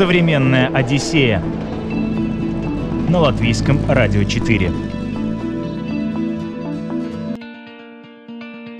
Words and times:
Современная 0.00 0.68
Одиссея 0.68 1.42
на 3.10 3.18
латвийском 3.18 3.78
радио 3.86 4.24
4. 4.24 4.72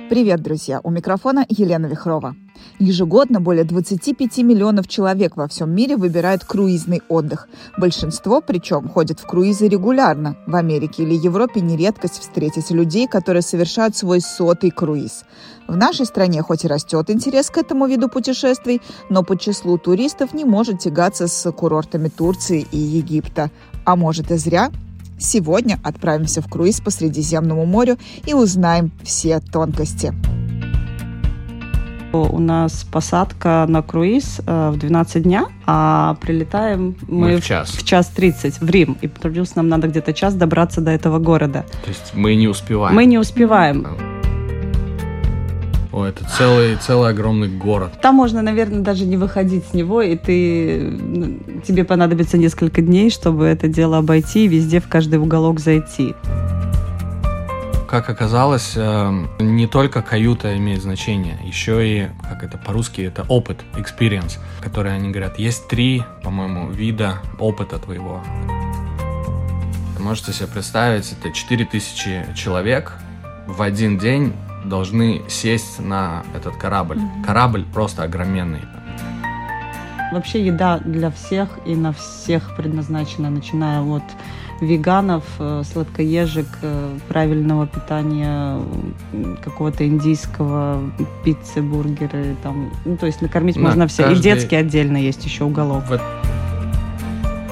Привет, 0.09 0.41
друзья! 0.41 0.81
У 0.83 0.91
микрофона 0.91 1.45
Елена 1.51 1.85
Вихрова. 1.85 2.37
Ежегодно 2.81 3.43
более 3.43 3.65
25 3.65 4.39
миллионов 4.39 4.89
человек 4.89 5.37
во 5.37 5.47
всем 5.49 5.71
мире 5.71 5.99
выбирают 5.99 6.45
круизный 6.45 7.03
отдых. 7.11 7.47
Большинство, 7.77 8.41
причем, 8.41 8.89
ходят 8.89 9.21
в 9.21 9.27
круизы 9.27 9.69
регулярно. 9.69 10.39
В 10.47 10.57
Америке 10.57 11.03
или 11.03 11.15
Европе 11.15 11.61
не 11.61 11.77
редкость 11.77 12.19
встретить 12.21 12.71
людей, 12.71 13.07
которые 13.07 13.43
совершают 13.43 13.99
свой 13.99 14.23
сотый 14.23 14.71
круиз. 14.71 15.25
В 15.69 15.77
нашей 15.77 16.07
стране 16.07 16.41
хоть 16.41 16.65
и 16.65 16.69
растет 16.69 17.11
интерес 17.11 17.51
к 17.51 17.59
этому 17.59 17.87
виду 17.87 18.09
путешествий, 18.09 18.81
но 19.11 19.23
по 19.25 19.37
числу 19.37 19.77
туристов 19.77 20.33
не 20.33 20.47
может 20.47 20.79
тягаться 20.79 21.29
с 21.29 21.53
курортами 21.53 22.09
Турции 22.09 22.67
и 22.73 22.79
Египта. 22.79 23.51
А 23.85 23.95
может 23.95 24.31
и 24.31 24.37
зря? 24.37 24.71
Сегодня 25.19 25.79
отправимся 25.85 26.41
в 26.41 26.49
круиз 26.49 26.81
по 26.81 26.91
Средиземному 26.91 27.67
морю 27.67 27.99
и 28.25 28.33
узнаем 28.33 28.91
все 29.05 29.41
тонкости. 29.41 30.15
У 32.13 32.41
нас 32.41 32.85
посадка 32.91 33.67
на 33.69 33.83
круиз 33.83 34.41
э, 34.45 34.71
в 34.71 34.79
12 34.79 35.23
дня, 35.23 35.47
а 35.65 36.17
прилетаем 36.21 36.97
мы, 37.07 37.33
мы 37.33 37.37
в 37.37 37.45
час. 37.45 37.71
В 37.71 37.85
час 37.85 38.09
30 38.09 38.61
в 38.61 38.69
Рим. 38.69 38.97
И 39.01 39.07
плюс 39.07 39.55
нам 39.55 39.69
надо 39.69 39.87
где-то 39.87 40.13
час 40.13 40.35
добраться 40.35 40.81
до 40.81 40.91
этого 40.91 41.19
города. 41.21 41.65
То 41.85 41.89
есть 41.89 42.13
мы 42.15 42.35
не 42.35 42.49
успеваем. 42.49 42.97
Мы 42.97 43.05
не 43.05 43.19
успеваем. 43.19 43.87
О, 45.93 46.05
это 46.05 46.25
целый, 46.25 46.77
целый 46.77 47.11
огромный 47.11 47.49
город. 47.49 47.93
Там 48.01 48.15
можно, 48.15 48.43
наверное, 48.43 48.81
даже 48.81 49.05
не 49.07 49.17
выходить 49.17 49.65
с 49.67 49.75
него, 49.75 50.03
и 50.03 50.17
ты, 50.17 50.99
тебе 51.67 51.85
понадобится 51.85 52.39
несколько 52.39 52.81
дней, 52.81 53.11
чтобы 53.11 53.47
это 53.47 53.67
дело 53.67 53.99
обойти 53.99 54.45
и 54.45 54.49
везде 54.49 54.81
в 54.81 54.89
каждый 54.89 55.19
уголок 55.19 55.59
зайти. 55.59 56.15
Как 57.91 58.09
оказалось, 58.09 58.75
э, 58.77 59.27
не 59.41 59.67
только 59.67 60.01
каюта 60.01 60.57
имеет 60.57 60.81
значение, 60.81 61.37
еще 61.43 61.85
и, 61.85 62.09
как 62.23 62.45
это 62.45 62.57
по-русски, 62.57 63.01
это 63.01 63.25
опыт, 63.29 63.65
experience, 63.75 64.39
который 64.61 64.95
они 64.95 65.11
говорят, 65.11 65.41
есть 65.41 65.67
три, 65.67 66.05
по-моему, 66.23 66.71
вида 66.71 67.17
опыта 67.41 67.81
твоего. 67.81 68.23
Можете 69.99 70.33
себе 70.33 70.47
представить, 70.47 71.13
это 71.13 71.33
4000 71.33 72.33
человек 72.37 72.93
в 73.49 73.61
один 73.61 73.99
день 73.99 74.35
должны 74.65 75.23
сесть 75.29 75.81
на 75.81 76.23
этот 76.33 76.57
корабль. 76.59 76.99
Mm-hmm. 76.99 77.25
Корабль 77.25 77.65
просто 77.65 78.05
огроменный. 78.05 78.63
Вообще 80.13 80.47
еда 80.47 80.79
для 80.79 81.11
всех 81.11 81.49
и 81.67 81.75
на 81.75 81.93
всех 81.93 82.55
предназначена, 82.55 83.31
начиная 83.31 83.81
от 83.81 84.05
веганов, 84.61 85.25
э, 85.39 85.63
сладкоежек, 85.73 86.47
э, 86.63 86.99
правильного 87.09 87.67
питания, 87.67 88.59
какого-то 89.43 89.87
индийского, 89.87 90.83
пиццы, 91.25 91.63
бургеры, 91.63 92.37
там, 92.43 92.71
ну, 92.85 92.97
то 92.97 93.07
есть 93.07 93.23
накормить 93.23 93.57
на 93.57 93.63
можно 93.63 93.87
все. 93.87 94.05
Каждый... 94.05 94.19
И 94.19 94.23
детский 94.23 94.57
отдельно 94.57 94.99
есть 94.99 95.25
еще 95.25 95.45
уголок. 95.45 95.85
В... 95.89 96.01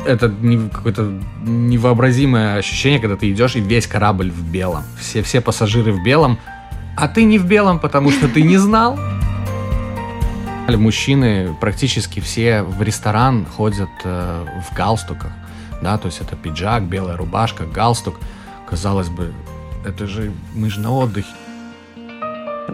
Это 0.06 0.32
какое-то 0.72 1.12
невообразимое 1.44 2.56
ощущение, 2.56 3.00
когда 3.00 3.16
ты 3.16 3.30
идешь 3.30 3.56
и 3.56 3.60
весь 3.60 3.86
корабль 3.86 4.30
в 4.30 4.50
белом. 4.50 4.84
Все, 4.98 5.22
все 5.22 5.40
пассажиры 5.40 5.92
в 5.92 6.02
белом, 6.02 6.38
а 6.96 7.08
ты 7.08 7.24
не 7.24 7.38
в 7.38 7.46
белом, 7.46 7.78
потому 7.78 8.10
что 8.10 8.28
ты 8.28 8.42
не 8.42 8.58
знал. 8.58 8.98
Мужчины 10.68 11.56
практически 11.60 12.20
все 12.20 12.62
в 12.62 12.82
ресторан 12.82 13.46
ходят 13.46 13.88
э, 14.04 14.44
в 14.70 14.76
галстуках 14.76 15.32
да, 15.82 15.98
то 15.98 16.06
есть 16.06 16.20
это 16.20 16.36
пиджак, 16.36 16.84
белая 16.84 17.16
рубашка, 17.16 17.64
галстук. 17.64 18.16
Казалось 18.68 19.08
бы, 19.08 19.32
это 19.84 20.06
же 20.06 20.32
мы 20.54 20.70
же 20.70 20.80
на 20.80 20.92
отдыхе. 20.92 21.28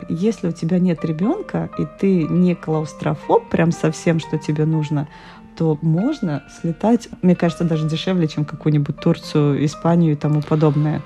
Если 0.09 0.49
у 0.49 0.53
тебя 0.53 0.79
нет 0.79 1.05
ребенка, 1.05 1.71
и 1.79 1.87
ты 2.01 2.25
не 2.25 2.55
клаустрофоб, 2.55 3.49
прям 3.49 3.71
совсем, 3.71 4.19
что 4.19 4.39
тебе 4.39 4.65
нужно, 4.65 5.09
то 5.57 5.79
можно 5.83 6.43
слетать, 6.61 7.09
мне 7.23 7.37
кажется, 7.37 7.65
даже 7.65 7.89
дешевле, 7.89 8.27
чем 8.27 8.45
какую-нибудь 8.45 8.97
Турцию, 8.97 9.65
Испанию 9.65 10.13
и 10.13 10.17
тому 10.17 10.43
подобное. 10.43 11.01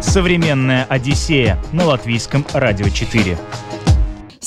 Современная 0.00 0.84
Одиссея 0.84 1.58
на 1.72 1.84
латвийском 1.84 2.46
радио 2.52 2.88
4. 2.88 3.36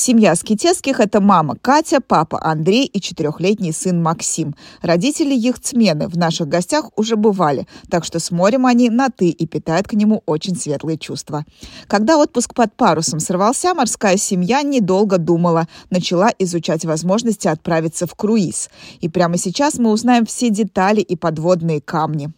Семья 0.04 0.34
Скитецких– 0.34 1.00
это 1.00 1.22
мама 1.22 1.58
Катя, 1.62 2.00
папа 2.02 2.44
Андрей 2.44 2.86
и 2.86 3.00
четырехлетний 3.00 3.72
сын 3.72 4.02
Максим. 4.02 4.56
Родители 4.82 5.36
яхтсмены 5.36 6.08
в 6.08 6.18
наших 6.18 6.48
гостях 6.48 6.86
уже 6.96 7.16
бывали, 7.16 7.68
так 7.88 8.04
что 8.04 8.18
с 8.20 8.32
морем 8.32 8.66
они 8.66 8.90
на 8.90 9.10
«ты» 9.10 9.30
и 9.30 9.46
питают 9.46 9.88
к 9.88 9.94
нему 9.94 10.24
очень 10.26 10.56
светлые 10.56 10.98
чувства. 10.98 11.46
Когда 11.86 12.18
отпуск 12.18 12.56
под 12.56 12.76
парусом 12.76 13.20
сорвался, 13.20 13.76
морская 13.76 14.18
семья 14.18 14.64
недолго 14.64 15.20
думала, 15.20 15.68
начала 15.92 16.32
изучать 16.40 16.84
возможности 16.84 17.48
отправиться 17.48 18.08
в 18.08 18.16
круиз. 18.16 18.72
И 19.02 19.08
прямо 19.08 19.38
сейчас 19.38 19.78
мы 19.78 19.92
узнаем 19.92 20.26
все 20.26 20.50
детали 20.50 21.02
и 21.02 21.16
подводные 21.16 21.80
камни. 21.80 22.32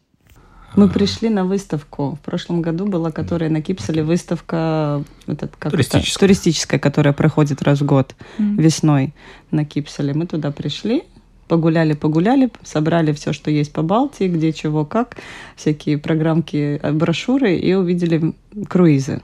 Мы 0.75 0.89
пришли 0.89 1.29
на 1.29 1.45
выставку. 1.45 2.17
В 2.21 2.25
прошлом 2.25 2.61
году 2.61 2.85
была, 2.85 3.11
которая 3.11 3.49
на 3.49 3.61
Кипселе 3.61 4.03
выставка 4.03 5.03
этот, 5.27 5.55
как 5.57 5.71
туристическая. 5.71 6.11
Это, 6.11 6.19
туристическая, 6.19 6.79
которая 6.79 7.13
проходит 7.13 7.61
раз 7.61 7.81
в 7.81 7.85
год 7.85 8.15
mm-hmm. 8.37 8.61
весной 8.61 9.13
на 9.51 9.65
Кипселе. 9.65 10.13
Мы 10.13 10.25
туда 10.25 10.51
пришли, 10.51 11.03
погуляли, 11.47 11.93
погуляли, 11.93 12.51
собрали 12.63 13.13
все, 13.13 13.33
что 13.33 13.51
есть 13.51 13.71
по 13.71 13.81
Балтии, 13.81 14.27
где 14.27 14.53
чего 14.53 14.85
как, 14.85 15.17
всякие 15.55 15.97
программки, 15.97 16.79
э, 16.81 16.91
брошюры 16.91 17.55
и 17.55 17.73
увидели 17.73 18.33
круизы. 18.67 19.21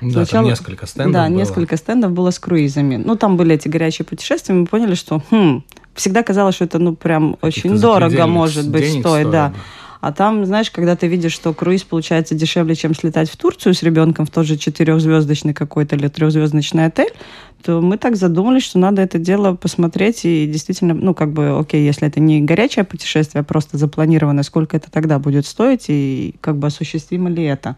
Да, 0.00 0.10
Сначала, 0.10 0.28
там 0.28 0.44
несколько 0.44 0.86
стендов 0.86 1.12
Да, 1.12 1.28
было. 1.28 1.36
несколько 1.38 1.76
стендов 1.76 2.12
было 2.12 2.30
с 2.30 2.38
круизами. 2.38 2.96
Ну, 2.96 3.16
там 3.16 3.36
были 3.36 3.54
эти 3.54 3.68
горячие 3.68 4.04
путешествия, 4.04 4.54
мы 4.54 4.66
поняли, 4.66 4.94
что 4.94 5.22
хм, 5.30 5.62
всегда 5.94 6.22
казалось, 6.22 6.56
что 6.56 6.64
это 6.64 6.78
ну 6.78 6.94
прям 6.94 7.38
очень 7.40 7.78
дорого 7.78 8.26
может 8.26 8.68
быть 8.68 8.88
стоит, 8.88 9.00
стоит 9.00 9.30
да. 9.30 9.48
да. 9.48 9.54
А 10.04 10.12
там, 10.12 10.44
знаешь, 10.44 10.70
когда 10.70 10.96
ты 10.96 11.06
видишь, 11.06 11.32
что 11.32 11.54
круиз 11.54 11.82
получается 11.82 12.34
дешевле, 12.34 12.74
чем 12.74 12.94
слетать 12.94 13.30
в 13.30 13.38
Турцию 13.38 13.72
с 13.72 13.82
ребенком 13.82 14.26
в 14.26 14.30
тот 14.30 14.44
же 14.44 14.58
четырехзвездочный 14.58 15.54
какой-то 15.54 15.96
или 15.96 16.08
трехзвездочный 16.08 16.84
отель, 16.84 17.14
то 17.62 17.80
мы 17.80 17.96
так 17.96 18.16
задумались, 18.16 18.64
что 18.64 18.78
надо 18.78 19.00
это 19.00 19.16
дело 19.16 19.54
посмотреть 19.54 20.26
и 20.26 20.46
действительно, 20.46 20.92
ну, 20.92 21.14
как 21.14 21.32
бы, 21.32 21.58
окей, 21.58 21.86
если 21.86 22.06
это 22.06 22.20
не 22.20 22.42
горячее 22.42 22.84
путешествие, 22.84 23.40
а 23.40 23.44
просто 23.44 23.78
запланированное, 23.78 24.42
сколько 24.42 24.76
это 24.76 24.90
тогда 24.90 25.18
будет 25.18 25.46
стоить 25.46 25.86
и 25.88 26.34
как 26.42 26.58
бы 26.58 26.66
осуществимо 26.66 27.30
ли 27.30 27.42
это. 27.42 27.76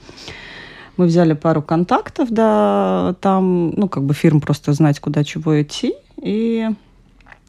Мы 0.97 1.06
взяли 1.06 1.34
пару 1.34 1.62
контактов, 1.62 2.31
да, 2.32 3.14
там, 3.20 3.70
ну, 3.70 3.88
как 3.88 4.03
бы 4.03 4.14
фирм 4.14 4.41
просто 4.41 4.72
знать, 4.72 4.98
куда 4.98 5.22
чего 5.22 5.62
идти, 5.62 5.94
и 6.20 6.70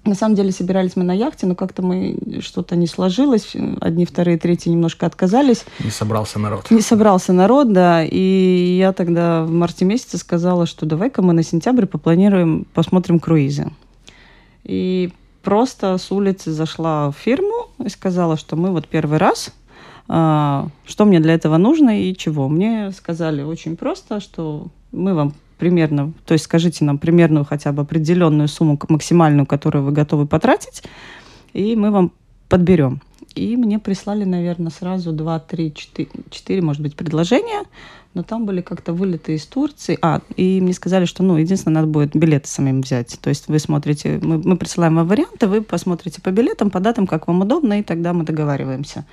на 0.07 0.16
самом 0.16 0.35
деле 0.35 0.51
собирались 0.51 0.95
мы 0.95 1.03
на 1.03 1.13
яхте, 1.13 1.45
но 1.45 1.56
как-то 1.56 1.81
мы 1.81 2.40
что-то 2.41 2.75
не 2.75 2.88
сложилось. 2.88 3.56
Одни, 3.81 4.06
вторые, 4.06 4.38
третьи 4.38 4.69
немножко 4.69 5.06
отказались. 5.06 5.66
Не 5.79 5.91
собрался 5.91 6.40
народ. 6.40 6.69
Не 6.72 6.81
собрался 6.81 7.34
народ, 7.34 7.72
да. 7.73 8.03
И 8.03 8.78
я 8.79 8.94
тогда 8.94 9.44
в 9.44 9.51
марте 9.51 9.85
месяце 9.85 10.18
сказала, 10.18 10.66
что 10.66 10.85
давай-ка 10.85 11.22
мы 11.22 11.34
на 11.34 11.44
сентябрь 11.44 11.85
попланируем, 11.85 12.66
посмотрим 12.73 13.19
круизы. 13.19 13.72
И 14.63 15.12
просто 15.44 15.97
с 15.97 16.12
улицы 16.12 16.51
зашла 16.51 17.12
в 17.12 17.16
фирму 17.16 17.69
и 17.84 17.89
сказала, 17.89 18.38
что 18.38 18.56
мы 18.56 18.72
вот 18.72 18.88
первый 18.88 19.18
раз, 19.18 19.53
а, 20.07 20.68
что 20.85 21.06
мне 21.06 21.19
для 21.19 21.34
этого 21.34 21.57
нужно 21.57 22.03
и 22.03 22.16
чего. 22.16 22.50
Мне 22.50 22.91
сказали 22.91 23.44
очень 23.44 23.77
просто, 23.77 24.19
что 24.19 24.68
мы 24.92 25.13
вам 25.13 25.33
примерно, 25.57 26.13
то 26.25 26.33
есть 26.33 26.45
скажите 26.45 26.86
нам 26.86 26.98
примерную 26.98 27.45
хотя 27.45 27.71
бы 27.71 27.81
определенную 27.81 28.48
сумму 28.48 28.80
максимальную, 28.89 29.45
которую 29.45 29.83
вы 29.83 29.92
готовы 29.92 30.25
потратить, 30.25 30.83
и 31.54 31.75
мы 31.75 31.92
вам 31.92 32.12
подберем. 32.50 33.01
И 33.36 33.56
мне 33.56 33.77
прислали, 33.77 34.24
наверное, 34.24 34.71
сразу 34.71 35.12
2, 35.12 35.39
3, 35.39 35.74
4, 35.74 36.09
4 36.30 36.62
может 36.62 36.81
быть, 36.81 36.95
предложения, 36.95 37.63
но 38.13 38.24
там 38.24 38.45
были 38.45 38.62
как-то 38.62 38.94
вылеты 38.94 39.36
из 39.36 39.45
Турции. 39.45 39.98
А, 40.01 40.21
и 40.36 40.59
мне 40.59 40.74
сказали, 40.74 41.06
что, 41.06 41.21
ну, 41.21 41.38
единственное, 41.38 41.75
надо 41.75 41.88
будет 41.88 42.15
билеты 42.15 42.48
самим 42.48 42.81
взять. 42.81 43.19
То 43.21 43.30
есть 43.30 43.48
вы 43.48 43.60
смотрите, 43.60 44.19
мы, 44.24 44.39
мы 44.39 44.57
присылаем 44.57 44.95
вам 44.95 45.07
варианты, 45.07 45.48
вы 45.48 45.62
посмотрите 45.62 46.19
по 46.19 46.31
билетам, 46.31 46.71
по 46.71 46.80
датам, 46.80 47.06
как 47.06 47.27
вам 47.27 47.42
удобно, 47.42 47.80
и 47.80 47.83
тогда 47.83 48.13
мы 48.13 48.24
договариваемся. 48.24 49.06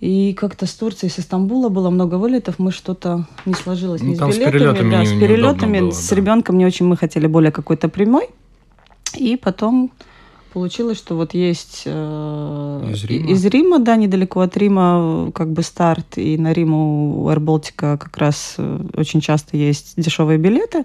И 0.00 0.32
как-то 0.34 0.66
с 0.66 0.74
Турции, 0.74 1.08
с 1.08 1.20
Стамбула 1.20 1.70
было 1.70 1.90
много 1.90 2.14
вылетов, 2.16 2.60
мы 2.60 2.70
что-то 2.70 3.26
не 3.46 3.54
сложилось 3.54 4.00
ну, 4.00 4.10
ни 4.10 4.14
с 4.14 4.18
билетами. 4.18 4.32
С 4.32 4.52
перелетами, 4.52 4.90
да, 4.90 5.04
с 5.04 5.08
перелетами, 5.08 5.80
было, 5.80 5.90
с 5.90 6.08
да. 6.08 6.16
ребенком 6.16 6.58
не 6.58 6.66
очень 6.66 6.86
мы 6.86 6.96
хотели 6.96 7.26
более 7.26 7.50
какой-то 7.50 7.88
прямой. 7.88 8.28
И 9.16 9.36
потом 9.36 9.90
получилось, 10.52 10.98
что 10.98 11.16
вот 11.16 11.34
есть 11.34 11.82
э, 11.84 12.90
из, 12.92 13.04
Рима. 13.04 13.30
из 13.30 13.44
Рима, 13.46 13.78
да, 13.80 13.96
недалеко 13.96 14.40
от 14.40 14.56
Рима, 14.56 15.32
как 15.34 15.50
бы 15.50 15.62
старт, 15.62 16.16
и 16.16 16.38
на 16.38 16.52
Риму 16.52 17.24
у 17.24 17.30
Baltica 17.30 17.98
как 17.98 18.16
раз 18.18 18.54
э, 18.58 18.80
очень 18.94 19.20
часто 19.20 19.56
есть 19.56 19.94
дешевые 19.96 20.38
билеты. 20.38 20.84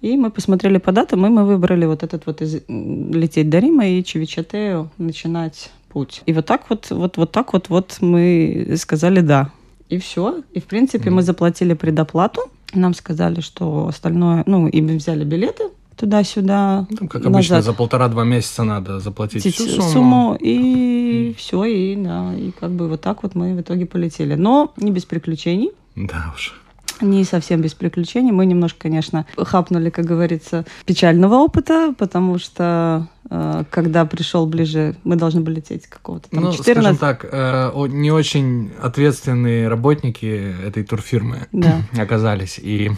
И 0.00 0.16
мы 0.16 0.32
посмотрели 0.32 0.78
по 0.78 0.90
датам, 0.90 1.24
и 1.26 1.28
мы 1.28 1.44
выбрали 1.44 1.86
вот 1.86 2.02
этот 2.02 2.26
вот 2.26 2.42
из... 2.42 2.60
лететь 2.66 3.48
до 3.48 3.60
Рима 3.60 3.86
и 3.86 4.02
Чевичатею 4.02 4.90
начинать 4.98 5.70
путь. 5.92 6.22
И 6.26 6.32
вот 6.32 6.46
так 6.46 6.62
вот, 6.68 6.90
вот, 6.90 7.16
вот 7.16 7.32
так 7.32 7.52
вот, 7.52 7.68
вот 7.68 7.98
мы 8.00 8.74
сказали 8.76 9.20
да. 9.20 9.50
И 9.88 9.98
все. 9.98 10.42
И, 10.52 10.60
в 10.60 10.64
принципе, 10.64 11.10
mm. 11.10 11.12
мы 11.12 11.22
заплатили 11.22 11.74
предоплату. 11.74 12.42
Нам 12.72 12.94
сказали, 12.94 13.40
что 13.40 13.88
остальное... 13.88 14.42
Ну, 14.46 14.66
и 14.66 14.80
мы 14.80 14.96
взяли 14.96 15.24
билеты 15.24 15.64
туда-сюда. 15.96 16.86
Ну, 16.88 17.08
как 17.08 17.26
обычно, 17.26 17.56
назад. 17.56 17.64
за 17.64 17.72
полтора-два 17.74 18.24
месяца 18.24 18.64
надо 18.64 19.00
заплатить 19.00 19.42
всю 19.42 19.66
сумму. 19.66 19.90
сумму 19.90 20.38
и 20.40 21.30
mm. 21.30 21.34
все, 21.36 21.64
и 21.64 21.96
да, 21.96 22.34
и 22.34 22.50
как 22.52 22.70
бы 22.70 22.88
вот 22.88 23.02
так 23.02 23.22
вот 23.22 23.34
мы 23.34 23.54
в 23.54 23.60
итоге 23.60 23.84
полетели. 23.84 24.34
Но 24.34 24.72
не 24.76 24.90
без 24.90 25.04
приключений. 25.04 25.72
Да 25.94 26.32
уж 26.34 26.54
не 27.02 27.24
совсем 27.24 27.60
без 27.60 27.74
приключений. 27.74 28.32
Мы 28.32 28.46
немножко, 28.46 28.80
конечно, 28.80 29.26
хапнули, 29.36 29.90
как 29.90 30.04
говорится, 30.04 30.64
печального 30.84 31.36
опыта, 31.36 31.94
потому 31.98 32.38
что 32.38 33.08
э, 33.30 33.64
когда 33.70 34.04
пришел 34.04 34.46
ближе, 34.46 34.96
мы 35.04 35.16
должны 35.16 35.40
были 35.40 35.56
лететь 35.56 35.86
какого-то 35.86 36.30
там 36.30 36.44
ну, 36.44 36.52
14... 36.52 36.74
скажем 36.74 36.96
так, 36.96 37.26
э, 37.30 37.72
не 37.88 38.10
очень 38.10 38.72
ответственные 38.80 39.68
работники 39.68 40.54
этой 40.64 40.84
турфирмы 40.84 41.48
да. 41.52 41.82
оказались. 41.96 42.58
И 42.58 42.90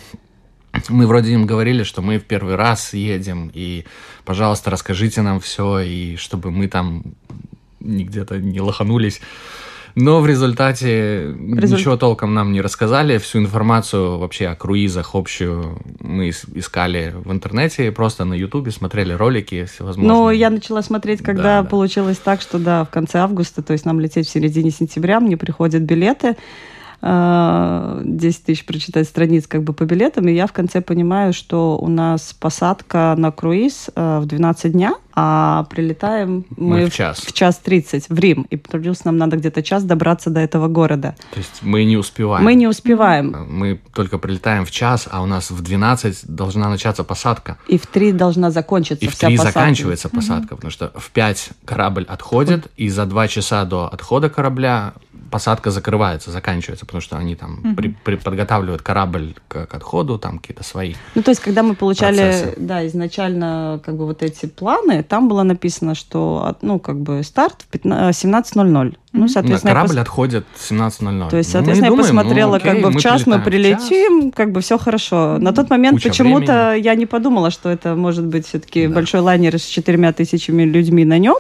мы 0.89 1.06
вроде 1.06 1.33
им 1.33 1.47
говорили, 1.47 1.83
что 1.83 2.03
мы 2.03 2.19
в 2.19 2.25
первый 2.25 2.56
раз 2.56 2.95
едем, 2.95 3.51
и, 3.53 3.85
пожалуйста, 4.25 4.71
расскажите 4.71 5.23
нам 5.23 5.41
все, 5.41 5.81
и 5.81 6.17
чтобы 6.17 6.51
мы 6.51 6.69
там 6.69 7.03
где-то 7.81 8.39
не 8.39 8.61
лоханулись. 8.61 9.21
Но 9.94 10.20
в 10.20 10.26
результате 10.26 11.26
Результ... 11.26 11.81
ничего 11.81 11.96
толком 11.96 12.35
нам 12.35 12.52
не 12.52 12.61
рассказали. 12.61 13.19
Всю 13.19 13.38
информацию 13.38 14.19
вообще 14.19 14.49
о 14.49 14.56
круизах 14.56 15.14
общую 15.14 15.79
мы 16.00 16.31
искали 16.31 17.14
в 17.14 17.31
интернете, 17.31 17.93
просто 17.93 18.25
на 18.25 18.35
Ютубе 18.35 18.73
смотрели 18.73 19.12
ролики 19.12 19.64
всевозможные. 19.67 20.12
Ну, 20.12 20.31
я 20.31 20.50
начала 20.50 20.82
смотреть, 20.82 21.23
когда 21.23 21.62
да, 21.62 21.69
получилось 21.69 22.19
да. 22.19 22.32
так, 22.32 22.41
что 22.41 22.58
да, 22.58 22.85
в 22.85 22.91
конце 22.91 23.19
августа, 23.19 23.62
то 23.62 23.73
есть 23.73 23.85
нам 23.85 24.00
лететь 24.00 24.26
в 24.26 24.31
середине 24.31 24.70
сентября, 24.70 25.20
мне 25.20 25.37
приходят 25.37 25.82
билеты. 25.82 26.37
10 27.05 27.06
а, 27.06 28.02
тысяч 28.46 28.64
прочитать 28.64 29.06
страниц 29.06 29.46
как 29.46 29.62
бы 29.62 29.75
по 29.75 29.85
билетам, 29.85 30.26
и 30.26 30.32
я 30.32 30.46
в 30.46 30.55
конце 30.55 30.81
понимаю, 30.81 31.35
что 31.35 31.76
у 31.79 31.88
нас 31.88 32.32
посадка 32.32 33.14
на 33.19 33.31
круиз 33.31 33.91
а, 33.94 34.20
в 34.20 34.26
12 34.26 34.73
дня, 34.73 34.94
а 35.14 35.64
прилетаем 35.64 36.44
мы, 36.56 36.81
мы 36.81 36.87
в 36.87 36.93
час. 36.93 37.19
В 37.19 37.32
час 37.32 37.58
30 37.58 38.08
в 38.08 38.19
Рим, 38.19 38.46
и 38.50 38.56
плюс 38.56 39.05
нам 39.05 39.16
надо 39.16 39.37
где-то 39.37 39.62
час 39.62 39.84
добраться 39.84 40.31
до 40.31 40.40
этого 40.40 40.69
города. 40.69 41.14
То 41.32 41.38
есть 41.38 41.62
мы 41.62 41.84
не 41.84 41.96
успеваем. 41.96 42.44
Мы 42.44 42.55
не 42.55 42.66
успеваем. 42.66 43.46
Мы 43.49 43.81
только 43.94 44.19
прилетаем 44.19 44.64
в 44.64 44.70
час, 44.70 45.08
а 45.11 45.22
у 45.22 45.26
нас 45.26 45.50
в 45.50 45.62
12 45.62 46.26
должна 46.26 46.69
начаться 46.69 47.05
посадка. 47.05 47.58
И 47.69 47.78
в 47.78 47.87
3 47.87 48.12
должна 48.12 48.50
закончиться 48.50 49.05
И 49.05 49.08
в 49.08 49.16
3 49.16 49.37
заканчивается 49.37 50.08
посадка, 50.08 50.55
угу. 50.55 50.56
потому 50.56 50.70
что 50.70 50.93
в 50.96 51.11
5 51.11 51.50
корабль 51.64 52.05
отходит, 52.08 52.67
и 52.76 52.88
за 52.88 53.06
2 53.06 53.28
часа 53.28 53.64
до 53.64 53.88
отхода 53.93 54.28
корабля 54.28 54.94
посадка 55.31 55.70
закрывается, 55.70 56.31
заканчивается, 56.31 56.87
потому 56.87 57.00
что 57.00 57.17
они 57.17 57.37
там 57.37 57.60
угу. 57.64 57.75
при, 57.75 57.88
при, 57.88 58.17
подготавливают 58.17 58.82
корабль 58.82 59.34
к, 59.49 59.67
к 59.67 59.75
отходу, 59.75 60.19
там 60.19 60.38
какие-то 60.38 60.64
свои. 60.64 60.94
Ну, 61.14 61.22
то 61.22 61.31
есть, 61.31 61.40
когда 61.40 61.62
мы 61.62 61.75
получали, 61.75 62.17
процессы. 62.17 62.55
да, 62.56 62.87
изначально 62.87 63.81
как 63.84 63.96
бы 63.96 64.06
вот 64.06 64.22
эти 64.22 64.46
планы, 64.46 65.04
там 65.05 65.29
было 65.29 65.43
написано, 65.43 65.95
что, 65.95 66.56
ну, 66.62 66.79
как 66.79 67.01
бы 67.01 67.23
старт 67.23 67.65
в 67.71 67.77
17.00. 67.77 68.97
Ну, 69.12 69.29
соответственно, 69.29 69.75
корабль 69.75 69.95
пос... 69.95 69.99
отходит 69.99 70.45
в 70.55 70.71
17.00. 70.71 71.31
То 71.31 71.37
есть, 71.37 71.49
ну, 71.51 71.53
соответственно, 71.53 71.85
я 71.85 71.91
думаем, 71.91 71.97
посмотрела, 71.97 72.51
ну, 72.51 72.56
окей, 72.56 72.73
как 72.73 72.83
бы 72.83 72.91
в 72.91 73.01
час 73.01 73.27
мы 73.27 73.39
прилетим, 73.39 74.33
как 74.33 74.51
бы 74.51 74.61
все 74.61 74.77
хорошо. 74.77 75.39
На 75.39 75.53
тот 75.53 75.71
момент 75.71 76.03
почему-то 76.03 76.75
я 76.75 76.95
не 76.97 77.06
подумала, 77.06 77.51
что 77.51 77.69
это 77.69 77.95
может 77.95 78.27
быть 78.27 78.47
все-таки 78.47 78.89
да. 78.89 78.95
большой 78.95 79.21
лайнер 79.21 79.56
с 79.56 79.65
четырьмя 79.65 80.12
тысячами 80.12 80.65
людьми 80.65 81.05
на 81.05 81.19
нем, 81.19 81.37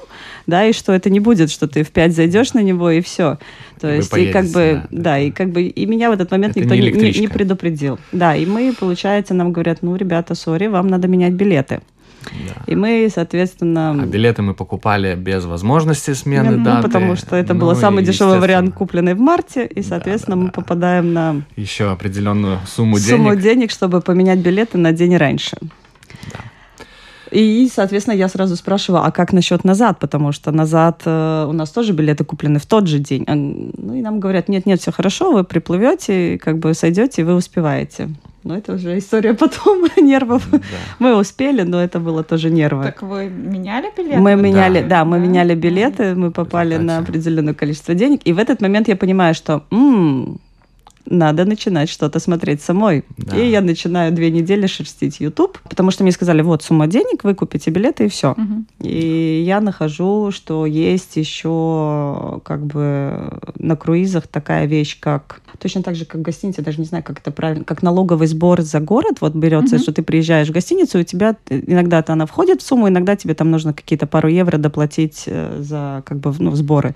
да, 0.46 0.64
и 0.64 0.72
что 0.72 0.92
это 0.92 1.10
не 1.10 1.18
будет, 1.18 1.50
что 1.50 1.66
ты 1.66 1.82
в 1.82 1.90
пять 1.90 2.14
зайдешь 2.14 2.52
на 2.54 2.60
него 2.60 2.90
и 2.90 3.00
все. 3.00 3.38
То 3.80 3.92
и 3.92 3.96
есть, 3.96 4.16
и 4.16 4.30
как 4.30 4.46
бы, 4.46 4.82
да, 4.90 5.02
да, 5.02 5.18
и 5.18 5.32
как 5.32 5.50
бы, 5.50 5.62
и 5.62 5.86
меня 5.86 6.10
в 6.10 6.12
этот 6.12 6.30
момент 6.30 6.56
это 6.56 6.76
никто 6.76 7.00
не, 7.00 7.12
не, 7.12 7.20
не 7.20 7.28
предупредил. 7.28 7.98
Да, 8.12 8.36
и 8.36 8.46
мы, 8.46 8.72
получается, 8.78 9.34
нам 9.34 9.52
говорят, 9.52 9.78
ну, 9.82 9.96
ребята, 9.96 10.36
сори, 10.36 10.68
вам 10.68 10.86
надо 10.86 11.08
менять 11.08 11.32
билеты. 11.32 11.80
Да. 12.32 12.62
И 12.66 12.74
мы, 12.74 13.08
соответственно... 13.14 13.90
А 13.90 14.06
билеты 14.06 14.42
мы 14.42 14.54
покупали 14.54 15.14
без 15.14 15.44
возможности 15.44 16.12
смены 16.12 16.56
ну, 16.56 16.64
даты. 16.64 16.82
потому 16.82 17.16
что 17.16 17.36
это 17.36 17.54
ну, 17.54 17.60
был 17.60 17.76
самый 17.76 18.04
дешевый 18.04 18.38
вариант, 18.38 18.74
купленный 18.74 19.14
в 19.14 19.20
марте, 19.20 19.66
и, 19.66 19.82
соответственно, 19.82 20.36
да, 20.36 20.40
да, 20.40 20.46
мы 20.46 20.52
попадаем 20.52 21.12
на... 21.12 21.42
Еще 21.56 21.90
определенную 21.90 22.60
сумму 22.66 22.98
денег. 22.98 23.10
Сумму 23.10 23.36
денег, 23.36 23.70
чтобы 23.70 24.00
поменять 24.00 24.38
билеты 24.38 24.78
на 24.78 24.92
день 24.92 25.16
раньше. 25.16 25.56
Да. 26.32 26.40
И, 27.30 27.68
соответственно, 27.72 28.14
я 28.14 28.28
сразу 28.28 28.54
спрашиваю, 28.54 29.02
а 29.04 29.10
как 29.10 29.32
насчет 29.32 29.64
назад? 29.64 29.98
Потому 29.98 30.30
что 30.30 30.52
назад 30.52 31.02
э, 31.04 31.46
у 31.48 31.52
нас 31.52 31.70
тоже 31.70 31.92
билеты 31.92 32.22
куплены 32.22 32.60
в 32.60 32.66
тот 32.66 32.86
же 32.86 33.00
день. 33.00 33.24
Ну 33.26 33.94
и 33.94 34.02
нам 34.02 34.20
говорят, 34.20 34.48
нет-нет, 34.48 34.80
все 34.80 34.92
хорошо, 34.92 35.32
вы 35.32 35.42
приплывете, 35.42 36.38
как 36.38 36.58
бы 36.58 36.74
сойдете, 36.74 37.22
и 37.22 37.24
вы 37.24 37.34
успеваете. 37.34 38.10
Но 38.44 38.56
это 38.56 38.74
уже 38.74 38.98
история 38.98 39.34
потом 39.44 39.84
нервов. 39.96 40.46
Да. 40.50 40.58
Мы 40.98 41.16
успели, 41.16 41.62
но 41.62 41.82
это 41.82 41.98
было 41.98 42.22
тоже 42.22 42.50
нервы. 42.50 42.84
Так 42.84 43.02
вы 43.02 43.28
меняли 43.28 43.90
билеты? 43.96 44.18
Мы 44.18 44.36
меняли, 44.36 44.82
да, 44.82 44.88
да 44.88 45.04
мы 45.04 45.18
да? 45.18 45.24
меняли 45.24 45.54
билеты, 45.54 46.14
мы 46.14 46.30
попали 46.30 46.76
на 46.76 46.98
определенное 46.98 47.54
количество 47.54 47.94
денег. 47.94 48.20
И 48.24 48.32
в 48.32 48.38
этот 48.38 48.60
момент 48.60 48.88
я 48.88 48.96
понимаю, 48.96 49.34
что 49.34 49.64
м-м, 49.70 50.38
надо 51.06 51.44
начинать 51.44 51.88
что-то 51.88 52.18
смотреть 52.18 52.62
самой. 52.62 53.04
Да. 53.16 53.36
И 53.36 53.50
я 53.50 53.60
начинаю 53.60 54.12
две 54.12 54.30
недели 54.30 54.66
шерстить 54.66 55.20
YouTube, 55.20 55.58
потому 55.68 55.90
что 55.90 56.02
мне 56.02 56.12
сказали, 56.12 56.42
вот 56.42 56.62
сумма 56.62 56.86
денег, 56.86 57.24
вы 57.24 57.34
купите 57.34 57.70
билеты 57.70 58.06
и 58.06 58.08
все. 58.08 58.32
Угу. 58.32 58.64
И 58.80 59.44
я 59.46 59.60
нахожу, 59.60 60.30
что 60.30 60.66
есть 60.66 61.16
еще 61.16 62.40
как 62.44 62.64
бы 62.66 63.38
на 63.58 63.76
круизах 63.76 64.26
такая 64.26 64.66
вещь, 64.66 64.98
как 64.98 65.40
точно 65.58 65.82
так 65.82 65.94
же, 65.94 66.04
как 66.04 66.20
в 66.20 66.24
гостинице, 66.24 66.62
даже 66.62 66.78
не 66.78 66.86
знаю, 66.86 67.04
как 67.04 67.20
это 67.20 67.30
правильно, 67.30 67.64
как 67.64 67.82
налоговый 67.82 68.26
сбор 68.26 68.62
за 68.62 68.80
город 68.80 69.18
вот 69.20 69.34
берется, 69.34 69.76
угу. 69.76 69.82
что 69.82 69.92
ты 69.92 70.02
приезжаешь 70.02 70.48
в 70.48 70.52
гостиницу, 70.52 71.00
у 71.00 71.02
тебя 71.02 71.36
иногда-то 71.48 72.12
она 72.12 72.26
входит 72.26 72.62
в 72.62 72.66
сумму, 72.66 72.88
иногда 72.88 73.16
тебе 73.16 73.34
там 73.34 73.50
нужно 73.50 73.72
какие-то 73.72 74.06
пару 74.06 74.28
евро 74.28 74.58
доплатить 74.58 75.24
э, 75.26 75.60
за 75.60 76.02
как 76.04 76.18
бы 76.18 76.34
ну, 76.38 76.54
сборы 76.54 76.94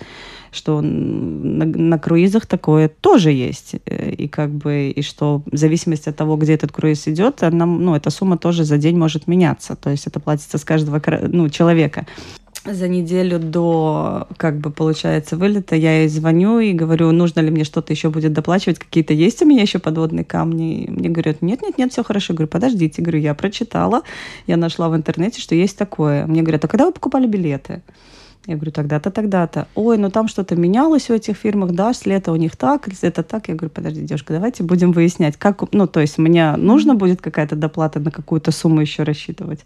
что 0.53 0.81
на, 0.81 1.65
на 1.65 1.99
круизах 1.99 2.47
такое 2.47 2.89
тоже 2.89 3.31
есть. 3.31 3.77
Э, 3.87 4.11
и 4.11 4.29
как 4.29 4.51
бы, 4.51 4.91
и 4.91 5.03
что 5.03 5.43
в 5.51 5.57
зависимости 5.57 6.09
от 6.09 6.17
того, 6.17 6.37
где 6.37 6.55
этот 6.55 6.73
круиз 6.73 7.09
идет, 7.09 7.43
она, 7.43 7.67
ну, 7.67 7.95
эта 7.95 8.11
сумма 8.11 8.39
тоже 8.39 8.65
за 8.65 8.79
день 8.79 8.97
может 8.97 9.27
меняться. 9.27 9.77
То 9.77 9.91
есть 9.91 10.07
это 10.07 10.21
платится 10.21 10.59
с 10.59 10.65
каждого 10.65 11.03
ну, 11.29 11.49
человека 11.49 12.07
за 12.65 12.89
неделю 12.89 13.39
до, 13.39 14.27
как 14.37 14.59
бы, 14.59 14.71
получается, 14.71 15.37
вылета 15.37 15.77
я 15.77 16.01
ей 16.01 16.09
звоню 16.09 16.59
и 16.61 16.73
говорю, 16.73 17.11
нужно 17.13 17.41
ли 17.41 17.51
мне 17.51 17.65
что-то 17.65 17.93
еще 17.93 18.11
будет 18.11 18.33
доплачивать, 18.33 18.79
какие-то 18.79 19.15
есть 19.15 19.43
у 19.43 19.47
меня 19.47 19.63
еще 19.63 19.79
подводные 19.79 20.25
камни. 20.25 20.85
И 20.85 20.91
мне 20.91 21.09
говорят, 21.09 21.43
нет, 21.43 21.63
нет, 21.63 21.79
нет, 21.79 21.93
все 21.93 22.03
хорошо. 22.03 22.33
Я 22.33 22.37
говорю, 22.37 22.49
подождите, 22.49 23.03
говорю, 23.03 23.21
я 23.21 23.35
прочитала, 23.35 24.03
я 24.47 24.57
нашла 24.57 24.89
в 24.89 24.97
интернете, 24.97 25.41
что 25.41 25.55
есть 25.55 25.79
такое. 25.79 26.27
Мне 26.27 26.43
говорят, 26.43 26.65
а 26.65 26.69
когда 26.69 26.87
вы 26.87 26.93
покупали 26.93 27.27
билеты? 27.27 27.83
Я 28.49 28.55
говорю, 28.55 28.73
тогда-то, 28.73 29.11
тогда-то. 29.11 29.69
Ой, 29.75 29.99
ну 29.99 30.11
там 30.11 30.27
что-то 30.27 30.57
менялось 30.57 31.11
в 31.11 31.13
этих 31.13 31.37
фирмах, 31.37 31.73
да, 31.73 31.93
с 31.93 32.07
лета 32.07 32.33
у 32.33 32.37
них 32.37 32.57
так, 32.57 32.89
с 32.91 33.05
это 33.05 33.23
так. 33.23 33.49
Я 33.49 33.55
говорю, 33.55 33.71
подожди, 33.71 34.01
девушка, 34.01 34.33
давайте 34.33 34.63
будем 34.63 34.93
выяснять, 34.93 35.37
как, 35.37 35.71
ну, 35.73 35.87
то 35.87 36.01
есть 36.01 36.17
мне 36.17 36.57
нужно 36.57 36.95
будет 36.95 37.21
какая-то 37.21 37.57
доплата 37.57 38.01
на 38.01 38.11
какую-то 38.11 38.51
сумму 38.51 38.81
еще 38.81 39.03
рассчитывать. 39.03 39.61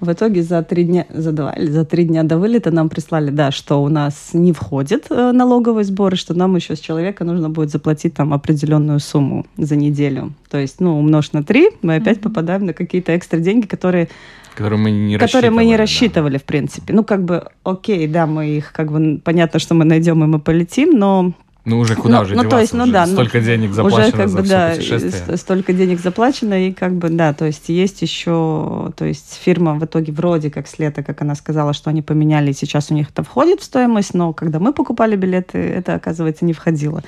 В 0.00 0.10
итоге 0.10 0.42
за 0.42 0.62
три 0.62 0.84
дня, 0.84 1.06
за 1.10 1.32
два 1.32 1.52
или 1.52 1.70
за 1.70 1.84
три 1.84 2.04
дня 2.04 2.22
до 2.22 2.38
вылета 2.38 2.70
нам 2.70 2.88
прислали, 2.88 3.30
да, 3.30 3.50
что 3.50 3.82
у 3.82 3.88
нас 3.88 4.30
не 4.32 4.52
входит 4.52 5.06
э, 5.10 5.32
налоговый 5.32 5.84
сбор, 5.84 6.14
и 6.14 6.16
что 6.16 6.32
нам 6.32 6.56
еще 6.56 6.74
с 6.74 6.80
человека 6.80 7.24
нужно 7.24 7.50
будет 7.50 7.70
заплатить 7.70 8.14
там 8.14 8.32
определенную 8.32 8.98
сумму 9.00 9.44
за 9.58 9.76
неделю. 9.76 10.32
То 10.48 10.58
есть, 10.58 10.80
ну, 10.80 10.98
умножь 10.98 11.32
на 11.32 11.44
три, 11.44 11.68
мы 11.82 11.96
опять 11.96 12.18
mm-hmm. 12.18 12.22
попадаем 12.22 12.64
на 12.64 12.72
какие-то 12.72 13.14
экстра 13.14 13.38
деньги, 13.38 13.66
которые 13.66 14.08
Которые 14.54 14.78
мы 14.78 14.90
не 14.90 15.18
которые 15.18 15.50
мы 15.50 15.64
не 15.64 15.76
рассчитывали, 15.76 16.34
да. 16.34 16.38
в 16.38 16.44
принципе. 16.44 16.92
Ну, 16.92 17.04
как 17.04 17.24
бы, 17.24 17.48
окей, 17.62 18.06
да, 18.08 18.26
мы 18.26 18.48
их, 18.48 18.72
как 18.72 18.90
бы, 18.90 19.20
понятно, 19.22 19.60
что 19.60 19.74
мы 19.74 19.84
найдем 19.84 20.24
и 20.24 20.26
мы 20.26 20.38
полетим, 20.38 20.98
но 20.98 21.34
ну, 21.64 21.78
уже 21.78 21.94
куда 21.94 22.18
ну, 22.18 22.22
уже 22.22 22.34
ну, 22.34 22.42
деваться? 22.42 22.56
То 22.56 22.60
есть, 22.60 22.72
ну, 22.72 22.86
да, 22.86 23.06
столько 23.06 23.38
ну, 23.38 23.44
денег 23.44 23.72
заплачено 23.72 24.06
уже, 24.06 24.16
как 24.16 24.28
за 24.28 24.36
бы, 24.38 24.42
все 24.44 24.52
да, 24.52 24.70
путешествие. 24.70 25.36
Столько 25.36 25.72
денег 25.72 26.00
заплачено, 26.00 26.68
и 26.68 26.72
как 26.72 26.94
бы, 26.94 27.10
да, 27.10 27.34
то 27.34 27.44
есть 27.44 27.68
есть 27.68 28.00
еще, 28.02 28.92
то 28.96 29.04
есть 29.04 29.38
фирма 29.42 29.74
в 29.74 29.84
итоге 29.84 30.12
вроде 30.12 30.50
как 30.50 30.66
с 30.66 30.78
лета, 30.78 31.02
как 31.02 31.20
она 31.20 31.34
сказала, 31.34 31.72
что 31.72 31.90
они 31.90 32.02
поменяли, 32.02 32.50
и 32.50 32.54
сейчас 32.54 32.90
у 32.90 32.94
них 32.94 33.10
это 33.10 33.22
входит 33.22 33.60
в 33.60 33.64
стоимость, 33.64 34.14
но 34.14 34.32
когда 34.32 34.58
мы 34.58 34.72
покупали 34.72 35.16
билеты, 35.16 35.58
это, 35.58 35.94
оказывается, 35.94 36.44
не 36.44 36.52
входило. 36.52 37.02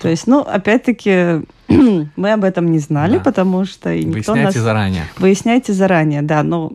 То 0.00 0.08
есть, 0.08 0.26
ну, 0.26 0.40
опять-таки, 0.40 1.42
мы 2.16 2.32
об 2.32 2.44
этом 2.44 2.70
не 2.70 2.78
знали, 2.78 3.18
да. 3.18 3.24
потому 3.24 3.64
что 3.64 3.92
и 3.92 4.04
никто 4.04 4.32
Выясняйте 4.32 4.58
нас... 4.58 4.64
заранее. 4.64 5.04
Выясняйте 5.18 5.72
заранее, 5.72 6.22
да. 6.22 6.42
Но 6.42 6.72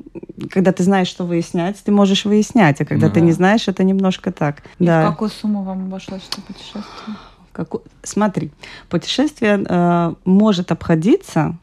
когда 0.50 0.72
ты 0.72 0.84
знаешь, 0.84 1.08
что 1.08 1.26
выяснять, 1.26 1.78
ты 1.84 1.92
можешь 1.92 2.26
выяснять, 2.26 2.82
а 2.82 2.86
когда 2.86 3.08
ну, 3.08 3.14
ты 3.14 3.22
не 3.22 3.32
знаешь, 3.32 3.68
это 3.68 3.84
немножко 3.84 4.32
так. 4.32 4.64
И 4.80 4.86
да. 4.86 5.06
в 5.06 5.12
какую 5.12 5.30
сумму 5.30 5.64
вам 5.64 5.86
обошлось 5.86 6.24
это 6.32 6.42
путешествие? 6.42 7.16
Как... 7.52 7.70
Смотри, 8.04 8.52
путешествие 8.90 9.64
э, 9.68 10.14
может 10.26 10.72
обходиться 10.72 11.58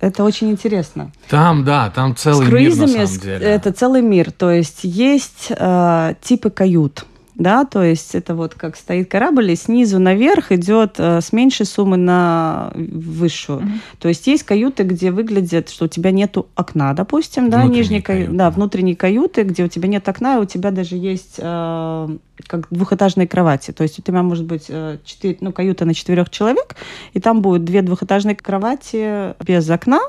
это 0.00 0.22
очень 0.22 0.50
интересно. 0.50 1.10
Там, 1.28 1.64
да, 1.64 1.90
там 1.90 2.14
целый 2.14 2.46
С 2.46 2.48
круизами 2.48 2.90
мир 2.90 2.98
на 3.00 3.06
самом 3.06 3.20
деле. 3.20 3.46
это 3.46 3.72
целый 3.72 4.02
мир. 4.02 4.30
То 4.30 4.50
есть 4.50 4.84
есть 4.84 5.48
э, 5.50 6.14
типы 6.22 6.50
кают 6.50 7.04
да, 7.38 7.64
то 7.64 7.84
есть 7.84 8.16
это 8.16 8.34
вот 8.34 8.54
как 8.54 8.76
стоит 8.76 9.08
корабль, 9.08 9.52
и 9.52 9.56
снизу 9.56 10.00
наверх 10.00 10.50
идет 10.50 10.96
э, 10.98 11.20
с 11.20 11.32
меньшей 11.32 11.66
суммы 11.66 11.96
на 11.96 12.72
высшую. 12.74 13.60
Mm-hmm. 13.60 13.80
То 14.00 14.08
есть 14.08 14.26
есть 14.26 14.42
каюты, 14.42 14.82
где 14.82 15.12
выглядит, 15.12 15.70
что 15.70 15.84
у 15.84 15.88
тебя 15.88 16.10
нету 16.10 16.48
окна, 16.56 16.92
допустим, 16.94 17.48
да, 17.48 17.62
нижней 17.62 18.02
каюты, 18.02 18.32
да, 18.32 18.50
внутренней 18.50 18.96
каюты, 18.96 19.44
где 19.44 19.64
у 19.64 19.68
тебя 19.68 19.88
нет 19.88 20.08
окна, 20.08 20.36
и 20.36 20.40
у 20.40 20.44
тебя 20.46 20.72
даже 20.72 20.96
есть 20.96 21.36
э, 21.38 22.16
как 22.48 22.66
двухэтажные 22.70 23.28
кровати. 23.28 23.70
То 23.70 23.84
есть 23.84 24.00
у 24.00 24.02
тебя 24.02 24.24
может 24.24 24.44
быть 24.44 24.66
э, 24.68 24.98
ну, 25.40 25.52
каюта 25.52 25.84
на 25.84 25.94
четырех 25.94 26.30
человек, 26.30 26.74
и 27.12 27.20
там 27.20 27.40
будет 27.40 27.64
две 27.64 27.82
двухэтажные 27.82 28.34
кровати 28.34 29.34
без 29.44 29.70
окна, 29.70 30.00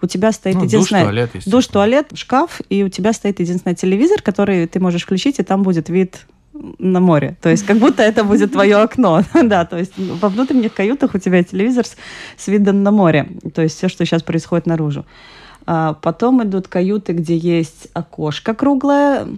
у 0.00 0.06
тебя 0.06 0.32
стоит 0.32 0.56
ну, 0.56 0.64
единственное... 0.64 1.04
Душ, 1.04 1.10
туалет, 1.12 1.30
душ, 1.46 1.66
туалет, 1.66 2.06
шкаф, 2.14 2.60
и 2.70 2.82
у 2.82 2.88
тебя 2.88 3.12
стоит 3.12 3.40
единственный 3.40 3.76
телевизор, 3.76 4.20
который 4.20 4.66
ты 4.66 4.80
можешь 4.80 5.02
включить, 5.02 5.38
и 5.38 5.42
там 5.42 5.62
будет 5.62 5.90
вид 5.90 6.26
на 6.78 7.00
море. 7.00 7.36
То 7.40 7.48
есть 7.48 7.64
как 7.64 7.78
будто 7.78 8.02
это 8.02 8.24
будет 8.24 8.52
твое 8.52 8.76
окно. 8.76 9.22
да, 9.42 9.64
то 9.64 9.78
есть 9.78 9.92
во 9.96 10.28
внутренних 10.28 10.74
каютах 10.74 11.14
у 11.14 11.18
тебя 11.18 11.42
телевизор 11.42 11.86
с, 11.86 11.96
с 12.36 12.48
видом 12.48 12.82
на 12.82 12.90
море. 12.90 13.28
То 13.54 13.62
есть 13.62 13.76
все, 13.76 13.88
что 13.88 14.04
сейчас 14.04 14.22
происходит 14.22 14.66
наружу. 14.66 15.04
А 15.66 15.94
потом 15.94 16.42
идут 16.42 16.68
каюты, 16.68 17.12
где 17.12 17.36
есть 17.36 17.88
окошко 17.94 18.54
круглое, 18.54 19.28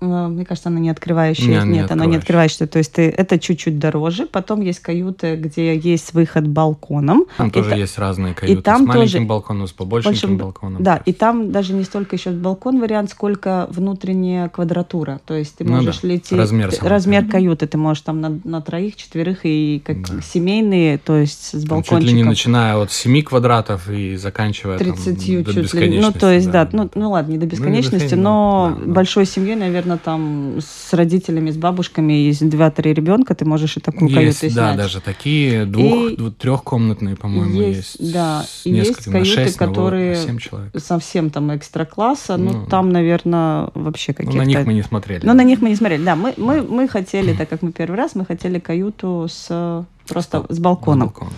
мне 0.00 0.44
кажется, 0.44 0.68
она 0.68 0.80
не 0.80 0.90
открывающая. 0.90 1.46
Нет, 1.46 1.64
не 1.64 1.78
Нет 1.78 1.90
она 1.90 2.06
не 2.06 2.16
открывающая. 2.16 2.66
То 2.66 2.78
есть 2.78 2.92
ты, 2.92 3.08
это 3.08 3.38
чуть-чуть 3.38 3.78
дороже. 3.78 4.26
Потом 4.26 4.60
есть 4.60 4.80
каюты, 4.80 5.36
где 5.36 5.76
есть 5.76 6.12
выход 6.14 6.46
балконом. 6.46 7.24
Там 7.36 7.48
и 7.48 7.50
тоже 7.50 7.70
та... 7.70 7.76
есть 7.76 7.98
разные 7.98 8.34
каюты. 8.34 8.58
И 8.58 8.62
там 8.62 8.84
с 8.84 8.86
маленьким 8.86 9.12
тоже... 9.12 9.26
балконом, 9.26 9.66
с 9.66 9.72
побольшим 9.72 10.10
Большим... 10.10 10.36
балконом. 10.38 10.82
Да, 10.82 10.96
и 11.04 11.12
там 11.12 11.52
даже 11.52 11.72
не 11.72 11.84
столько 11.84 12.16
еще 12.16 12.30
балкон 12.30 12.80
вариант, 12.80 13.10
сколько 13.10 13.66
внутренняя 13.70 14.48
квадратура. 14.48 15.20
То 15.24 15.34
есть 15.34 15.56
ты 15.56 15.64
ну 15.64 15.76
можешь 15.76 16.00
да. 16.00 16.08
лететь... 16.08 16.38
Размер, 16.38 16.72
размер 16.82 17.26
каюты. 17.26 17.66
Ты 17.66 17.78
можешь 17.78 18.02
там 18.02 18.20
на, 18.20 18.40
на 18.44 18.60
троих, 18.60 18.96
четверых 18.96 19.40
и 19.44 19.82
как 19.84 20.02
да. 20.02 20.20
семейные, 20.22 20.98
то 20.98 21.16
есть 21.16 21.54
с 21.54 21.64
балкончиком. 21.64 22.00
чуть 22.00 22.08
ли 22.08 22.14
не 22.14 22.24
начиная 22.24 22.76
от 22.76 22.92
7 22.92 23.22
квадратов 23.22 23.88
и 23.90 24.16
заканчивая 24.16 24.78
30 24.78 25.04
там, 25.04 25.42
до 25.44 25.54
чуть 25.54 25.74
ли. 25.74 26.00
Ну, 26.00 26.12
то 26.12 26.30
есть, 26.30 26.50
да, 26.50 26.64
да 26.64 26.70
ну, 26.72 26.90
ну 26.94 27.10
ладно, 27.10 27.32
не 27.32 27.38
до 27.38 27.46
бесконечности, 27.46 28.14
ну, 28.14 28.22
но 28.22 28.78
да, 28.78 28.92
большой 28.92 29.26
семьей, 29.26 29.56
наверное, 29.56 29.69
там 30.02 30.58
с 30.60 30.92
родителями, 30.92 31.50
с 31.50 31.56
бабушками, 31.56 32.12
есть 32.12 32.48
два-три 32.48 32.92
ребенка, 32.92 33.34
ты 33.34 33.44
можешь 33.44 33.76
и 33.76 33.80
такую 33.80 34.10
есть, 34.10 34.40
каюту 34.40 34.56
да, 34.56 34.74
даже 34.74 35.00
такие 35.00 35.64
двух, 35.64 36.12
и 36.12 36.30
трехкомнатные, 36.30 37.16
по-моему, 37.16 37.60
есть. 37.60 37.96
есть 37.98 38.12
да, 38.12 38.44
и 38.64 38.72
есть 38.72 39.04
каюты, 39.04 39.24
6, 39.24 39.56
которые 39.56 40.16
совсем 40.76 41.30
там 41.30 41.54
экстра 41.56 41.84
класса, 41.84 42.36
ну, 42.36 42.52
ну 42.52 42.66
там, 42.66 42.90
наверное, 42.90 43.68
вообще 43.74 44.12
какие-то. 44.12 44.38
Ну, 44.38 44.44
на 44.44 44.46
них 44.46 44.66
мы 44.66 44.74
не 44.74 44.82
смотрели. 44.82 45.26
Ну, 45.26 45.34
на 45.34 45.42
них 45.42 45.60
мы 45.60 45.68
не 45.70 45.76
смотрели, 45.76 46.04
да, 46.04 46.16
мы 46.16 46.34
мы 46.36 46.62
мы 46.62 46.88
хотели, 46.88 47.34
так 47.34 47.48
как 47.48 47.62
мы 47.62 47.72
первый 47.72 47.96
раз, 47.96 48.14
мы 48.14 48.24
хотели 48.24 48.58
каюту 48.58 49.26
с 49.30 49.84
просто 50.08 50.44
с 50.48 50.58
балконом. 50.58 51.08
С 51.08 51.12
балконом. 51.12 51.34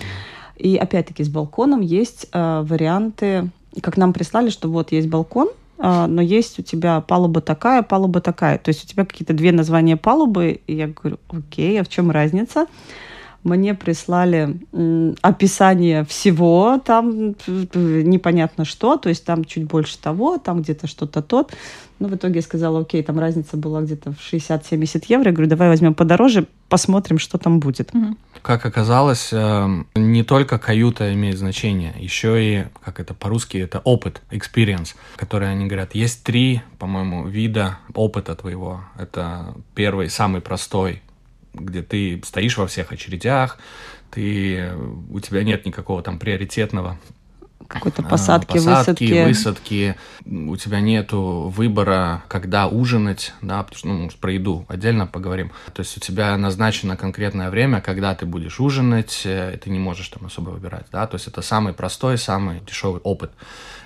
И 0.56 0.76
опять-таки 0.76 1.24
с 1.24 1.28
балконом 1.28 1.80
есть 1.80 2.28
э, 2.32 2.62
варианты, 2.64 3.50
как 3.80 3.96
нам 3.96 4.12
прислали, 4.12 4.50
что 4.50 4.68
вот 4.70 4.92
есть 4.92 5.08
балкон, 5.08 5.48
но 5.82 6.22
есть 6.22 6.60
у 6.60 6.62
тебя 6.62 7.00
палуба 7.00 7.40
такая, 7.40 7.82
палуба 7.82 8.20
такая. 8.20 8.58
То 8.58 8.68
есть 8.68 8.84
у 8.84 8.86
тебя 8.86 9.04
какие-то 9.04 9.34
две 9.34 9.50
названия 9.50 9.96
палубы, 9.96 10.60
и 10.66 10.76
я 10.76 10.86
говорю, 10.86 11.18
окей, 11.28 11.80
а 11.80 11.84
в 11.84 11.88
чем 11.88 12.12
разница? 12.12 12.66
Мне 13.42 13.74
прислали 13.74 14.60
описание 15.22 16.04
всего, 16.04 16.80
там 16.84 17.34
непонятно 17.74 18.64
что, 18.64 18.96
то 18.96 19.08
есть 19.08 19.24
там 19.24 19.44
чуть 19.44 19.64
больше 19.64 19.98
того, 19.98 20.38
там 20.38 20.62
где-то 20.62 20.86
что-то 20.86 21.20
тот. 21.20 21.52
Но 22.02 22.08
в 22.08 22.16
итоге 22.16 22.36
я 22.36 22.42
сказала, 22.42 22.80
окей, 22.80 23.00
там 23.04 23.20
разница 23.20 23.56
была 23.56 23.80
где-то 23.80 24.10
в 24.10 24.16
60-70 24.16 25.04
евро. 25.06 25.26
Я 25.26 25.32
говорю, 25.32 25.48
давай 25.48 25.68
возьмем 25.68 25.94
подороже, 25.94 26.48
посмотрим, 26.68 27.20
что 27.20 27.38
там 27.38 27.60
будет. 27.60 27.92
Как 28.42 28.66
оказалось, 28.66 29.28
эм, 29.30 29.86
не 29.94 30.24
только 30.24 30.58
каюта 30.58 31.14
имеет 31.14 31.38
значение, 31.38 31.94
еще 31.96 32.44
и, 32.44 32.64
как 32.84 32.98
это 32.98 33.14
по-русски, 33.14 33.58
это 33.58 33.78
опыт, 33.84 34.20
experience, 34.32 34.96
который 35.14 35.48
они 35.48 35.66
говорят, 35.66 35.94
есть 35.94 36.24
три, 36.24 36.62
по-моему, 36.80 37.28
вида 37.28 37.78
опыта 37.94 38.34
твоего. 38.34 38.80
Это 38.98 39.54
первый, 39.76 40.10
самый 40.10 40.40
простой, 40.40 41.02
где 41.54 41.82
ты 41.82 42.20
стоишь 42.24 42.58
во 42.58 42.66
всех 42.66 42.90
очередях, 42.90 43.58
ты, 44.10 44.72
у 45.08 45.20
тебя 45.20 45.44
нет 45.44 45.66
никакого 45.66 46.02
там 46.02 46.18
приоритетного 46.18 46.98
какой-то 47.68 48.02
посадки, 48.02 48.54
посадки, 48.54 49.04
высадки. 49.04 49.24
высадки. 49.24 49.96
У 50.26 50.56
тебя 50.56 50.80
нету 50.80 51.52
выбора, 51.54 52.22
когда 52.28 52.68
ужинать, 52.68 53.32
да, 53.42 53.62
потому 53.62 53.78
что, 53.78 53.88
ну, 53.88 53.94
может, 54.04 54.18
про 54.18 54.32
еду 54.32 54.64
отдельно 54.68 55.06
поговорим. 55.06 55.52
То 55.74 55.80
есть 55.80 55.96
у 55.96 56.00
тебя 56.00 56.36
назначено 56.36 56.96
конкретное 56.96 57.50
время, 57.50 57.80
когда 57.80 58.14
ты 58.14 58.26
будешь 58.26 58.60
ужинать, 58.60 59.22
э, 59.24 59.54
и 59.54 59.56
ты 59.58 59.70
не 59.70 59.78
можешь 59.78 60.08
там 60.08 60.26
особо 60.26 60.50
выбирать, 60.50 60.86
да, 60.92 61.06
то 61.06 61.16
есть 61.16 61.26
это 61.26 61.42
самый 61.42 61.72
простой, 61.72 62.18
самый 62.18 62.60
дешевый 62.66 63.00
опыт. 63.02 63.32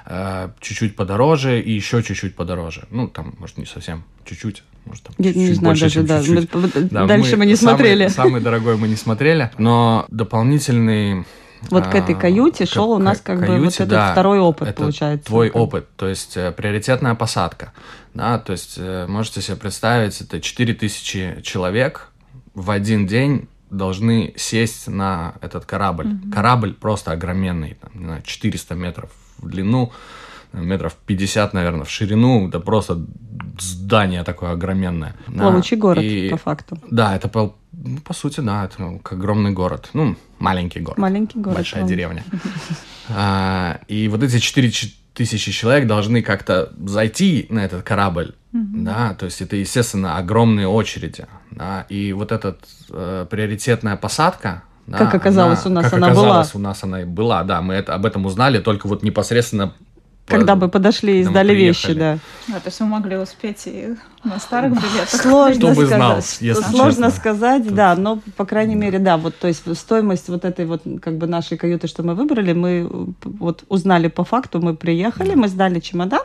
Э, 0.09 0.51
чуть-чуть 0.61 0.95
подороже 0.95 1.61
и 1.61 1.73
еще 1.73 2.03
чуть-чуть 2.03 2.37
подороже. 2.37 2.87
Ну, 2.91 3.09
там, 3.09 3.35
может, 3.39 3.59
не 3.59 3.67
совсем 3.67 4.05
чуть-чуть, 4.25 4.63
может, 4.85 5.05
там, 5.05 5.15
я 5.19 5.33
чуть-чуть 5.33 5.49
не 5.49 5.55
знаю 5.55 5.77
больше, 5.77 6.03
даже, 6.03 6.07
да. 6.07 6.23
чуть-чуть. 6.23 6.55
Мы, 6.55 6.71
да. 6.91 7.07
Дальше 7.07 7.33
мы, 7.33 7.39
мы 7.39 7.47
не 7.47 7.57
самый, 7.57 7.71
смотрели. 7.71 8.09
Самый 8.09 8.41
дорогой 8.41 8.77
мы 8.77 8.87
не 8.87 8.97
смотрели, 8.97 9.51
но 9.59 10.07
дополнительный 10.09 11.25
вот 11.71 11.87
к 11.87 11.95
этой 11.95 12.15
а, 12.15 12.19
каюте 12.19 12.67
шел 12.67 12.91
у 12.93 12.99
нас 12.99 13.21
как 13.21 13.41
каюте, 13.41 13.59
бы 13.59 13.65
вот 13.65 13.75
этот 13.75 13.89
да, 13.89 14.13
второй 14.13 14.39
опыт, 14.39 14.69
это 14.69 14.83
получается. 14.83 15.27
Твой 15.27 15.49
как... 15.49 15.57
опыт, 15.57 15.89
то 15.97 16.09
есть 16.09 16.37
э, 16.37 16.53
приоритетная 16.53 17.15
посадка. 17.15 17.73
Да, 18.15 18.39
то 18.39 18.53
есть 18.53 18.75
э, 18.79 19.07
можете 19.07 19.43
себе 19.43 19.57
представить, 19.57 20.21
это 20.21 20.41
4000 20.41 21.43
человек 21.43 22.11
в 22.55 22.71
один 22.71 23.07
день 23.07 23.49
должны 23.71 24.33
сесть 24.37 24.89
на 24.89 25.35
этот 25.41 25.65
корабль. 25.65 26.07
Mm-hmm. 26.07 26.33
Корабль 26.33 26.75
просто 26.75 27.13
огроменный, 27.13 27.77
там, 27.81 27.91
не 27.95 28.05
знаю, 28.05 28.23
400 28.23 28.75
метров 28.75 29.11
в 29.39 29.49
длину, 29.49 29.93
метров 30.57 30.97
50, 31.07 31.55
наверное, 31.55 31.85
в 31.85 31.91
ширину, 31.91 32.49
да 32.49 32.61
просто 32.61 33.05
здание 33.59 34.25
такое 34.25 34.53
огроменное. 34.53 35.15
Плавучий 35.27 35.77
да. 35.77 35.81
город, 35.81 36.03
и, 36.03 36.29
по 36.31 36.37
факту. 36.37 36.79
Да, 36.91 37.17
это 37.17 37.29
по, 37.29 37.55
ну, 37.73 37.99
по 37.99 38.15
сути, 38.15 38.41
да, 38.41 38.65
это 38.65 38.99
как 39.03 39.13
огромный 39.13 39.53
город. 39.53 39.91
Ну, 39.93 40.17
маленький 40.39 40.81
город. 40.81 40.99
Маленький 40.99 41.39
город. 41.39 41.57
Большая 41.57 41.83
он. 41.83 41.89
деревня. 41.89 42.25
А, 43.09 43.79
и 43.87 44.09
вот 44.09 44.25
эти 44.25 44.41
4 44.41 44.69
тысячи 45.15 45.53
человек 45.53 45.87
должны 45.87 46.23
как-то 46.23 46.73
зайти 46.85 47.47
на 47.51 47.65
этот 47.65 47.85
корабль, 47.85 48.35
mm-hmm. 48.53 48.83
да, 48.83 49.15
то 49.15 49.27
есть 49.27 49.41
это, 49.41 49.55
естественно, 49.55 50.19
огромные 50.19 50.67
очереди, 50.67 51.27
да, 51.53 51.87
и 51.89 52.13
вот 52.13 52.33
эта 52.33 52.57
э, 52.91 53.27
приоритетная 53.31 53.97
посадка, 53.97 54.65
да, 54.87 54.99
как 54.99 55.15
оказалось, 55.15 55.65
она, 55.67 55.81
у 55.81 55.83
нас 55.83 55.85
как 55.85 55.95
она 55.95 56.07
оказалось, 56.09 56.53
была. 56.53 56.61
у 56.61 56.65
нас 56.65 56.85
она 56.85 57.03
и 57.03 57.05
была, 57.05 57.45
да, 57.45 57.63
мы 57.63 57.75
это, 57.75 57.95
об 57.95 58.07
этом 58.07 58.27
узнали 58.27 58.59
только 58.59 58.87
вот 58.89 59.03
непосредственно 59.03 59.73
когда 60.27 60.57
бы 60.57 60.69
подошли 60.69 61.21
и 61.21 61.25
сдали 61.25 61.55
вещи, 61.55 61.93
да. 61.93 62.19
Да, 62.49 62.61
то 62.61 62.67
есть 62.67 62.81
вы 62.81 62.87
могли 62.87 63.17
успеть 63.17 63.67
и 63.67 63.97
на 64.25 64.39
старых 64.39 64.73
билетах. 64.73 65.21
Сложно 65.21 65.75
сказать. 65.75 66.25
Знал, 66.41 66.63
Сложно 66.71 67.11
сказать, 67.11 67.75
да, 67.75 67.95
но, 67.97 68.21
по 68.37 68.45
крайней 68.45 68.75
мере, 68.75 68.99
да, 68.99 69.17
вот, 69.17 69.37
то 69.39 69.49
есть 69.49 69.63
стоимость 69.77 70.29
вот 70.29 70.45
этой 70.45 70.67
вот, 70.67 70.83
как 71.01 71.17
бы, 71.19 71.27
нашей 71.27 71.57
каюты, 71.57 71.87
что 71.87 72.03
мы 72.03 72.15
выбрали, 72.15 72.53
мы 72.53 72.89
вот 73.23 73.65
узнали 73.69 74.09
по 74.09 74.25
факту, 74.25 74.61
мы 74.61 74.75
приехали, 74.75 75.35
мы 75.35 75.49
сдали 75.49 75.81
чемодан, 75.81 76.23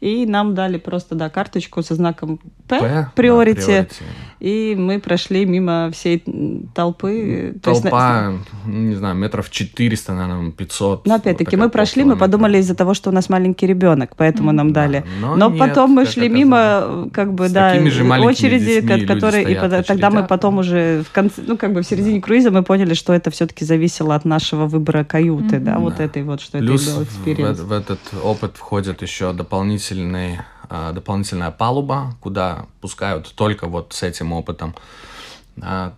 и 0.00 0.26
нам 0.26 0.54
дали 0.54 0.78
просто, 0.78 1.14
да, 1.14 1.28
карточку 1.28 1.82
со 1.82 1.94
знаком 1.94 2.40
П, 2.68 3.08
приорити, 3.14 3.86
и 4.40 4.74
мы 4.76 4.98
прошли 4.98 5.44
мимо 5.44 5.90
всей 5.92 6.24
толпы. 6.74 7.54
Толпа, 7.62 8.32
есть, 8.32 8.66
не 8.66 8.94
знаю, 8.94 9.14
метров 9.14 9.50
400, 9.50 10.14
наверное, 10.14 10.50
500. 10.50 11.06
Но, 11.06 11.14
опять-таки, 11.14 11.56
мы 11.56 11.68
прошли, 11.68 12.04
мы 12.04 12.16
подумали 12.16 12.58
из-за 12.58 12.74
того, 12.74 12.94
что 12.94 13.10
у 13.10 13.12
нас 13.12 13.28
маленький 13.28 13.66
ребенок, 13.66 14.14
поэтому 14.16 14.52
нам 14.52 14.72
дали. 14.72 15.04
Но 15.20 15.50
потом 15.50 15.90
мы 15.92 16.06
шли 16.06 16.28
мимо, 16.28 17.08
как 17.12 17.32
бы, 17.34 17.41
бы, 17.42 17.48
да, 17.48 17.74
очереди, 18.20 18.80
которые, 19.06 19.52
и 19.52 19.54
под, 19.54 19.86
тогда 19.86 20.10
мы 20.10 20.26
потом 20.26 20.58
уже 20.58 21.02
в 21.02 21.12
конце, 21.12 21.42
ну, 21.46 21.56
как 21.56 21.72
бы 21.72 21.82
в 21.82 21.86
середине 21.86 22.20
круиза 22.20 22.50
мы 22.50 22.62
поняли, 22.62 22.94
что 22.94 23.12
это 23.12 23.30
все-таки 23.30 23.64
зависело 23.64 24.14
от 24.14 24.24
нашего 24.24 24.66
выбора 24.66 25.04
каюты, 25.04 25.56
mm-hmm. 25.56 25.60
да, 25.60 25.78
вот 25.78 25.96
да. 25.96 26.04
этой 26.04 26.22
вот, 26.22 26.40
что 26.40 26.58
Плюс 26.58 26.88
это 26.88 27.04
experience. 27.04 27.58
В, 27.58 27.68
в 27.68 27.72
этот 27.72 28.00
опыт 28.22 28.56
входит 28.56 29.02
еще 29.02 29.32
дополнительный, 29.32 30.38
а, 30.68 30.92
дополнительная 30.92 31.50
палуба, 31.50 32.14
куда 32.20 32.66
пускают 32.80 33.32
только 33.34 33.66
вот 33.66 33.92
с 33.92 34.02
этим 34.02 34.32
опытом. 34.32 34.74
Да, 35.54 35.92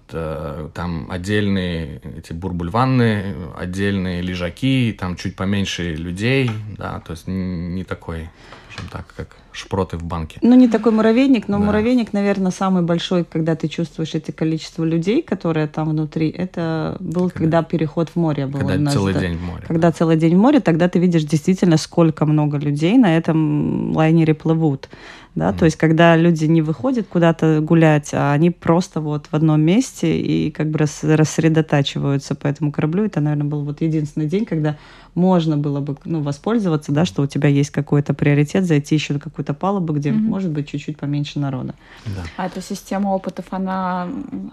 там 0.75 1.07
отдельные 1.13 2.01
эти 2.19 2.33
бурбуль-ванны, 2.33 3.37
отдельные 3.57 4.21
лежаки, 4.21 4.97
там 4.99 5.15
чуть 5.15 5.37
поменьше 5.37 5.95
людей, 5.95 6.51
да, 6.77 6.99
то 7.07 7.13
есть 7.13 7.29
не 7.29 7.85
такой 7.85 8.31
чем 8.77 8.89
так, 8.91 9.07
как 9.17 9.29
шпроты 9.53 9.97
в 9.97 10.03
банке. 10.03 10.39
Ну, 10.43 10.55
не 10.57 10.69
такой 10.69 10.93
муравейник, 10.93 11.49
но 11.49 11.59
Да. 11.59 11.65
муравейник, 11.65 12.13
наверное, 12.13 12.51
самый 12.51 12.83
большой, 12.83 13.25
когда 13.25 13.55
ты 13.55 13.69
чувствуешь 13.69 14.15
эти 14.15 14.31
количество 14.31 14.85
людей, 14.85 15.23
которые 15.23 15.67
там 15.69 15.91
внутри. 15.91 16.29
Это 16.29 16.97
был, 17.01 17.31
когда, 17.31 17.63
переход 17.63 18.09
в 18.11 18.17
море 18.17 18.47
был. 18.47 18.61
Когда 18.61 18.75
у 18.75 18.79
нас, 18.79 18.95
целый 18.95 19.15
да. 19.15 19.21
день 19.21 19.37
в 19.37 19.43
море. 19.43 19.65
Когда 19.67 19.93
целый 19.93 20.17
день 20.17 20.35
в 20.37 20.39
море, 20.39 20.61
тогда 20.61 20.89
ты 20.89 20.99
видишь 20.99 21.25
действительно, 21.25 21.77
сколько 21.77 22.27
много 22.27 22.59
людей 22.59 22.99
на 22.99 23.17
этом 23.17 23.95
лайнере 23.95 24.35
плывут. 24.35 24.89
Да? 25.35 25.53
То 25.53 25.65
есть, 25.65 25.77
когда 25.77 26.17
люди 26.17 26.45
не 26.45 26.63
выходят 26.63 27.07
куда-то 27.09 27.61
гулять, 27.61 28.11
а 28.13 28.33
они 28.33 28.51
просто 28.51 29.01
вот 29.01 29.27
в 29.31 29.35
одном 29.35 29.61
месте 29.61 30.19
и 30.21 30.51
как 30.51 30.71
бы 30.71 30.79
рас- 30.79 31.03
рассредотачиваются 31.03 32.35
по 32.35 32.47
этому 32.47 32.73
кораблю. 32.73 33.05
Это, 33.05 33.21
наверное, 33.21 33.47
был 33.47 33.65
вот 33.65 33.81
единственный 33.81 34.27
день, 34.27 34.45
когда 34.45 34.77
можно 35.15 35.57
было 35.57 35.81
бы 35.81 35.97
ну, 36.05 36.23
воспользоваться, 36.23 36.93
да, 36.93 37.05
что 37.05 37.23
у 37.23 37.27
тебя 37.27 37.49
есть 37.49 37.71
какой-то 37.71 38.15
приоритет, 38.15 38.65
зайти 38.65 38.97
еще 38.97 39.15
на 39.15 39.21
какую-то 39.21 39.55
палубу, 39.55 39.93
где 39.93 40.11
Мгм. 40.11 40.25
может 40.25 40.51
быть 40.51 40.69
чуть-чуть 40.69 40.97
поменьше 40.97 41.39
народа. 41.39 41.75
Да. 42.05 42.23
А 42.37 42.47
эта 42.47 42.61
система 42.61 43.11
опытов, 43.11 43.47
она 43.51 44.09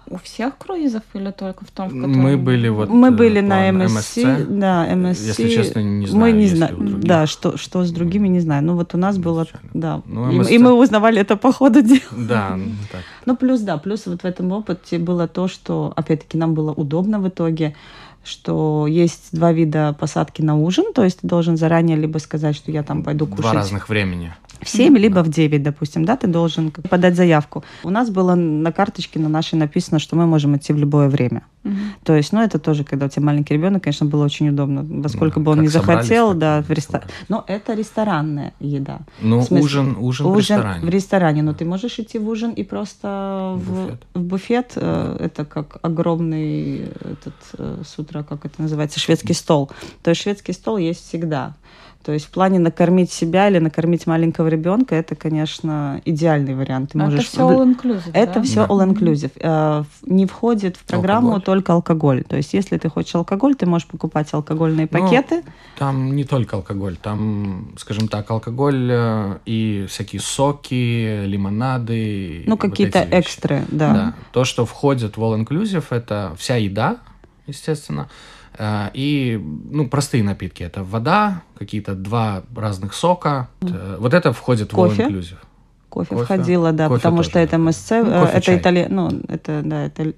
у 0.07 0.17
всех 0.17 0.57
круизов 0.57 1.03
или 1.13 1.31
только 1.31 1.65
в 1.65 1.71
том, 1.71 1.89
в 1.89 1.93
котором... 1.93 2.13
Мы 2.13 2.37
были 2.37 2.69
вот 2.69 2.89
Мы 2.89 3.07
э, 3.07 3.11
были 3.11 3.39
на 3.39 3.69
MSC, 3.69 4.45
да, 4.49 4.87
MSC. 4.93 5.27
Если 5.27 5.49
честно, 5.49 5.79
не 5.79 6.01
мы 6.01 6.07
знаю, 6.07 6.35
не 6.35 6.41
есть 6.41 6.53
ли 6.53 6.57
знаем, 6.57 7.01
да, 7.01 7.25
что, 7.25 7.57
что 7.57 7.83
с 7.83 7.91
другими, 7.91 8.27
не 8.27 8.39
знаю. 8.39 8.63
Ну 8.63 8.75
вот 8.75 8.93
у 8.93 8.97
нас 8.97 9.17
Не 9.17 9.23
было, 9.23 9.47
да, 9.73 10.01
Ну, 10.05 10.31
и, 10.43 10.55
и 10.55 10.57
мы 10.59 10.70
узнавали 10.77 11.21
это 11.21 11.35
по 11.37 11.51
ходу 11.51 11.81
дела. 11.81 12.01
Да, 12.11 12.55
ну, 12.57 12.71
так. 12.91 13.01
Ну 13.25 13.35
плюс, 13.35 13.61
да, 13.61 13.77
плюс 13.77 14.05
вот 14.05 14.21
в 14.21 14.25
этом 14.25 14.51
опыте 14.51 14.97
было 14.99 15.27
то, 15.27 15.47
что, 15.47 15.93
опять-таки, 15.95 16.37
нам 16.37 16.53
было 16.53 16.71
удобно 16.71 17.19
в 17.19 17.27
итоге, 17.27 17.75
что 18.23 18.85
есть 18.87 19.29
два 19.31 19.51
вида 19.51 19.95
посадки 19.99 20.41
на 20.41 20.55
ужин, 20.55 20.93
то 20.93 21.03
есть 21.03 21.21
ты 21.21 21.27
должен 21.27 21.57
заранее 21.57 21.97
либо 21.97 22.19
сказать, 22.19 22.55
что 22.55 22.71
я 22.71 22.83
там 22.83 23.03
пойду 23.03 23.25
кушать 23.25 23.41
Два 23.41 23.53
разных 23.53 23.89
времени. 23.89 24.33
в 24.61 24.69
7, 24.69 24.95
либо 24.97 25.23
в 25.23 25.29
9, 25.29 25.63
допустим, 25.63 26.05
да, 26.05 26.15
ты 26.17 26.27
должен 26.27 26.71
подать 26.71 27.15
заявку. 27.15 27.63
У 27.83 27.89
нас 27.89 28.09
было 28.11 28.35
на 28.35 28.71
карточке 28.71 29.19
на 29.19 29.27
нашей 29.29 29.55
написано, 29.55 29.99
что 29.99 30.15
мы 30.15 30.27
можем 30.27 30.55
идти 30.55 30.71
в 30.71 30.77
любое 30.77 31.09
время. 31.09 31.41
Мгм. 31.63 31.77
То 32.03 32.15
есть, 32.15 32.33
ну, 32.33 32.41
это 32.41 32.57
тоже, 32.57 32.83
когда 32.83 33.05
у 33.05 33.09
тебя 33.09 33.25
маленький 33.25 33.53
ребенок, 33.53 33.83
конечно, 33.83 34.05
было 34.07 34.25
очень 34.25 34.49
удобно. 34.49 34.83
Во 34.83 35.09
сколько 35.09 35.39
Да, 35.39 35.45
бы 35.45 35.51
он 35.51 35.61
ни 35.61 35.67
захотел, 35.67 36.33
да, 36.33 36.61
в 36.63 36.71
ресторан. 36.71 37.07
Но 37.29 37.43
это 37.47 37.73
ресторанная 37.75 38.53
еда. 38.59 38.99
Ну, 39.21 39.41
смысле, 39.43 39.63
ужин, 39.65 39.95
ужин, 39.99 40.25
в 40.25 40.29
Ужин 40.31 40.57
ресторане. 40.57 40.85
в 40.85 40.89
ресторане, 40.89 41.41
но 41.43 41.53
ты 41.53 41.65
можешь 41.65 41.99
идти 41.99 42.17
в 42.19 42.27
ужин 42.27 42.51
и 42.51 42.63
просто 42.63 43.53
В 43.57 43.59
в, 43.59 43.81
буфет. 43.85 44.01
в 44.15 44.21
буфет. 44.21 44.71
э, 44.75 45.17
Это 45.19 45.45
как 45.45 45.77
огромный 45.83 46.79
этот 46.99 47.35
э, 47.57 47.81
с 47.85 47.99
утра, 47.99 48.23
как 48.23 48.45
это 48.45 48.61
называется, 48.61 48.99
шведский 48.99 49.33
стол. 49.33 49.69
То 50.03 50.09
есть 50.09 50.21
шведский 50.21 50.53
стол 50.53 50.77
есть 50.77 51.07
всегда. 51.07 51.53
То 52.03 52.11
есть 52.13 52.25
в 52.25 52.29
плане 52.31 52.59
накормить 52.59 53.11
себя 53.11 53.47
или 53.49 53.59
накормить 53.59 54.07
маленького 54.07 54.47
ребенка, 54.47 54.95
это, 54.95 55.15
конечно, 55.15 56.01
идеальный 56.05 56.55
вариант. 56.55 56.91
Ты 56.91 56.97
Но 56.97 57.05
можешь 57.05 57.19
это 57.21 57.29
все 57.29 57.41
all 57.41 57.75
inclusive, 57.75 58.11
это 58.13 58.33
да? 58.35 58.41
все 58.43 58.55
Да. 58.55 58.73
all 58.73 58.87
inclusive. 58.91 59.31
Э, 59.39 59.83
Не 60.05 60.25
входит 60.25 60.77
в 60.77 60.83
программу 60.85 61.27
Алкоголь. 61.29 61.43
только 61.45 61.73
алкоголь. 61.73 62.23
То 62.23 62.37
есть, 62.37 62.53
если 62.53 62.77
ты 62.77 62.89
хочешь 62.89 63.13
алкоголь, 63.15 63.55
ты 63.55 63.65
можешь 63.65 63.87
покупать 63.87 64.33
алкогольные 64.33 64.87
Ну, 64.91 64.99
пакеты. 64.99 65.43
Там 65.77 66.15
не 66.15 66.23
только 66.23 66.55
алкоголь, 66.57 66.97
там, 66.97 67.71
скажем 67.77 68.07
так, 68.07 68.29
алкоголь 68.31 68.89
э, 68.91 69.37
и 69.45 69.85
всякие 69.89 70.21
соки, 70.21 71.25
лимонады. 71.25 72.43
Ну, 72.45 72.51
вот 72.51 72.61
какие-то 72.61 72.99
вещи. 73.03 73.11
экстры, 73.13 73.63
да. 73.71 73.93
Да. 73.93 74.13
То, 74.31 74.43
что 74.43 74.65
входит 74.65 75.17
в 75.17 75.21
All 75.21 75.37
Inclusive, 75.43 75.83
это 75.89 76.33
вся 76.37 76.55
еда, 76.55 76.97
естественно, 77.47 78.09
и 78.59 79.41
ну, 79.71 79.87
простые 79.87 80.23
напитки. 80.23 80.63
Это 80.63 80.83
вода, 80.83 81.41
какие-то 81.57 81.95
два 81.95 82.43
разных 82.55 82.93
сока. 82.93 83.47
Э, 83.61 83.97
Вот 83.99 84.13
это 84.13 84.33
входит 84.33 84.71
Кофе? 84.71 85.05
в 85.05 85.07
All 85.07 85.11
Inclusive. 85.11 85.37
Кофе, 85.91 86.09
Кофе. 86.15 86.23
входило, 86.23 86.71
да, 86.71 86.87
Кофе 86.87 86.99
потому 86.99 87.23
что 87.23 87.37
это. 87.39 87.57
МСЦ, 87.57 87.91
Ну, 87.91 88.09
э, 88.11 88.21
кофе, 88.21 88.37
это. 88.37 88.57
Италия, 88.57 88.87
ну, 88.89 89.09
это, 89.27 89.61
да, 89.63 89.85
это 89.85 90.03
э, 90.03 90.13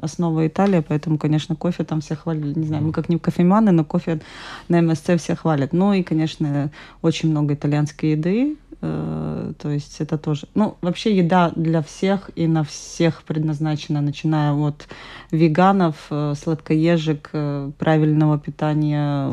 основа 0.00 0.46
Италии, 0.46 0.82
поэтому, 0.86 1.18
конечно, 1.18 1.54
кофе 1.54 1.84
там 1.84 2.00
все 2.00 2.16
хвалили. 2.16 2.58
Не 2.58 2.66
знаю, 2.66 2.82
мы 2.82 2.92
как 2.92 3.10
не 3.10 3.18
кофеманы, 3.18 3.72
но 3.72 3.84
кофе 3.84 4.20
на 4.68 4.80
МСЦ 4.80 5.18
все 5.18 5.36
хвалят. 5.36 5.74
Ну 5.74 5.92
и, 5.92 6.02
конечно, 6.02 6.70
очень 7.02 7.30
много 7.30 7.52
итальянской 7.52 8.12
еды, 8.12 8.56
э, 8.65 8.65
то 8.80 9.70
есть 9.70 10.00
это 10.00 10.18
тоже... 10.18 10.46
Ну, 10.54 10.76
вообще 10.82 11.16
еда 11.16 11.52
для 11.56 11.82
всех 11.82 12.30
и 12.36 12.46
на 12.46 12.62
всех 12.64 13.22
предназначена, 13.22 14.00
начиная 14.00 14.52
от 14.52 14.86
веганов, 15.30 15.94
э, 16.10 16.34
сладкоежек, 16.40 17.30
э, 17.32 17.70
правильного 17.78 18.38
питания, 18.38 19.30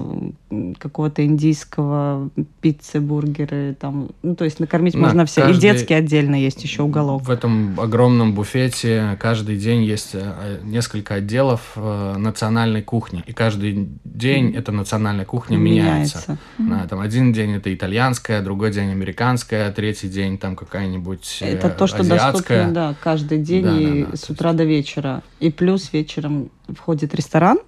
какого-то 0.78 1.26
индийского, 1.26 2.30
пиццы, 2.62 3.00
бургеры, 3.00 3.76
там, 3.80 4.10
ну, 4.22 4.36
то 4.36 4.46
есть 4.46 4.60
накормить 4.60 4.94
Да, 4.94 5.00
можно 5.00 5.26
все. 5.26 5.42
И 5.42 5.44
каждый- 5.46 5.62
детский 5.62 5.94
отдельно 5.94 6.36
есть 6.36 6.64
еще 6.64 6.84
уголок. 6.84 7.24
В 7.24 7.30
этом 7.30 7.80
огромном 7.80 8.34
буфете 8.34 9.18
каждый 9.20 9.58
день 9.58 9.84
есть 9.84 10.12
э, 10.14 10.60
несколько 10.64 11.16
отделов 11.16 11.74
э, 11.76 12.16
национальной 12.18 12.82
кухни. 12.82 13.24
И 13.26 13.34
каждый 13.34 13.90
день 14.04 14.54
эта 14.56 14.72
национальная 14.72 15.26
кухня 15.26 15.58
меняется. 15.58 16.38
Да, 16.58 16.88
там 16.88 17.00
один 17.00 17.34
день 17.34 17.54
это 17.54 17.74
итальянская, 17.74 18.42
другой 18.42 18.72
день 18.72 18.92
американская, 18.92 19.34
третий 19.48 20.10
день 20.10 20.38
там 20.38 20.56
какая-нибудь 20.56 21.40
э, 21.42 21.54
Это 21.54 21.70
то, 21.70 21.88
что 21.88 22.02
азиатская. 22.02 22.64
доступно, 22.66 22.72
да, 22.74 22.96
каждый 23.02 23.38
день 23.40 23.64
Да, 23.64 23.80
и 23.80 24.04
да, 24.04 24.12
да, 24.12 24.18
с 24.18 24.30
утра 24.30 24.54
до 24.54 24.64
вечера. 24.64 25.22
И 25.40 25.50
плюс 25.52 25.92
вечером 25.94 26.50
входит 26.68 27.16
ресторан, 27.16 27.60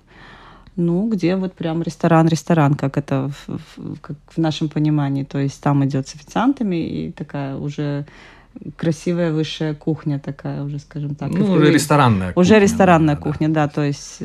ну, 0.75 1.09
где 1.09 1.35
вот 1.35 1.53
прям 1.53 1.81
ресторан-ресторан, 1.81 2.73
как 2.75 2.97
это 2.97 3.31
в, 3.47 3.59
в- 3.77 3.99
как 4.01 4.17
в 4.27 4.37
нашем 4.37 4.69
понимании. 4.69 5.23
То 5.23 5.39
есть 5.39 5.61
там 5.61 5.85
идет 5.85 6.07
с 6.07 6.15
официантами 6.15 6.75
и 6.75 7.11
такая 7.11 7.55
уже 7.55 8.05
красивая 8.77 9.31
высшая 9.31 9.73
кухня 9.73 10.19
такая 10.19 10.63
уже, 10.63 10.79
скажем 10.79 11.15
так. 11.15 11.31
Ну, 11.31 11.51
уже 11.51 11.71
ресторанная 11.71 12.33
кухня. 12.33 12.41
Уже 12.41 12.59
ресторанная 12.59 13.15
да, 13.15 13.21
кухня, 13.21 13.49
да, 13.49 13.67
то 13.67 13.83
есть 13.83 14.19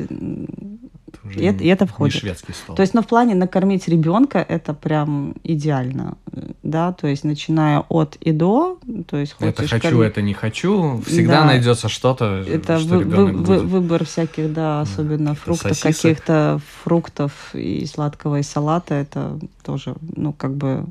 Это 1.13 1.27
уже 1.27 1.39
и 1.39 1.43
это- 1.45 1.63
и 1.63 1.67
это 1.67 1.85
входит. 1.85 2.15
Не 2.15 2.19
шведский 2.21 2.53
стол. 2.53 2.75
То 2.75 2.81
есть, 2.81 2.93
ну, 2.93 3.01
в 3.01 3.07
плане 3.07 3.35
накормить 3.35 3.87
ребенка 3.87 4.39
это 4.39 4.73
прям 4.73 5.35
идеально, 5.43 6.17
да, 6.63 6.93
то 6.93 7.07
есть 7.07 7.23
начиная 7.23 7.79
от 7.89 8.15
и 8.21 8.31
до, 8.31 8.79
то 9.07 9.17
есть 9.17 9.35
это 9.39 9.67
хочу, 9.67 9.87
корми- 9.87 10.03
это 10.05 10.21
не 10.21 10.33
хочу. 10.33 11.01
Всегда 11.05 11.41
Да. 11.41 11.45
найдется 11.45 11.89
что-то, 11.89 12.43
это 12.47 12.79
что 12.79 12.97
вы- 12.99 13.03
вы- 13.05 13.31
вы- 13.33 13.59
выбор 13.61 14.05
всяких, 14.05 14.53
да, 14.53 14.81
особенно 14.81 15.35
каких-то 15.35 15.43
фруктов, 15.45 15.81
каких-то 15.81 16.59
фруктов 16.83 17.31
и 17.53 17.85
сладкого 17.85 18.39
и 18.39 18.43
салата, 18.43 18.95
это 18.95 19.37
тоже, 19.63 19.95
ну, 20.15 20.33
как 20.33 20.55
бы 20.55 20.85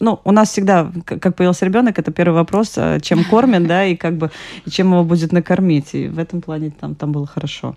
ну, 0.00 0.18
у 0.24 0.32
нас 0.32 0.48
всегда, 0.50 0.90
как 1.04 1.36
появился 1.36 1.64
ребенок, 1.64 1.96
это 1.96 2.10
первый 2.10 2.34
вопрос, 2.34 2.72
а 2.76 2.98
чем 2.98 3.22
кормят, 3.30 3.68
да, 3.68 3.84
и 3.84 3.94
как 3.94 4.16
бы, 4.16 4.32
и 4.66 4.70
чем 4.70 4.90
его 4.90 5.04
будет 5.04 5.30
накормить. 5.32 5.94
И 5.94 6.08
в 6.08 6.18
этом 6.18 6.40
плане 6.40 6.72
там, 6.80 6.96
там 6.96 7.12
было 7.12 7.24
хорошо. 7.24 7.76